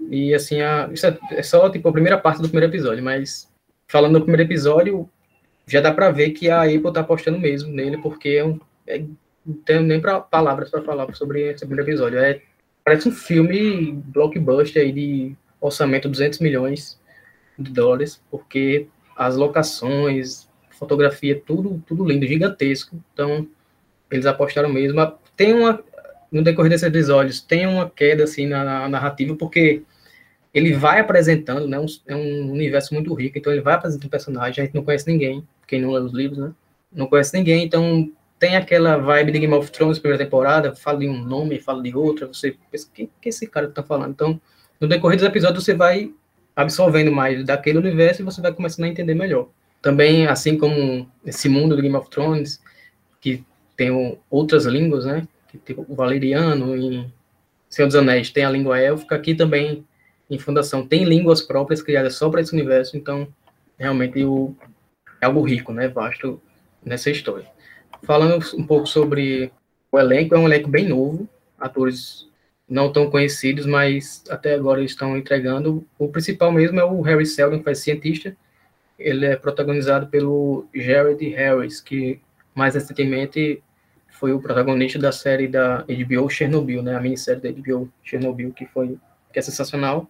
e 0.10 0.34
assim, 0.34 0.62
a, 0.62 0.90
isso 0.92 1.06
é, 1.06 1.18
é 1.32 1.44
só 1.44 1.70
tipo 1.70 1.88
a 1.90 1.92
primeira 1.92 2.18
parte 2.18 2.42
do 2.42 2.48
primeiro 2.48 2.72
episódio, 2.72 3.04
mas 3.04 3.52
falando 3.88 4.14
do 4.14 4.22
primeiro 4.22 4.44
episódio, 4.44 5.10
já 5.66 5.82
dá 5.82 5.94
para 5.94 6.12
ver 6.12 6.30
que 6.32 6.50
a 6.50 6.64
Apple 6.64 6.94
tá 6.94 7.02
apostando 7.02 7.38
mesmo 7.38 7.70
nele, 7.70 7.98
porque 7.98 8.30
é 8.30 8.46
um, 8.46 8.58
é, 8.88 9.04
não 9.46 9.56
tenho 9.66 9.82
nem 9.82 10.00
pra, 10.00 10.22
palavras 10.22 10.70
para 10.70 10.82
falar 10.82 11.14
sobre 11.14 11.42
esse 11.52 11.66
primeiro 11.66 11.90
episódio, 11.90 12.20
é, 12.20 12.42
parece 12.86 13.10
um 13.10 13.12
filme 13.12 13.92
blockbuster 14.06 14.82
aí 14.82 14.94
de 14.94 15.36
orçamento 15.60 16.08
200 16.08 16.40
milhões, 16.40 16.98
de 17.58 17.72
dólares, 17.72 18.22
porque 18.30 18.88
as 19.16 19.36
locações, 19.36 20.48
fotografia, 20.70 21.42
tudo, 21.46 21.84
tudo 21.86 22.06
lindo, 22.06 22.26
gigantesco. 22.26 22.96
Então, 23.14 23.48
eles 24.12 24.26
apostaram 24.26 24.70
mesmo. 24.70 25.14
Tem 25.36 25.54
uma, 25.54 25.84
no 26.32 26.44
decorrer 26.44 26.70
desses 26.70 26.88
episódios, 26.88 27.42
tem 27.42 27.68
uma 27.68 27.90
queda 27.90 28.24
assim 28.24 28.48
na, 28.48 28.64
na 28.64 28.90
narrativa, 28.90 29.36
porque 29.36 29.84
ele 30.54 30.74
vai 30.74 31.00
apresentando, 31.00 31.68
né? 31.68 31.80
Um, 31.80 31.86
é 32.08 32.16
um 32.16 32.52
universo 32.52 32.94
muito 32.94 33.14
rico, 33.14 33.38
então 33.38 33.52
ele 33.52 33.62
vai 33.62 33.76
apresentando 33.76 34.10
personagens, 34.10 34.58
a 34.58 34.66
gente 34.66 34.76
não 34.76 34.84
conhece 34.84 35.10
ninguém, 35.10 35.46
quem 35.68 35.82
não 35.82 35.92
lê 35.92 36.00
os 36.00 36.14
livros, 36.14 36.38
né? 36.38 36.52
Não 36.92 37.08
conhece 37.08 37.36
ninguém, 37.38 37.64
então 37.64 38.12
tem 38.40 38.56
aquela 38.56 38.98
vibe 38.98 39.32
de 39.32 39.40
Game 39.40 39.54
of 39.54 39.72
Thrones, 39.72 40.00
primeira 40.00 40.24
temporada, 40.24 40.76
fala 40.76 41.00
de 41.00 41.08
um 41.08 41.24
nome, 41.24 41.60
fala 41.60 41.82
de 41.82 41.96
outra, 41.96 42.28
você 42.28 42.56
pensa, 42.72 42.90
quem 42.94 43.10
que 43.22 43.30
esse 43.30 43.48
cara 43.48 43.68
tá 43.68 43.84
falando? 43.84 44.12
Então, 44.12 44.40
no 44.80 44.88
decorrer 44.88 45.18
dos 45.18 45.28
episódios, 45.28 45.64
você 45.64 45.74
vai 45.74 46.12
absorvendo 46.58 47.12
mais 47.12 47.46
daquele 47.46 47.78
universo 47.78 48.24
e 48.24 48.26
você 48.26 48.42
vai 48.42 48.52
começando 48.52 48.86
a 48.86 48.88
entender 48.88 49.14
melhor. 49.14 49.48
Também, 49.80 50.26
assim 50.26 50.58
como 50.58 51.08
esse 51.24 51.48
mundo 51.48 51.76
do 51.76 51.82
Game 51.84 51.96
of 51.96 52.10
Thrones, 52.10 52.60
que 53.22 53.46
tem 53.76 54.18
outras 54.28 54.66
línguas, 54.66 55.06
né? 55.06 55.28
Que 55.50 55.60
tipo 55.60 55.86
o 55.88 55.94
valeriano, 55.94 56.76
em 56.76 57.14
Senhor 57.70 57.88
dos 57.88 57.96
Anéis 57.96 58.32
tem 58.32 58.44
a 58.44 58.50
língua 58.50 58.80
élfica, 58.80 59.16
aqui 59.16 59.36
também 59.36 59.86
em 60.28 60.40
Fundação 60.40 60.86
tem 60.86 61.04
línguas 61.04 61.44
próprias 61.44 61.82
criadas 61.82 62.16
só 62.16 62.28
para 62.28 62.42
esse 62.42 62.54
universo, 62.54 62.98
então 62.98 63.28
realmente 63.78 64.24
o, 64.24 64.56
é 65.22 65.28
algo 65.28 65.44
rico, 65.44 65.72
né? 65.72 65.88
Vasto 65.88 66.42
nessa 66.84 67.12
história. 67.12 67.46
Falando 68.02 68.44
um 68.56 68.66
pouco 68.66 68.88
sobre 68.88 69.52
o 69.92 70.00
elenco, 70.00 70.34
é 70.34 70.40
um 70.40 70.48
elenco 70.48 70.68
bem 70.68 70.90
novo, 70.90 71.30
atores 71.60 72.27
não 72.70 72.92
tão 72.92 73.10
conhecidos, 73.10 73.66
mas 73.66 74.24
até 74.30 74.54
agora 74.54 74.80
eles 74.80 74.92
estão 74.92 75.18
entregando. 75.18 75.86
O 75.98 76.10
principal 76.10 76.52
mesmo 76.52 76.80
é 76.80 76.84
o 76.84 77.02
Harry 77.02 77.26
Seldon, 77.26 77.60
que 77.60 77.64
faz 77.64 77.80
cientista. 77.80 78.36
Ele 79.00 79.26
é 79.26 79.36
protagonizado 79.36 80.08
pelo 80.08 80.68
Jared 80.74 81.24
Harris, 81.30 81.80
que 81.80 82.20
mais 82.54 82.76
recentemente 82.76 83.64
foi 84.10 84.34
o 84.34 84.42
protagonista 84.42 84.98
da 84.98 85.12
série 85.12 85.48
da 85.48 85.84
HBO 85.84 86.30
Chernobyl, 86.30 86.82
né? 86.82 86.96
A 86.96 87.00
minissérie 87.00 87.42
da 87.42 87.52
HBO 87.52 87.90
Chernobyl, 88.04 88.52
que 88.52 88.66
foi 88.66 88.98
que 89.32 89.40
é 89.40 89.42
sensacional. 89.42 90.10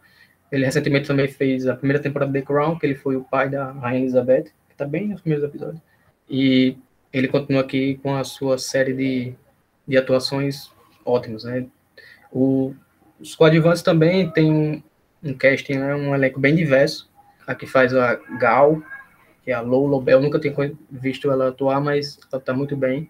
Ele 0.51 0.65
recentemente 0.65 1.07
também 1.07 1.27
fez 1.27 1.67
a 1.67 1.75
primeira 1.75 2.01
temporada 2.01 2.31
de 2.31 2.39
The 2.39 2.45
Crown, 2.45 2.79
que 2.79 2.85
ele 2.85 2.95
foi 2.95 3.17
o 3.17 3.23
pai 3.23 3.49
da 3.49 3.71
Rainha 3.71 4.03
Elizabeth, 4.03 4.43
que 4.43 4.73
está 4.73 4.85
bem 4.85 5.09
nos 5.09 5.19
primeiros 5.19 5.47
episódios. 5.47 5.81
E 6.29 6.77
ele 7.11 7.27
continua 7.27 7.61
aqui 7.61 7.99
com 8.01 8.15
a 8.15 8.23
sua 8.23 8.57
série 8.57 8.93
de, 8.93 9.35
de 9.85 9.97
atuações 9.97 10.71
ótimas, 11.03 11.43
né? 11.43 11.67
O, 12.31 12.73
os 13.19 13.35
coadjuvantes 13.35 13.81
também 13.81 14.29
tem 14.31 14.51
um, 14.51 14.81
um 15.23 15.33
casting, 15.33 15.75
né, 15.75 15.95
um 15.95 16.13
elenco 16.13 16.39
bem 16.39 16.55
diverso. 16.55 17.09
A 17.45 17.55
que 17.55 17.65
faz 17.65 17.93
a 17.95 18.15
Gal, 18.37 18.81
que 19.43 19.51
é 19.51 19.53
a 19.53 19.61
Lola 19.61 20.01
Bell, 20.01 20.21
nunca 20.21 20.39
tinha 20.39 20.53
visto 20.91 21.31
ela 21.31 21.47
atuar, 21.49 21.79
mas 21.79 22.19
ela 22.31 22.39
está 22.41 22.53
muito 22.53 22.75
bem. 22.75 23.09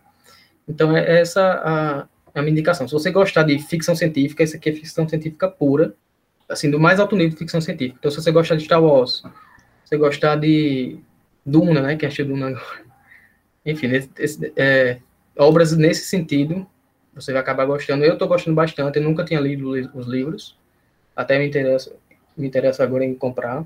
Então, 0.67 0.95
é 0.95 1.19
essa 1.19 1.41
a, 1.41 2.07
a 2.39 2.41
minha 2.41 2.51
indicação. 2.51 2.87
Se 2.87 2.93
você 2.93 3.09
gostar 3.09 3.43
de 3.43 3.57
ficção 3.57 3.95
científica, 3.95 4.43
essa 4.43 4.57
aqui 4.57 4.69
é 4.69 4.73
ficção 4.73 5.09
científica 5.09 5.49
pura, 5.49 5.95
assim, 6.47 6.69
do 6.69 6.79
mais 6.79 6.99
alto 6.99 7.15
nível 7.15 7.31
de 7.31 7.37
ficção 7.37 7.59
científica. 7.59 7.97
Então, 7.99 8.11
se 8.11 8.21
você 8.21 8.31
gostar 8.31 8.55
de 8.55 8.65
Star 8.65 8.83
Wars, 8.83 9.23
se 9.83 9.89
você 9.89 9.97
gostar 9.97 10.35
de 10.35 10.99
Duna, 11.45 11.81
né, 11.81 11.95
que 11.95 12.05
é 12.05 12.09
a 12.09 12.23
Duna 12.23 12.47
agora, 12.49 12.85
enfim, 13.65 13.87
esse, 14.17 14.53
é, 14.55 14.99
obras 15.37 15.75
nesse 15.75 16.05
sentido, 16.05 16.67
você 17.21 17.31
vai 17.31 17.41
acabar 17.41 17.65
gostando. 17.65 18.03
Eu 18.03 18.13
estou 18.13 18.27
gostando 18.27 18.55
bastante, 18.55 18.97
eu 18.97 19.03
nunca 19.03 19.23
tinha 19.23 19.39
lido 19.39 19.69
os 19.69 20.07
livros, 20.07 20.57
até 21.15 21.37
me 21.37 21.47
interessa, 21.47 21.95
me 22.35 22.47
interessa 22.47 22.83
agora 22.83 23.03
em 23.03 23.13
comprar. 23.13 23.65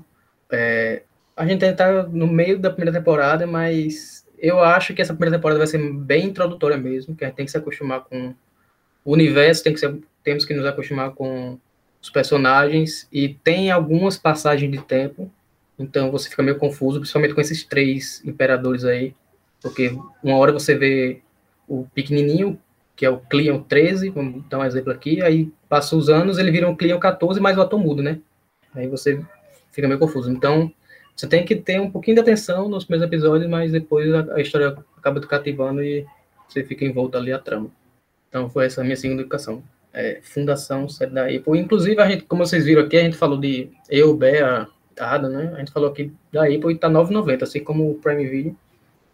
É, 0.50 1.02
a 1.36 1.46
gente 1.46 1.64
está 1.64 2.04
no 2.04 2.26
meio 2.26 2.58
da 2.58 2.70
primeira 2.70 2.98
temporada, 2.98 3.46
mas 3.46 4.26
eu 4.38 4.60
acho 4.60 4.92
que 4.94 5.00
essa 5.00 5.14
primeira 5.14 5.36
temporada 5.36 5.58
vai 5.58 5.66
ser 5.66 5.78
bem 5.78 6.26
introdutória 6.26 6.76
mesmo, 6.76 7.14
que 7.14 7.24
a 7.24 7.28
gente 7.28 7.36
tem 7.36 7.44
que 7.44 7.52
se 7.52 7.56
acostumar 7.56 8.00
com 8.00 8.34
o 9.04 9.12
universo, 9.12 9.62
tem 9.62 9.72
que 9.72 9.80
ser, 9.80 9.96
temos 10.24 10.44
que 10.44 10.54
nos 10.54 10.66
acostumar 10.66 11.12
com 11.12 11.58
os 12.00 12.10
personagens, 12.10 13.06
e 13.12 13.28
tem 13.28 13.70
algumas 13.70 14.18
passagens 14.18 14.70
de 14.70 14.82
tempo, 14.82 15.30
então 15.78 16.10
você 16.10 16.28
fica 16.28 16.42
meio 16.42 16.58
confuso, 16.58 16.98
principalmente 16.98 17.34
com 17.34 17.40
esses 17.40 17.64
três 17.64 18.20
imperadores 18.24 18.84
aí, 18.84 19.14
porque 19.60 19.96
uma 20.22 20.36
hora 20.36 20.52
você 20.52 20.74
vê 20.74 21.20
o 21.68 21.86
pequenininho, 21.94 22.58
que 22.94 23.06
é 23.06 23.10
o 23.10 23.18
Cleon 23.18 23.62
13, 23.62 24.10
vamos 24.10 24.44
dar 24.48 24.58
um 24.58 24.64
exemplo 24.64 24.92
aqui, 24.92 25.22
aí 25.22 25.50
passam 25.68 25.98
os 25.98 26.08
anos, 26.08 26.38
ele 26.38 26.50
vira 26.50 26.68
um 26.68 26.76
Cleon 26.76 26.98
14, 26.98 27.40
mas 27.40 27.56
o 27.56 27.62
ator 27.62 27.78
muda, 27.78 28.02
né? 28.02 28.18
Aí 28.74 28.86
você 28.86 29.20
fica 29.70 29.88
meio 29.88 29.98
confuso. 29.98 30.30
Então, 30.30 30.72
você 31.14 31.26
tem 31.26 31.44
que 31.44 31.56
ter 31.56 31.80
um 31.80 31.90
pouquinho 31.90 32.16
de 32.16 32.20
atenção 32.20 32.68
nos 32.68 32.84
primeiros 32.84 33.06
episódios, 33.06 33.48
mas 33.50 33.72
depois 33.72 34.12
a, 34.12 34.34
a 34.34 34.40
história 34.40 34.76
acaba 34.96 35.20
te 35.20 35.26
cativando 35.26 35.82
e 35.82 36.06
você 36.48 36.64
fica 36.64 36.84
envolto 36.84 37.16
ali 37.16 37.32
a 37.32 37.38
trama. 37.38 37.70
Então 38.28 38.48
foi 38.48 38.66
essa 38.66 38.80
a 38.80 38.84
minha 38.84 38.96
segunda 38.96 39.22
educação. 39.22 39.62
É, 39.92 40.20
fundação 40.22 40.88
série 40.88 41.10
da 41.10 41.26
Apple. 41.26 41.58
Inclusive, 41.58 42.00
a 42.00 42.08
gente, 42.08 42.24
como 42.24 42.44
vocês 42.44 42.64
viram 42.64 42.82
aqui, 42.82 42.96
a 42.96 43.02
gente 43.02 43.16
falou 43.16 43.38
de 43.38 43.70
eu, 43.90 44.16
Bea, 44.16 44.66
Ada, 44.98 45.28
né? 45.28 45.52
A 45.54 45.58
gente 45.58 45.70
falou 45.70 45.90
aqui 45.90 46.10
da 46.32 46.44
Apple 46.44 46.72
e 46.72 46.78
tá 46.78 46.88
9,90, 46.88 47.42
assim 47.42 47.62
como 47.62 47.90
o 47.90 47.94
Prime 47.96 48.26
Video. 48.26 48.56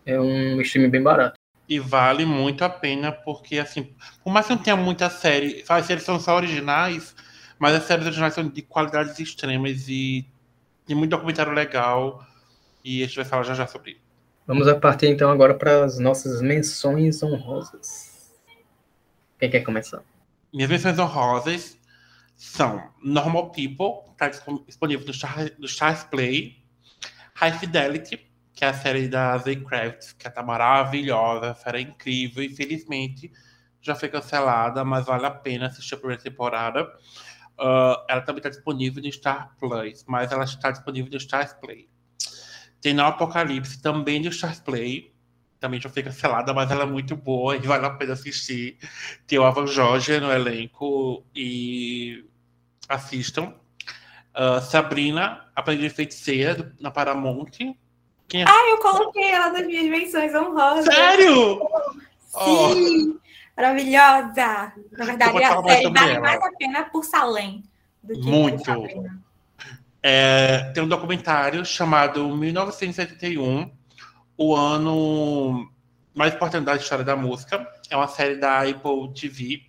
É 0.06 0.20
um 0.20 0.60
streaming 0.60 0.90
bem 0.90 1.02
barato. 1.02 1.38
E 1.68 1.78
vale 1.78 2.24
muito 2.24 2.64
a 2.64 2.70
pena, 2.70 3.12
porque 3.12 3.58
assim, 3.58 3.94
por 4.24 4.32
mais 4.32 4.46
que 4.46 4.54
não 4.54 4.62
tenha 4.62 4.76
muita 4.76 5.10
série, 5.10 5.64
as 5.68 5.84
séries 5.84 6.02
são 6.02 6.18
só 6.18 6.34
originais, 6.36 7.14
mas 7.58 7.74
as 7.74 7.84
séries 7.84 8.06
originais 8.06 8.32
são 8.32 8.48
de 8.48 8.62
qualidades 8.62 9.18
extremas 9.18 9.86
e 9.88 10.26
tem 10.86 10.96
muito 10.96 11.10
documentário 11.10 11.52
legal. 11.52 12.26
E 12.82 13.02
a 13.02 13.06
gente 13.06 13.16
vai 13.16 13.24
falar 13.24 13.42
já 13.42 13.54
já 13.54 13.66
sobre 13.66 13.92
isso. 13.92 14.00
Vamos 14.46 14.66
a 14.66 14.74
partir 14.74 15.08
então 15.08 15.30
agora 15.30 15.52
para 15.52 15.84
as 15.84 15.98
nossas 15.98 16.40
menções 16.40 17.22
honrosas. 17.22 18.32
Quem 19.38 19.50
quer 19.50 19.60
começar? 19.60 20.02
Minhas 20.52 20.70
menções 20.70 20.98
honrosas 20.98 21.78
são 22.34 22.90
Normal 23.02 23.50
People, 23.50 24.10
está 24.12 24.28
disponível 24.28 25.06
no, 25.06 25.12
Star, 25.12 25.50
no 25.58 25.66
Stars 25.66 26.04
Play, 26.04 26.56
High 27.34 27.58
Fidelity, 27.58 28.27
que 28.59 28.64
é 28.64 28.68
a 28.70 28.74
série 28.74 29.06
da 29.06 29.38
Zay 29.38 29.54
Kravitz, 29.54 30.11
que 30.14 30.28
tá 30.28 30.42
maravilhosa, 30.42 31.52
a 31.52 31.54
série 31.54 31.78
é 31.78 31.80
incrível, 31.82 32.42
infelizmente 32.42 33.30
já 33.80 33.94
foi 33.94 34.09
cancelada, 34.09 34.84
mas 34.84 35.06
vale 35.06 35.26
a 35.26 35.30
pena 35.30 35.68
assistir 35.68 35.94
a 35.94 35.96
primeira 35.96 36.20
temporada. 36.20 36.82
Uh, 37.56 38.02
ela 38.09 38.20
também 38.20 38.38
está 38.38 38.48
disponível 38.48 39.00
no 39.00 39.12
Star 39.12 39.54
Plus, 39.61 40.04
mas 40.09 40.32
ela 40.32 40.42
está 40.42 40.72
disponível 40.72 41.09
no 41.09 41.18
Stars 41.18 41.52
Play. 41.52 41.88
Tem 42.80 42.92
No 42.92 43.04
Apocalipse, 43.04 43.80
também 43.80 44.20
no 44.20 44.28
Stars 44.30 44.59
Play, 44.59 45.14
também 45.61 45.80
já 45.80 45.88
foi 45.88 46.02
cancelada, 46.02 46.52
mas 46.52 46.68
ela 46.68 46.82
é 46.82 46.86
muito 46.86 47.14
boa 47.14 47.54
e 47.54 47.61
vale 47.61 47.86
a 47.86 47.90
pena 47.90 48.14
assistir. 48.14 48.76
Tem 49.24 49.38
o 49.38 49.44
Avan 49.44 49.68
Jorge 49.68 50.18
no 50.18 50.32
elenco 50.32 51.24
e 51.32 52.28
assistam. 52.88 53.54
Uh, 54.34 54.61
Sabrina, 54.61 55.48
Aprendiz 55.54 55.92
Feiticeira, 55.92 56.74
na 56.80 56.90
Paramount, 56.90 57.52
quem 58.28 58.42
é? 58.42 58.44
Ah, 58.46 58.68
eu 58.70 58.78
coloquei 58.78 59.30
ela 59.30 59.50
nas 59.50 59.66
minhas 59.66 59.86
menções 59.86 60.34
honrosas. 60.34 60.84
Sério? 60.84 61.60
Sim! 62.26 63.14
Oh. 63.14 63.18
Maravilhosa! 63.56 64.72
Na 64.92 65.04
verdade, 65.04 65.44
a 65.44 65.62
série 65.62 65.90
vale 65.90 66.18
mais 66.20 66.40
a 66.40 66.52
pena 66.52 66.84
por 66.84 67.04
Salem 67.04 67.64
do 68.02 68.14
que 68.14 68.20
Muito. 68.20 68.70
É, 70.02 70.70
tem 70.72 70.82
um 70.82 70.88
documentário 70.88 71.64
chamado 71.64 72.36
1971, 72.36 73.70
o 74.36 74.54
ano 74.54 75.68
mais 76.14 76.34
importante 76.34 76.64
da 76.64 76.76
história 76.76 77.04
da 77.04 77.16
música. 77.16 77.66
É 77.90 77.96
uma 77.96 78.06
série 78.06 78.36
da 78.36 78.62
Apple 78.62 79.12
TV 79.12 79.62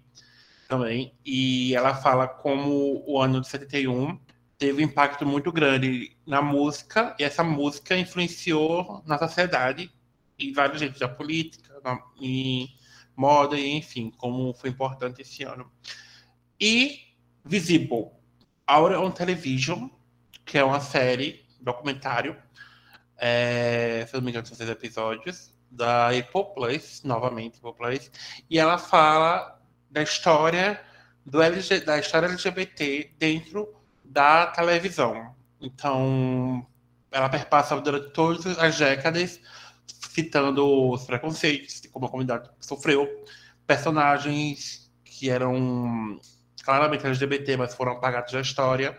também. 0.67 1.13
E 1.25 1.73
ela 1.75 1.95
fala 1.95 2.27
como 2.27 3.03
o 3.07 3.19
ano 3.19 3.41
de 3.41 3.47
71 3.47 4.19
teve 4.59 4.83
um 4.83 4.85
impacto 4.85 5.25
muito 5.25 5.51
grande 5.53 6.15
na 6.27 6.41
música, 6.41 7.15
e 7.17 7.23
essa 7.23 7.43
música 7.43 7.97
influenciou 7.97 9.01
na 9.07 9.17
sociedade, 9.17 9.89
em 10.37 10.51
vários 10.51 10.81
jeitos, 10.81 10.99
da 10.99 11.07
política, 11.07 11.79
na, 11.81 11.97
em 12.19 12.69
moda, 13.15 13.57
e 13.57 13.69
enfim, 13.77 14.11
como 14.17 14.53
foi 14.53 14.69
importante 14.69 15.21
esse 15.21 15.43
ano. 15.43 15.71
E 16.59 16.99
Visible, 17.43 18.11
Aura 18.67 18.99
on 18.99 19.11
Television, 19.11 19.89
que 20.45 20.57
é 20.57 20.63
uma 20.63 20.81
série, 20.81 21.45
documentário, 21.61 22.35
é, 23.17 24.05
se 24.07 24.13
não 24.13 24.21
me 24.21 24.29
engano, 24.29 24.45
são 24.45 24.57
seis 24.57 24.69
episódios, 24.69 25.53
da 25.71 26.09
Apple 26.09 26.53
Plus, 26.53 27.01
novamente 27.03 27.59
Apple 27.59 27.75
Plus, 27.77 28.11
e 28.49 28.59
ela 28.59 28.77
fala 28.77 29.57
da 29.89 30.01
história 30.01 30.81
do 31.25 31.41
LG, 31.41 31.81
da 31.81 31.97
história 31.97 32.27
LGBT 32.27 33.13
dentro 33.17 33.78
da 34.09 34.47
televisão. 34.47 35.35
Então, 35.61 36.65
ela 37.11 37.29
perpassa 37.29 37.79
durante 37.79 38.11
todas 38.11 38.57
as 38.57 38.77
décadas, 38.77 39.39
citando 39.85 40.91
os 40.91 41.03
preconceitos, 41.05 41.81
como 41.91 42.05
a 42.05 42.09
comunidade 42.09 42.49
sofreu, 42.59 43.07
personagens 43.65 44.91
que 45.03 45.29
eram 45.29 46.19
claramente 46.63 47.05
LGBT, 47.05 47.57
mas 47.57 47.73
foram 47.73 47.93
apagados 47.93 48.33
da 48.33 48.41
história. 48.41 48.97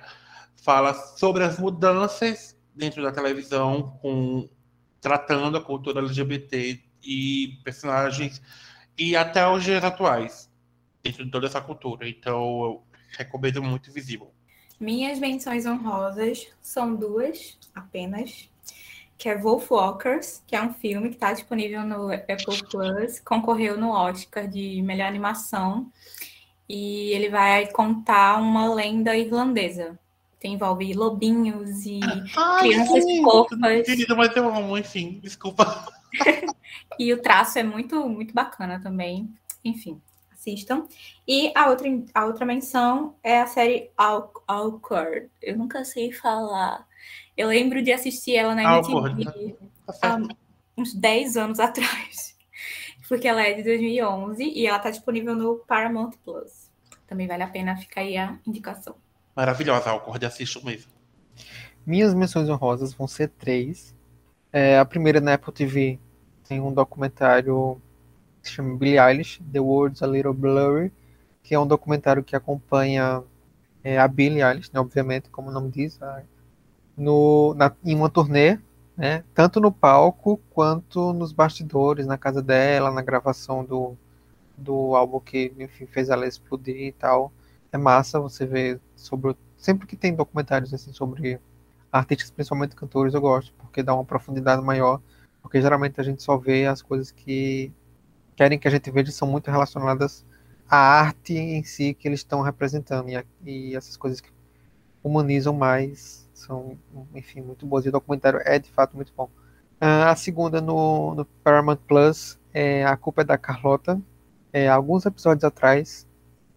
Fala 0.63 0.95
sobre 0.95 1.45
as 1.45 1.59
mudanças 1.59 2.57
dentro 2.75 3.03
da 3.03 3.11
televisão, 3.11 3.99
com 4.01 4.49
tratando 5.01 5.57
a 5.57 5.65
cultura 5.65 6.01
LGBT 6.01 6.83
e 7.03 7.59
personagens 7.65 8.41
e 8.99 9.17
até 9.17 9.47
os 9.49 9.65
dias 9.65 9.83
atuais 9.83 10.51
dentro 11.03 11.25
de 11.25 11.31
toda 11.31 11.47
essa 11.47 11.61
cultura. 11.61 12.09
Então, 12.09 12.35
eu 12.37 12.85
recomendo 13.17 13.63
muito 13.63 13.91
visível. 13.93 14.33
Minhas 14.81 15.19
menções 15.19 15.67
honrosas 15.67 16.49
são 16.63 16.97
duas 16.97 17.59
apenas, 17.75 18.49
que 19.19 19.29
é 19.29 19.37
Wolf 19.37 19.71
Walkers, 19.71 20.43
que 20.47 20.57
é 20.57 20.63
um 20.63 20.73
filme 20.73 21.11
que 21.11 21.17
está 21.17 21.35
disponível 21.35 21.85
no 21.85 22.11
Apple 22.11 22.63
Plus, 22.71 23.21
concorreu 23.21 23.77
no 23.77 23.91
Oscar 23.91 24.49
de 24.49 24.81
melhor 24.81 25.07
animação, 25.07 25.93
e 26.67 27.11
ele 27.13 27.29
vai 27.29 27.67
contar 27.67 28.41
uma 28.41 28.73
lenda 28.73 29.15
irlandesa. 29.15 29.99
Que 30.41 30.49
envolve 30.49 30.95
lobinhos 30.95 31.85
e 31.85 32.01
Ai, 32.35 32.61
crianças 32.61 33.05
sim. 33.05 33.23
fofas. 33.23 33.59
Querida, 33.85 34.15
mas 34.15 34.35
eu 34.35 34.49
amo, 34.49 34.79
enfim, 34.79 35.21
desculpa. 35.23 35.87
e 36.99 37.13
o 37.13 37.21
traço 37.21 37.59
é 37.59 37.63
muito, 37.63 38.09
muito 38.09 38.33
bacana 38.33 38.81
também. 38.81 39.31
Enfim, 39.63 40.01
assistam. 40.41 40.87
E 41.29 41.53
a 41.55 41.69
outra, 41.69 41.89
a 42.15 42.25
outra 42.25 42.47
menção 42.47 43.15
é 43.23 43.41
a 43.41 43.47
série 43.47 43.91
Awkward. 43.97 45.29
Eu 45.43 45.57
nunca 45.57 45.85
sei 45.85 46.11
falar. 46.11 46.87
Eu 47.37 47.49
lembro 47.49 47.83
de 47.83 47.93
assistir 47.93 48.37
ela 48.37 48.55
na 48.55 48.79
MTV 48.79 49.57
há 50.03 50.19
uns 50.77 50.95
10 50.95 51.37
anos 51.37 51.61
atrás. 51.61 52.37
Porque 53.09 53.29
ela 53.29 53.43
é 53.43 53.53
de 53.53 53.63
2011 53.63 54.43
e 54.43 54.67
ela 54.67 54.79
está 54.79 54.91
disponível 54.91 55.35
no 55.35 55.57
Paramount 55.67 56.13
Plus. 56.25 56.71
Também 57.07 57.27
vale 57.27 57.43
a 57.43 57.49
pena 57.49 57.77
ficar 57.77 58.03
aí 58.03 58.17
a 58.17 58.39
indicação. 58.47 58.95
Maravilhosa, 59.35 59.91
Awkward, 59.91 60.25
assisto 60.25 60.65
mesmo. 60.65 60.91
Minhas 61.85 62.15
menções 62.15 62.49
honrosas 62.49 62.93
vão 62.93 63.09
ser 63.09 63.29
três. 63.31 63.95
É, 64.53 64.79
a 64.79 64.85
primeira 64.85 65.21
na 65.21 65.35
Apple 65.35 65.53
TV 65.53 65.99
tem 66.47 66.61
um 66.61 66.73
documentário 66.73 67.81
que 68.41 68.49
se 68.49 68.55
chama 68.55 68.77
Billie 68.77 68.99
Eilish, 68.99 69.41
The 69.53 69.61
World's 69.61 70.03
a 70.03 70.07
Little 70.07 70.33
Blurry, 70.33 70.93
que 71.43 71.55
é 71.55 71.59
um 71.59 71.67
documentário 71.67 72.23
que 72.23 72.37
acompanha 72.37 73.23
é, 73.83 73.99
a 73.99 74.09
Billie 74.09 74.43
Eilish, 74.43 74.71
né, 74.73 74.81
obviamente, 74.81 75.31
como 75.31 75.51
o 75.51 75.53
nome 75.53 75.71
diz, 75.71 76.01
a, 76.03 76.23
no, 76.97 77.55
na, 77.55 77.73
em 77.85 77.95
uma 77.95 78.11
turnê, 78.11 78.59
né, 78.97 79.25
tanto 79.35 79.61
no 79.61 79.73
palco 79.73 80.39
quanto 80.51 81.13
nos 81.13 81.33
bastidores, 81.33 82.07
na 82.07 82.19
casa 82.19 82.43
dela, 82.43 82.91
na 82.91 83.03
gravação 83.03 83.65
do, 83.65 83.97
do 84.61 84.95
álbum 84.95 85.21
que 85.21 85.53
enfim, 85.59 85.87
fez 85.87 86.09
ela 86.11 86.27
explodir 86.27 86.77
e 86.77 86.93
tal. 86.93 87.33
É 87.73 87.79
massa 87.79 88.21
você 88.21 88.47
ver 88.47 88.81
sobre. 88.97 89.37
Sempre 89.57 89.87
que 89.87 89.97
tem 89.97 90.15
documentários 90.15 90.73
assim 90.75 90.93
sobre 90.93 91.41
artistas, 91.93 92.31
principalmente 92.31 92.77
cantores, 92.77 93.15
eu 93.15 93.21
gosto, 93.21 93.53
porque 93.59 93.83
dá 93.83 93.95
uma 93.95 94.05
profundidade 94.05 94.63
maior. 94.63 95.01
Porque 95.43 95.61
geralmente 95.61 96.01
a 96.01 96.05
gente 96.05 96.23
só 96.23 96.37
vê 96.37 96.67
as 96.67 96.83
coisas 96.83 97.11
que 97.11 97.73
querem 98.41 98.59
que 98.59 98.67
a 98.67 98.71
gente 98.71 98.91
veja 98.91 99.13
são 99.13 99.29
muito 99.29 99.51
relacionadas 99.51 100.25
à 100.67 100.79
arte 100.79 101.35
em 101.35 101.63
si 101.63 101.93
que 101.93 102.09
eles 102.09 102.21
estão 102.21 102.41
representando 102.41 103.11
e, 103.11 103.23
e 103.45 103.77
essas 103.77 103.99
coisas 103.99 104.19
que 104.19 104.31
humanizam 105.05 105.53
mais 105.53 106.27
são, 106.33 106.79
enfim, 107.15 107.43
muito 107.43 107.67
boas. 107.67 107.85
E 107.85 107.91
o 107.91 107.93
documentário 107.93 108.41
é 108.43 108.59
de 108.59 108.71
fato 108.71 108.97
muito 108.97 109.13
bom. 109.15 109.29
Uh, 109.79 110.09
a 110.09 110.17
segunda 110.17 110.59
no, 110.59 111.15
no, 111.15 111.27
Paramount 111.45 111.81
Plus 111.87 112.39
é 112.51 112.83
A 112.83 112.97
Culpa 112.97 113.21
é 113.21 113.25
da 113.27 113.37
Carlota. 113.37 114.01
É, 114.51 114.71
alguns 114.71 115.05
episódios 115.05 115.45
atrás, 115.45 116.09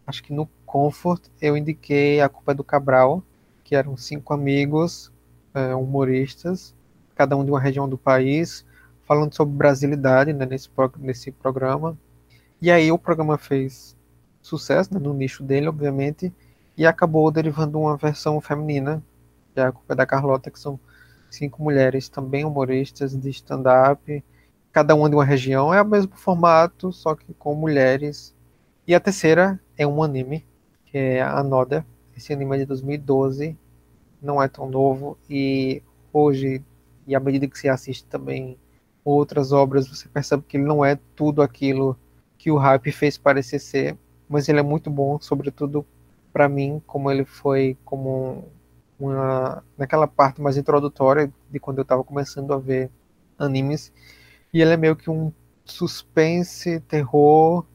acho 0.07 0.23
que 0.23 0.31
no 0.31 0.49
Comfort, 0.65 1.27
eu 1.41 1.57
indiquei 1.57 2.21
A 2.21 2.29
Culpa 2.29 2.53
é 2.53 2.55
do 2.55 2.63
Cabral, 2.63 3.21
que 3.61 3.75
eram 3.75 3.97
cinco 3.97 4.34
amigos 4.34 5.11
uh, 5.53 5.77
humoristas, 5.77 6.73
cada 7.13 7.36
um 7.36 7.43
de 7.43 7.51
uma 7.51 7.59
região 7.59 7.89
do 7.89 7.97
país, 7.97 8.65
falando 9.05 9.33
sobre 9.33 9.55
brasilidade 9.55 10.33
né, 10.33 10.45
nesse, 10.45 10.69
nesse 10.97 11.31
programa. 11.31 11.97
E 12.61 12.71
aí 12.71 12.91
o 12.91 12.97
programa 12.97 13.37
fez 13.37 13.95
sucesso 14.41 14.93
né, 14.93 14.99
no 14.99 15.13
nicho 15.13 15.43
dele, 15.43 15.67
obviamente, 15.67 16.33
e 16.77 16.85
acabou 16.85 17.29
derivando 17.31 17.79
uma 17.79 17.97
versão 17.97 18.39
feminina, 18.41 19.03
que 19.53 19.59
é 19.59 19.63
a 19.63 19.71
culpa 19.71 19.95
da 19.95 20.05
Carlota, 20.05 20.49
que 20.49 20.59
são 20.59 20.79
cinco 21.29 21.61
mulheres 21.63 22.09
também 22.09 22.45
humoristas 22.45 23.15
de 23.15 23.29
stand-up, 23.29 24.23
cada 24.71 24.95
uma 24.95 25.09
de 25.09 25.15
uma 25.15 25.25
região, 25.25 25.73
é 25.73 25.81
o 25.81 25.85
mesmo 25.85 26.15
formato, 26.15 26.91
só 26.91 27.15
que 27.15 27.33
com 27.33 27.53
mulheres. 27.53 28.35
E 28.87 28.95
a 28.95 28.99
terceira 28.99 29.59
é 29.77 29.85
um 29.85 30.01
anime, 30.01 30.45
que 30.85 30.97
é 30.97 31.21
Another. 31.21 31.85
Esse 32.15 32.33
anime 32.33 32.55
é 32.55 32.59
de 32.59 32.65
2012, 32.65 33.57
não 34.21 34.41
é 34.41 34.47
tão 34.47 34.69
novo, 34.69 35.17
e 35.29 35.81
hoje, 36.11 36.63
e 37.07 37.15
à 37.15 37.19
medida 37.19 37.47
que 37.47 37.57
se 37.57 37.67
assiste 37.67 38.05
também 38.05 38.57
outras 39.03 39.51
obras, 39.51 39.87
você 39.87 40.07
percebe 40.07 40.43
que 40.47 40.57
ele 40.57 40.65
não 40.65 40.83
é 40.83 40.97
tudo 41.15 41.41
aquilo 41.41 41.97
que 42.37 42.51
o 42.51 42.57
hype 42.57 42.91
fez 42.91 43.17
parecer 43.17 43.59
ser, 43.59 43.97
mas 44.27 44.47
ele 44.49 44.59
é 44.59 44.63
muito 44.63 44.89
bom, 44.89 45.19
sobretudo 45.19 45.85
para 46.31 46.49
mim, 46.49 46.81
como 46.87 47.11
ele 47.11 47.25
foi 47.25 47.77
como 47.85 48.45
uma 48.99 49.63
naquela 49.77 50.07
parte 50.07 50.41
mais 50.41 50.57
introdutória 50.57 51.31
de 51.49 51.59
quando 51.59 51.79
eu 51.79 51.83
estava 51.83 52.03
começando 52.03 52.53
a 52.53 52.57
ver 52.57 52.89
animes, 53.37 53.91
e 54.53 54.61
ele 54.61 54.71
é 54.73 54.77
meio 54.77 54.95
que 54.95 55.09
um 55.09 55.31
suspense, 55.65 56.79
terror, 56.81 57.65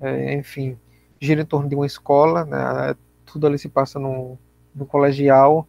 é, 0.00 0.34
enfim, 0.34 0.78
gira 1.20 1.42
em 1.42 1.46
torno 1.46 1.68
de 1.68 1.74
uma 1.74 1.86
escola, 1.86 2.44
né? 2.44 2.94
Tudo 3.24 3.46
ali 3.46 3.58
se 3.58 3.68
passa 3.68 3.98
no, 3.98 4.38
no 4.74 4.86
colegial, 4.86 5.66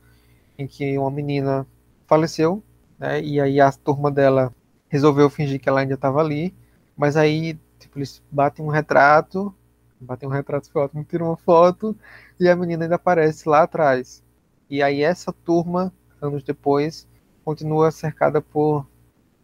em 0.58 0.68
que 0.68 0.98
uma 0.98 1.12
menina 1.12 1.66
faleceu, 2.06 2.64
né? 3.00 3.22
E 3.22 3.40
aí 3.40 3.60
a 3.62 3.72
turma 3.72 4.12
dela 4.12 4.54
resolveu 4.90 5.30
fingir 5.30 5.60
que 5.60 5.68
ela 5.70 5.82
ainda 5.82 5.96
estava 5.96 6.20
ali, 6.20 6.54
mas 6.96 7.16
aí 7.16 7.58
tipo, 7.80 8.00
eles 8.00 8.22
batem 8.32 8.66
um 8.66 8.70
retrato, 8.70 9.54
batem 10.00 10.28
um 10.28 10.32
retrato 10.32 10.72
foi 10.72 10.84
ótimo, 10.84 11.04
tiram 11.04 11.28
uma 11.28 11.38
foto 11.38 11.96
e 12.40 12.48
a 12.48 12.56
menina 12.56 12.86
ainda 12.86 12.96
aparece 12.96 13.48
lá 13.48 13.64
atrás. 13.64 14.24
E 14.70 14.82
aí 14.82 15.02
essa 15.02 15.32
turma, 15.32 15.94
anos 16.22 16.44
depois, 16.44 17.08
continua 17.44 17.92
cercada 17.92 18.42
por 18.42 18.86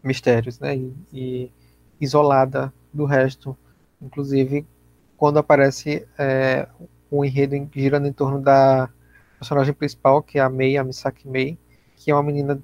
mistérios, 0.02 0.58
né? 0.60 0.76
E, 0.76 0.94
e 1.12 1.52
isolada 2.00 2.72
do 2.92 3.04
resto, 3.04 3.56
inclusive 4.00 4.66
quando 5.16 5.38
aparece 5.38 6.06
é, 6.18 6.68
um 7.10 7.24
enredo 7.24 7.68
girando 7.72 8.06
em 8.06 8.12
torno 8.12 8.40
da 8.40 8.90
personagem 9.38 9.72
principal, 9.72 10.22
que 10.22 10.38
é 10.38 10.42
a 10.42 10.50
Mei, 10.50 10.76
a 10.76 10.84
Misaki 10.84 11.28
Mei, 11.28 11.58
que 11.96 12.10
é 12.10 12.14
uma 12.14 12.22
menina 12.22 12.60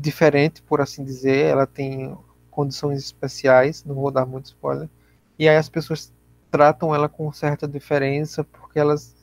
diferente, 0.00 0.62
por 0.62 0.80
assim 0.80 1.04
dizer, 1.04 1.46
ela 1.46 1.66
tem 1.66 2.16
condições 2.50 2.98
especiais, 2.98 3.84
não 3.84 3.94
vou 3.94 4.10
dar 4.10 4.24
muito 4.26 4.46
spoiler, 4.46 4.88
e 5.38 5.48
aí 5.48 5.56
as 5.56 5.68
pessoas 5.68 6.12
tratam 6.50 6.94
ela 6.94 7.08
com 7.08 7.30
certa 7.32 7.68
diferença 7.68 8.42
porque 8.42 8.78
elas 8.78 9.16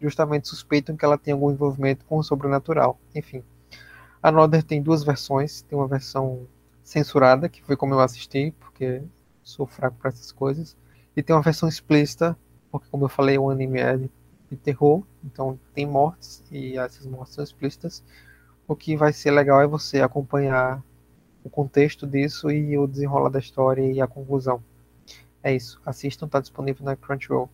justamente 0.00 0.48
suspeitam 0.48 0.96
que 0.96 1.04
ela 1.04 1.18
tem 1.18 1.32
algum 1.32 1.50
envolvimento 1.50 2.04
com 2.04 2.18
o 2.18 2.22
sobrenatural. 2.22 3.00
Enfim, 3.14 3.42
a 4.22 4.30
Nodder 4.30 4.62
tem 4.62 4.82
duas 4.82 5.02
versões, 5.02 5.62
tem 5.62 5.76
uma 5.76 5.88
versão 5.88 6.46
censurada, 6.82 7.48
que 7.48 7.62
foi 7.62 7.76
como 7.76 7.94
eu 7.94 8.00
assisti, 8.00 8.54
porque 8.60 9.02
sou 9.42 9.66
fraco 9.66 9.96
para 9.98 10.10
essas 10.10 10.30
coisas, 10.30 10.76
e 11.16 11.22
tem 11.22 11.34
uma 11.34 11.42
versão 11.42 11.68
explícita, 11.68 12.36
porque 12.70 12.88
como 12.90 13.04
eu 13.04 13.08
falei, 13.08 13.38
o 13.38 13.50
anime 13.50 13.80
é 13.80 13.96
de 13.96 14.56
terror, 14.56 15.02
então 15.24 15.58
tem 15.74 15.86
mortes 15.86 16.42
e 16.50 16.78
essas 16.78 17.06
mortes 17.06 17.34
são 17.34 17.44
explícitas. 17.44 18.04
O 18.68 18.76
que 18.76 18.96
vai 18.96 19.14
ser 19.14 19.30
legal 19.30 19.62
é 19.62 19.66
você 19.66 20.02
acompanhar 20.02 20.82
o 21.42 21.48
contexto 21.48 22.06
disso 22.06 22.50
e 22.50 22.76
o 22.76 22.86
desenrolar 22.86 23.30
da 23.30 23.38
história 23.38 23.80
e 23.80 24.00
a 24.00 24.06
conclusão. 24.06 24.62
É 25.42 25.54
isso. 25.56 25.80
Assistam, 25.86 26.28
tá 26.28 26.38
disponível 26.38 26.84
na 26.84 26.94
Crunchyroll. 26.94 27.48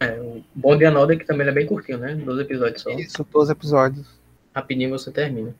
É, 0.00 0.20
o 0.20 0.44
bom 0.54 0.76
de 0.76 0.84
Anoda 0.84 1.14
é 1.14 1.16
que 1.16 1.24
também 1.24 1.48
é 1.48 1.52
bem 1.52 1.66
curtinho, 1.66 1.98
né? 1.98 2.14
12 2.14 2.42
episódios 2.42 2.82
só. 2.82 2.90
Isso, 2.90 3.26
12 3.32 3.52
episódios. 3.52 4.20
Rapidinho 4.54 4.90
você 4.90 5.10
termina. 5.10 5.54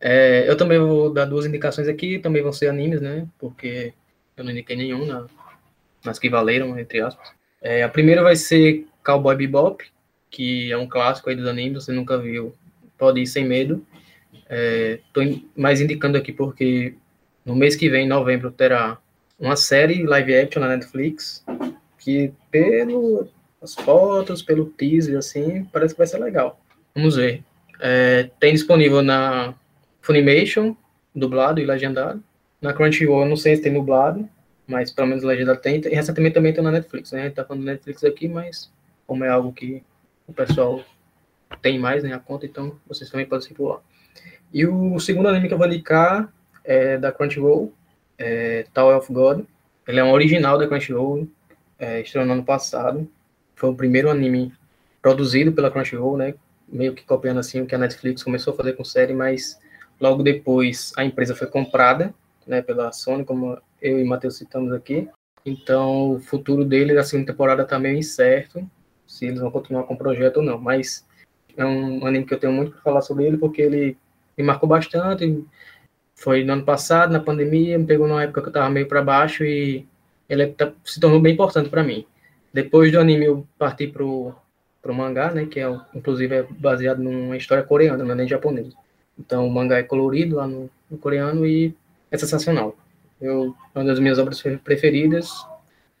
É, 0.00 0.48
eu 0.48 0.56
também 0.56 0.78
vou 0.78 1.12
dar 1.12 1.24
duas 1.24 1.46
indicações 1.46 1.88
aqui, 1.88 2.18
também 2.18 2.42
vão 2.42 2.52
ser 2.52 2.68
animes, 2.68 3.00
né? 3.00 3.26
Porque 3.38 3.92
eu 4.36 4.44
não 4.44 4.52
indiquei 4.52 4.76
nenhum 4.76 5.06
na, 5.06 5.26
nas 6.04 6.18
que 6.18 6.28
valeram, 6.28 6.78
entre 6.78 7.00
aspas. 7.00 7.32
É, 7.60 7.82
a 7.82 7.88
primeira 7.88 8.22
vai 8.22 8.36
ser 8.36 8.86
Cowboy 9.04 9.34
Bebop, 9.34 9.84
que 10.30 10.70
é 10.70 10.76
um 10.76 10.86
clássico 10.86 11.30
aí 11.30 11.36
dos 11.36 11.46
animes, 11.46 11.84
você 11.84 11.92
nunca 11.92 12.18
viu, 12.18 12.54
pode 12.98 13.20
ir 13.20 13.26
sem 13.26 13.44
medo. 13.44 13.84
Estou 14.54 15.22
é, 15.22 15.40
mais 15.56 15.80
indicando 15.80 16.18
aqui 16.18 16.32
porque 16.32 16.94
no 17.44 17.54
mês 17.54 17.76
que 17.76 17.88
vem, 17.88 18.06
em 18.06 18.08
novembro, 18.08 18.50
terá 18.50 18.98
uma 19.38 19.56
série 19.56 20.04
live 20.04 20.34
action 20.34 20.60
na 20.60 20.68
Netflix 20.68 21.44
que 21.98 22.32
pelo 22.50 23.28
as 23.62 23.74
fotos, 23.74 24.42
pelo 24.42 24.66
teaser, 24.66 25.16
assim, 25.16 25.64
parece 25.72 25.94
que 25.94 25.98
vai 25.98 26.06
ser 26.06 26.18
legal. 26.18 26.60
Vamos 26.94 27.16
ver. 27.16 27.42
É, 27.80 28.30
tem 28.38 28.52
disponível 28.52 29.02
na 29.02 29.54
Funimation, 30.02 30.76
dublado 31.14 31.60
e 31.60 31.64
legendado. 31.64 32.22
Na 32.60 32.74
Crunchyroll, 32.74 33.24
não 33.24 33.36
sei 33.36 33.56
se 33.56 33.62
tem 33.62 33.72
dublado, 33.72 34.28
mas 34.66 34.90
pelo 34.90 35.08
menos 35.08 35.24
legendado 35.24 35.60
tem. 35.60 35.80
E 35.80 35.88
recentemente 35.88 36.34
também 36.34 36.52
tem 36.52 36.62
na 36.62 36.70
Netflix, 36.70 37.12
né? 37.12 37.22
A 37.22 37.24
gente 37.24 37.34
tá 37.34 37.44
falando 37.44 37.64
da 37.64 37.72
Netflix 37.72 38.04
aqui, 38.04 38.28
mas 38.28 38.70
como 39.06 39.24
é 39.24 39.30
algo 39.30 39.50
que 39.50 39.82
o 40.26 40.32
pessoal 40.32 40.84
tem 41.62 41.78
mais, 41.78 42.02
né, 42.02 42.12
a 42.12 42.18
conta, 42.18 42.46
então 42.46 42.78
vocês 42.86 43.10
também 43.10 43.26
podem 43.26 43.46
se 43.46 43.54
lá. 43.62 43.80
E 44.54 44.64
o 44.64 45.00
segundo 45.00 45.28
anime 45.28 45.48
que 45.48 45.54
eu 45.54 45.58
vou 45.58 45.66
indicar 45.66 46.32
é 46.62 46.96
da 46.96 47.10
Crunchyroll, 47.10 47.72
é 48.16 48.64
Tower 48.72 48.96
of 48.96 49.12
God. 49.12 49.44
Ele 49.84 49.98
é 49.98 50.04
um 50.04 50.12
original 50.12 50.56
da 50.56 50.68
Crunchyroll, 50.68 51.26
é, 51.76 52.00
estreou 52.00 52.24
no 52.24 52.34
ano 52.34 52.44
passado. 52.44 53.10
Foi 53.56 53.70
o 53.70 53.74
primeiro 53.74 54.08
anime 54.08 54.52
produzido 55.02 55.50
pela 55.50 55.72
Crunchyroll, 55.72 56.16
né? 56.16 56.34
Meio 56.68 56.94
que 56.94 57.04
copiando 57.04 57.40
assim 57.40 57.62
o 57.62 57.66
que 57.66 57.74
a 57.74 57.78
Netflix 57.78 58.22
começou 58.22 58.54
a 58.54 58.56
fazer 58.56 58.74
com 58.74 58.84
série, 58.84 59.12
mas 59.12 59.58
logo 60.00 60.22
depois 60.22 60.92
a 60.96 61.04
empresa 61.04 61.34
foi 61.34 61.48
comprada, 61.48 62.14
né, 62.46 62.62
pela 62.62 62.92
Sony, 62.92 63.24
como 63.24 63.58
eu 63.82 63.98
e 63.98 64.04
Matheus 64.04 64.36
citamos 64.36 64.72
aqui. 64.72 65.08
Então, 65.44 66.12
o 66.12 66.20
futuro 66.20 66.64
dele 66.64 66.94
da 66.94 67.02
segunda 67.02 67.32
temporada 67.32 67.64
está 67.64 67.76
meio 67.76 67.98
incerto, 67.98 68.64
se 69.04 69.26
eles 69.26 69.40
vão 69.40 69.50
continuar 69.50 69.82
com 69.82 69.94
o 69.94 69.98
projeto 69.98 70.36
ou 70.36 70.44
não. 70.44 70.60
Mas 70.60 71.04
é 71.56 71.64
um 71.64 72.06
anime 72.06 72.24
que 72.24 72.34
eu 72.34 72.38
tenho 72.38 72.52
muito 72.52 72.70
para 72.70 72.82
falar 72.82 73.02
sobre 73.02 73.24
ele, 73.24 73.36
porque 73.36 73.60
ele 73.60 73.96
me 74.36 74.44
marcou 74.44 74.68
bastante. 74.68 75.44
Foi 76.14 76.44
no 76.44 76.52
ano 76.52 76.64
passado, 76.64 77.12
na 77.12 77.20
pandemia, 77.20 77.78
me 77.78 77.86
pegou 77.86 78.06
numa 78.06 78.22
época 78.22 78.42
que 78.42 78.48
eu 78.48 78.52
tava 78.52 78.70
meio 78.70 78.86
para 78.86 79.02
baixo 79.02 79.44
e 79.44 79.86
ele 80.28 80.46
tá, 80.48 80.72
se 80.84 81.00
tornou 81.00 81.20
bem 81.20 81.34
importante 81.34 81.68
para 81.68 81.82
mim. 81.82 82.06
Depois 82.52 82.92
do 82.92 83.00
anime 83.00 83.26
eu 83.26 83.46
parti 83.58 83.88
pro, 83.88 84.34
pro 84.80 84.94
mangá, 84.94 85.32
né, 85.32 85.46
que 85.46 85.60
é 85.60 85.80
inclusive 85.94 86.34
é 86.34 86.46
baseado 86.50 87.02
numa 87.02 87.36
história 87.36 87.64
coreana, 87.64 88.04
não 88.04 88.12
é 88.12 88.14
nem 88.14 88.28
japonesa. 88.28 88.76
Então 89.18 89.46
o 89.46 89.50
mangá 89.50 89.78
é 89.78 89.82
colorido 89.82 90.36
lá 90.36 90.46
no, 90.46 90.70
no 90.90 90.98
coreano 90.98 91.46
e 91.46 91.74
é 92.10 92.16
sensacional. 92.16 92.76
Eu, 93.20 93.54
é 93.74 93.78
uma 93.78 93.84
das 93.84 93.98
minhas 93.98 94.18
obras 94.18 94.42
preferidas. 94.62 95.30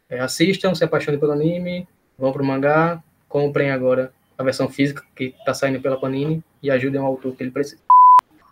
É, 0.08 0.20
assistam, 0.20 0.74
se 0.74 0.84
apaixonem 0.84 1.18
pelo 1.18 1.32
anime, 1.32 1.88
vão 2.18 2.32
pro 2.32 2.44
mangá, 2.44 3.02
comprem 3.28 3.70
agora 3.70 4.12
a 4.36 4.42
versão 4.42 4.68
física 4.68 5.02
que 5.14 5.34
está 5.38 5.54
saindo 5.54 5.80
pela 5.80 5.98
Panini 5.98 6.42
e 6.62 6.70
ajudem 6.70 7.00
o 7.00 7.04
autor 7.04 7.34
que 7.34 7.42
ele 7.42 7.50
precisa. 7.50 7.82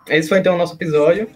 Esse 0.08 0.28
foi 0.28 0.38
então 0.38 0.54
o 0.54 0.58
nosso 0.58 0.74
episódio. 0.74 1.28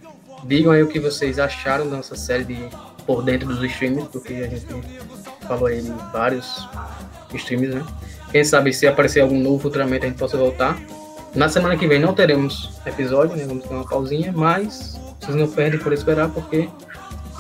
Digam 0.45 0.73
aí 0.73 0.83
o 0.83 0.89
que 0.89 1.01
vocês 1.01 1.39
acharam 1.39 1.89
da 1.89 1.97
nossa 1.97 2.17
série 2.17 2.45
de 2.45 2.69
Por 3.07 3.23
Dentro 3.23 3.49
dos 3.49 3.63
Streams, 3.63 4.09
porque 4.11 4.35
a 4.35 4.49
gente 4.49 4.67
falou 5.47 5.67
aí 5.67 5.81
de 5.81 5.91
vários 6.13 6.69
streams, 7.35 7.75
né? 7.75 7.85
Quem 8.31 8.45
sabe 8.45 8.73
se 8.73 8.87
aparecer 8.87 9.21
algum 9.21 9.39
novo 9.41 9.61
futuramente 9.61 10.05
a 10.05 10.09
gente 10.09 10.19
possa 10.19 10.37
voltar. 10.37 10.79
Na 11.35 11.49
semana 11.49 11.77
que 11.77 11.87
vem 11.87 11.99
não 11.99 12.15
teremos 12.15 12.71
episódio, 12.85 13.37
né? 13.37 13.45
Vamos 13.47 13.65
ter 13.65 13.75
uma 13.75 13.87
pausinha, 13.87 14.33
mas 14.33 14.99
vocês 15.21 15.37
não 15.37 15.49
perdem 15.49 15.79
por 15.79 15.93
esperar, 15.93 16.29
porque 16.31 16.69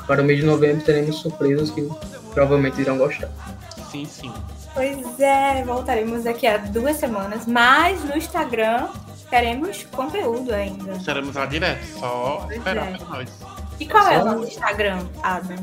para 0.06 0.22
o 0.22 0.24
mês 0.24 0.40
de 0.40 0.46
novembro 0.46 0.84
teremos 0.84 1.16
surpresas 1.16 1.70
que 1.70 1.88
provavelmente 2.32 2.80
irão 2.80 2.98
gostar. 2.98 3.30
Sim, 3.90 4.04
sim. 4.04 4.32
Pois 4.74 5.18
é, 5.18 5.64
voltaremos 5.64 6.24
daqui 6.24 6.46
a 6.46 6.58
duas 6.58 6.96
semanas, 6.96 7.46
mas 7.46 8.04
no 8.04 8.16
Instagram 8.16 8.88
teremos 9.30 9.82
conteúdo 9.84 10.52
ainda. 10.54 10.92
Estaremos 10.92 11.34
lá 11.34 11.46
direto, 11.46 11.84
só 11.98 12.42
Pois 12.44 12.56
esperar 12.58 12.88
é. 12.88 12.98
nós. 13.08 13.28
E 13.78 13.86
qual 13.86 14.06
é 14.08 14.18
o 14.22 14.24
nosso 14.24 14.44
Instagram, 14.48 15.06
Adam? 15.22 15.56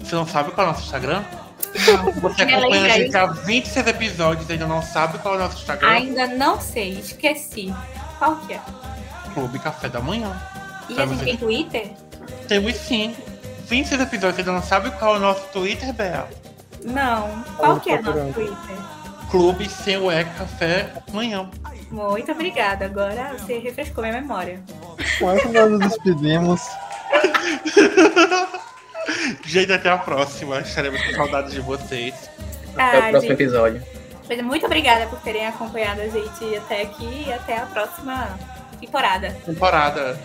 Você 0.00 0.14
não 0.14 0.26
sabe 0.26 0.50
qual 0.52 0.66
é 0.66 0.70
o 0.70 0.72
nosso 0.72 0.84
Instagram? 0.84 1.22
Você 2.20 2.42
acompanha 2.42 2.84
a 2.84 2.88
gente 2.98 3.16
há 3.16 3.26
26 3.26 3.86
episódios 3.86 4.48
e 4.48 4.52
ainda 4.52 4.66
não 4.66 4.82
sabe 4.82 5.18
qual 5.18 5.34
é 5.34 5.36
o 5.36 5.40
nosso 5.40 5.56
Instagram? 5.58 5.88
Ainda 5.88 6.26
não 6.26 6.60
sei, 6.60 6.98
esqueci. 6.98 7.74
Qual 8.18 8.36
que 8.36 8.54
é? 8.54 8.60
Clube 9.34 9.58
Café 9.58 9.88
da 9.88 10.00
Manhã. 10.00 10.34
E 10.88 10.98
a 11.00 11.06
gente 11.06 11.18
você- 11.18 11.24
tem 11.24 11.36
Twitter? 11.36 11.92
Temos 12.48 12.74
sim. 12.76 13.14
26 13.66 14.00
episódios, 14.00 14.38
ainda 14.38 14.52
não 14.52 14.62
sabe 14.62 14.90
qual 14.92 15.14
é 15.14 15.18
o 15.18 15.20
nosso 15.20 15.42
Twitter, 15.52 15.92
Bea? 15.92 16.26
Não. 16.84 17.44
Qual 17.56 17.78
que 17.80 17.90
é 17.90 17.98
procurando. 17.98 18.26
nosso 18.28 18.34
Twitter? 18.34 18.76
Clube 19.30 19.68
sem 19.68 19.96
o 19.98 20.10
E 20.10 20.24
Café 20.24 20.90
Manhã. 21.12 21.50
Muito 21.90 22.30
obrigada. 22.32 22.84
Agora 22.84 23.34
você 23.38 23.58
refrescou 23.58 24.04
minha 24.04 24.20
memória. 24.20 24.60
Com 25.18 25.30
essa 25.30 25.48
nós 25.48 25.70
nos 25.70 25.80
despedimos. 25.80 26.60
Gente, 29.46 29.72
até 29.72 29.90
a 29.90 29.98
próxima. 29.98 30.60
Estaremos 30.60 31.00
com 31.02 31.12
saudades 31.14 31.52
de 31.52 31.60
vocês. 31.60 32.14
Até 32.74 32.82
Ah, 32.82 32.86
o 32.88 33.10
próximo 33.10 33.20
gente. 33.22 33.32
episódio. 33.32 33.82
Pois 34.26 34.38
é, 34.38 34.42
Muito 34.42 34.66
obrigada 34.66 35.06
por 35.06 35.18
terem 35.20 35.46
acompanhado 35.46 36.02
a 36.02 36.08
gente 36.08 36.56
até 36.56 36.82
aqui 36.82 37.24
e 37.26 37.32
até 37.32 37.56
a 37.58 37.66
próxima 37.66 38.38
temporada. 38.78 39.30
Temporada. 39.46 40.20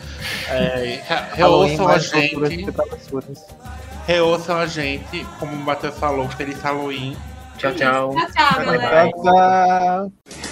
É, 0.50 1.02
reouçam 1.34 1.88
a 1.88 1.98
gente. 1.98 2.36
Reouçam 4.06 4.58
a 4.58 4.66
gente. 4.66 5.26
Como 5.40 5.54
o 5.54 5.60
Matheus 5.60 5.98
falou, 5.98 6.28
feliz 6.30 6.62
Halloween. 6.62 7.16
Tchau, 7.58 7.74
tchau. 7.74 8.16
Tchau, 8.16 8.28
tchau, 8.34 8.66
galera. 8.66 9.04
bye. 9.06 9.12
Tchau. 9.24 10.43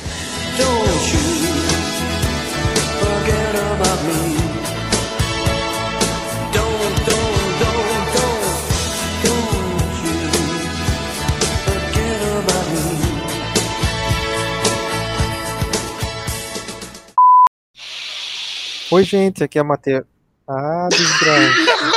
Oi, 18.93 19.06
gente, 19.06 19.41
aqui 19.41 19.58
é 19.58 19.62
a 19.62 19.64
Matheus. 19.64 20.06
Ah, 20.45 20.89
desgraça. 20.91 21.54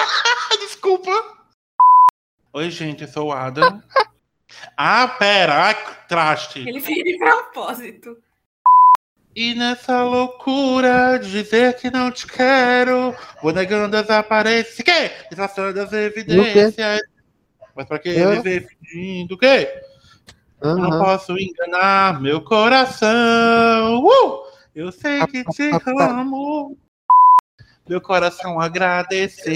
Desculpa. 0.64 1.10
Oi, 2.52 2.70
gente, 2.70 3.02
eu 3.02 3.08
sou 3.08 3.26
o 3.26 3.32
Adam. 3.32 3.82
ah, 4.76 5.08
pera. 5.08 5.74
Traste. 6.06 6.60
Ele 6.60 6.78
fez 6.80 7.02
de 7.02 7.18
propósito. 7.18 8.16
E 9.36 9.54
nessa 9.54 10.02
loucura 10.04 11.18
de 11.18 11.30
dizer 11.30 11.74
que 11.74 11.90
não 11.90 12.10
te 12.10 12.26
quero, 12.26 13.14
vou 13.42 13.52
negando 13.52 13.96
as 13.96 14.08
aparências. 14.08 14.76
Que? 14.76 15.10
Disfarçando 15.28 15.80
as 15.80 15.92
evidências. 15.92 17.00
Mas 17.74 17.86
pra 17.86 17.98
que 17.98 18.10
Eu? 18.10 18.30
viver 18.30 18.68
fingindo 18.68 19.34
o 19.34 19.38
quê? 19.38 19.68
Eu 20.60 20.76
não 20.76 20.90
posso 21.00 21.36
enganar 21.36 22.20
meu 22.22 22.40
coração. 22.40 24.04
Uh! 24.04 24.44
Eu 24.74 24.92
sei 24.92 25.26
que 25.26 25.44
te 25.44 25.70
amo. 26.00 26.76
Meu 27.88 28.00
coração 28.00 28.58
agradeceu. 28.60 29.50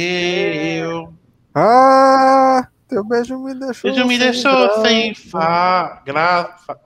Ah, 1.55 2.69
teu 2.89 3.03
beijo 3.05 3.39
me 3.39 3.55
deixou. 3.55 3.91
Ele 3.91 4.05
me 4.05 4.17
sem 4.17 4.19
deixou 4.19 4.83
sem 4.83 5.15
fa... 5.15 6.03
graça. 6.05 6.77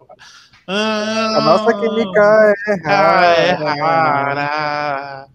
Ah, 0.68 1.36
A 1.36 1.40
nossa 1.40 1.74
química 1.74 2.54
é 2.68 2.74
rara. 2.86 3.26
é 3.26 3.50
rara. 3.52 5.26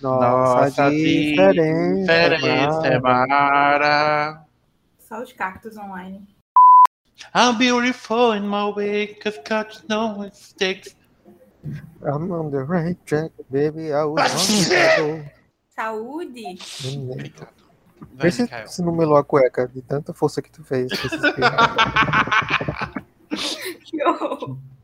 Nossa, 0.00 0.60
Nossa 0.60 0.90
diferença. 0.90 2.28
diferença 2.38 2.86
é 2.88 2.98
mara. 2.98 4.44
Só 4.98 5.22
os 5.22 5.32
cactos 5.32 5.76
online. 5.76 6.26
I'm 7.34 7.56
beautiful 7.56 8.32
in 8.34 8.42
my 8.48 8.72
way, 8.74 9.14
cause 9.22 9.38
God 9.48 9.68
knows 9.88 10.18
mistakes. 10.18 10.96
I'm 12.02 12.30
on 12.32 12.50
the 12.50 12.64
right 12.64 12.98
track, 13.06 13.30
baby. 13.48 13.92
I 13.92 14.02
was 14.04 14.34
on 14.34 14.68
the 14.68 15.30
Saúde! 15.74 16.58
Vê 18.16 18.30
se, 18.30 18.46
se 18.66 18.82
não 18.82 18.94
melou 18.94 19.16
a 19.16 19.24
cueca 19.24 19.66
de 19.66 19.80
tanta 19.82 20.12
força 20.12 20.42
que 20.42 20.50
tu 20.50 20.62
fez. 20.62 20.90
com 23.36 24.58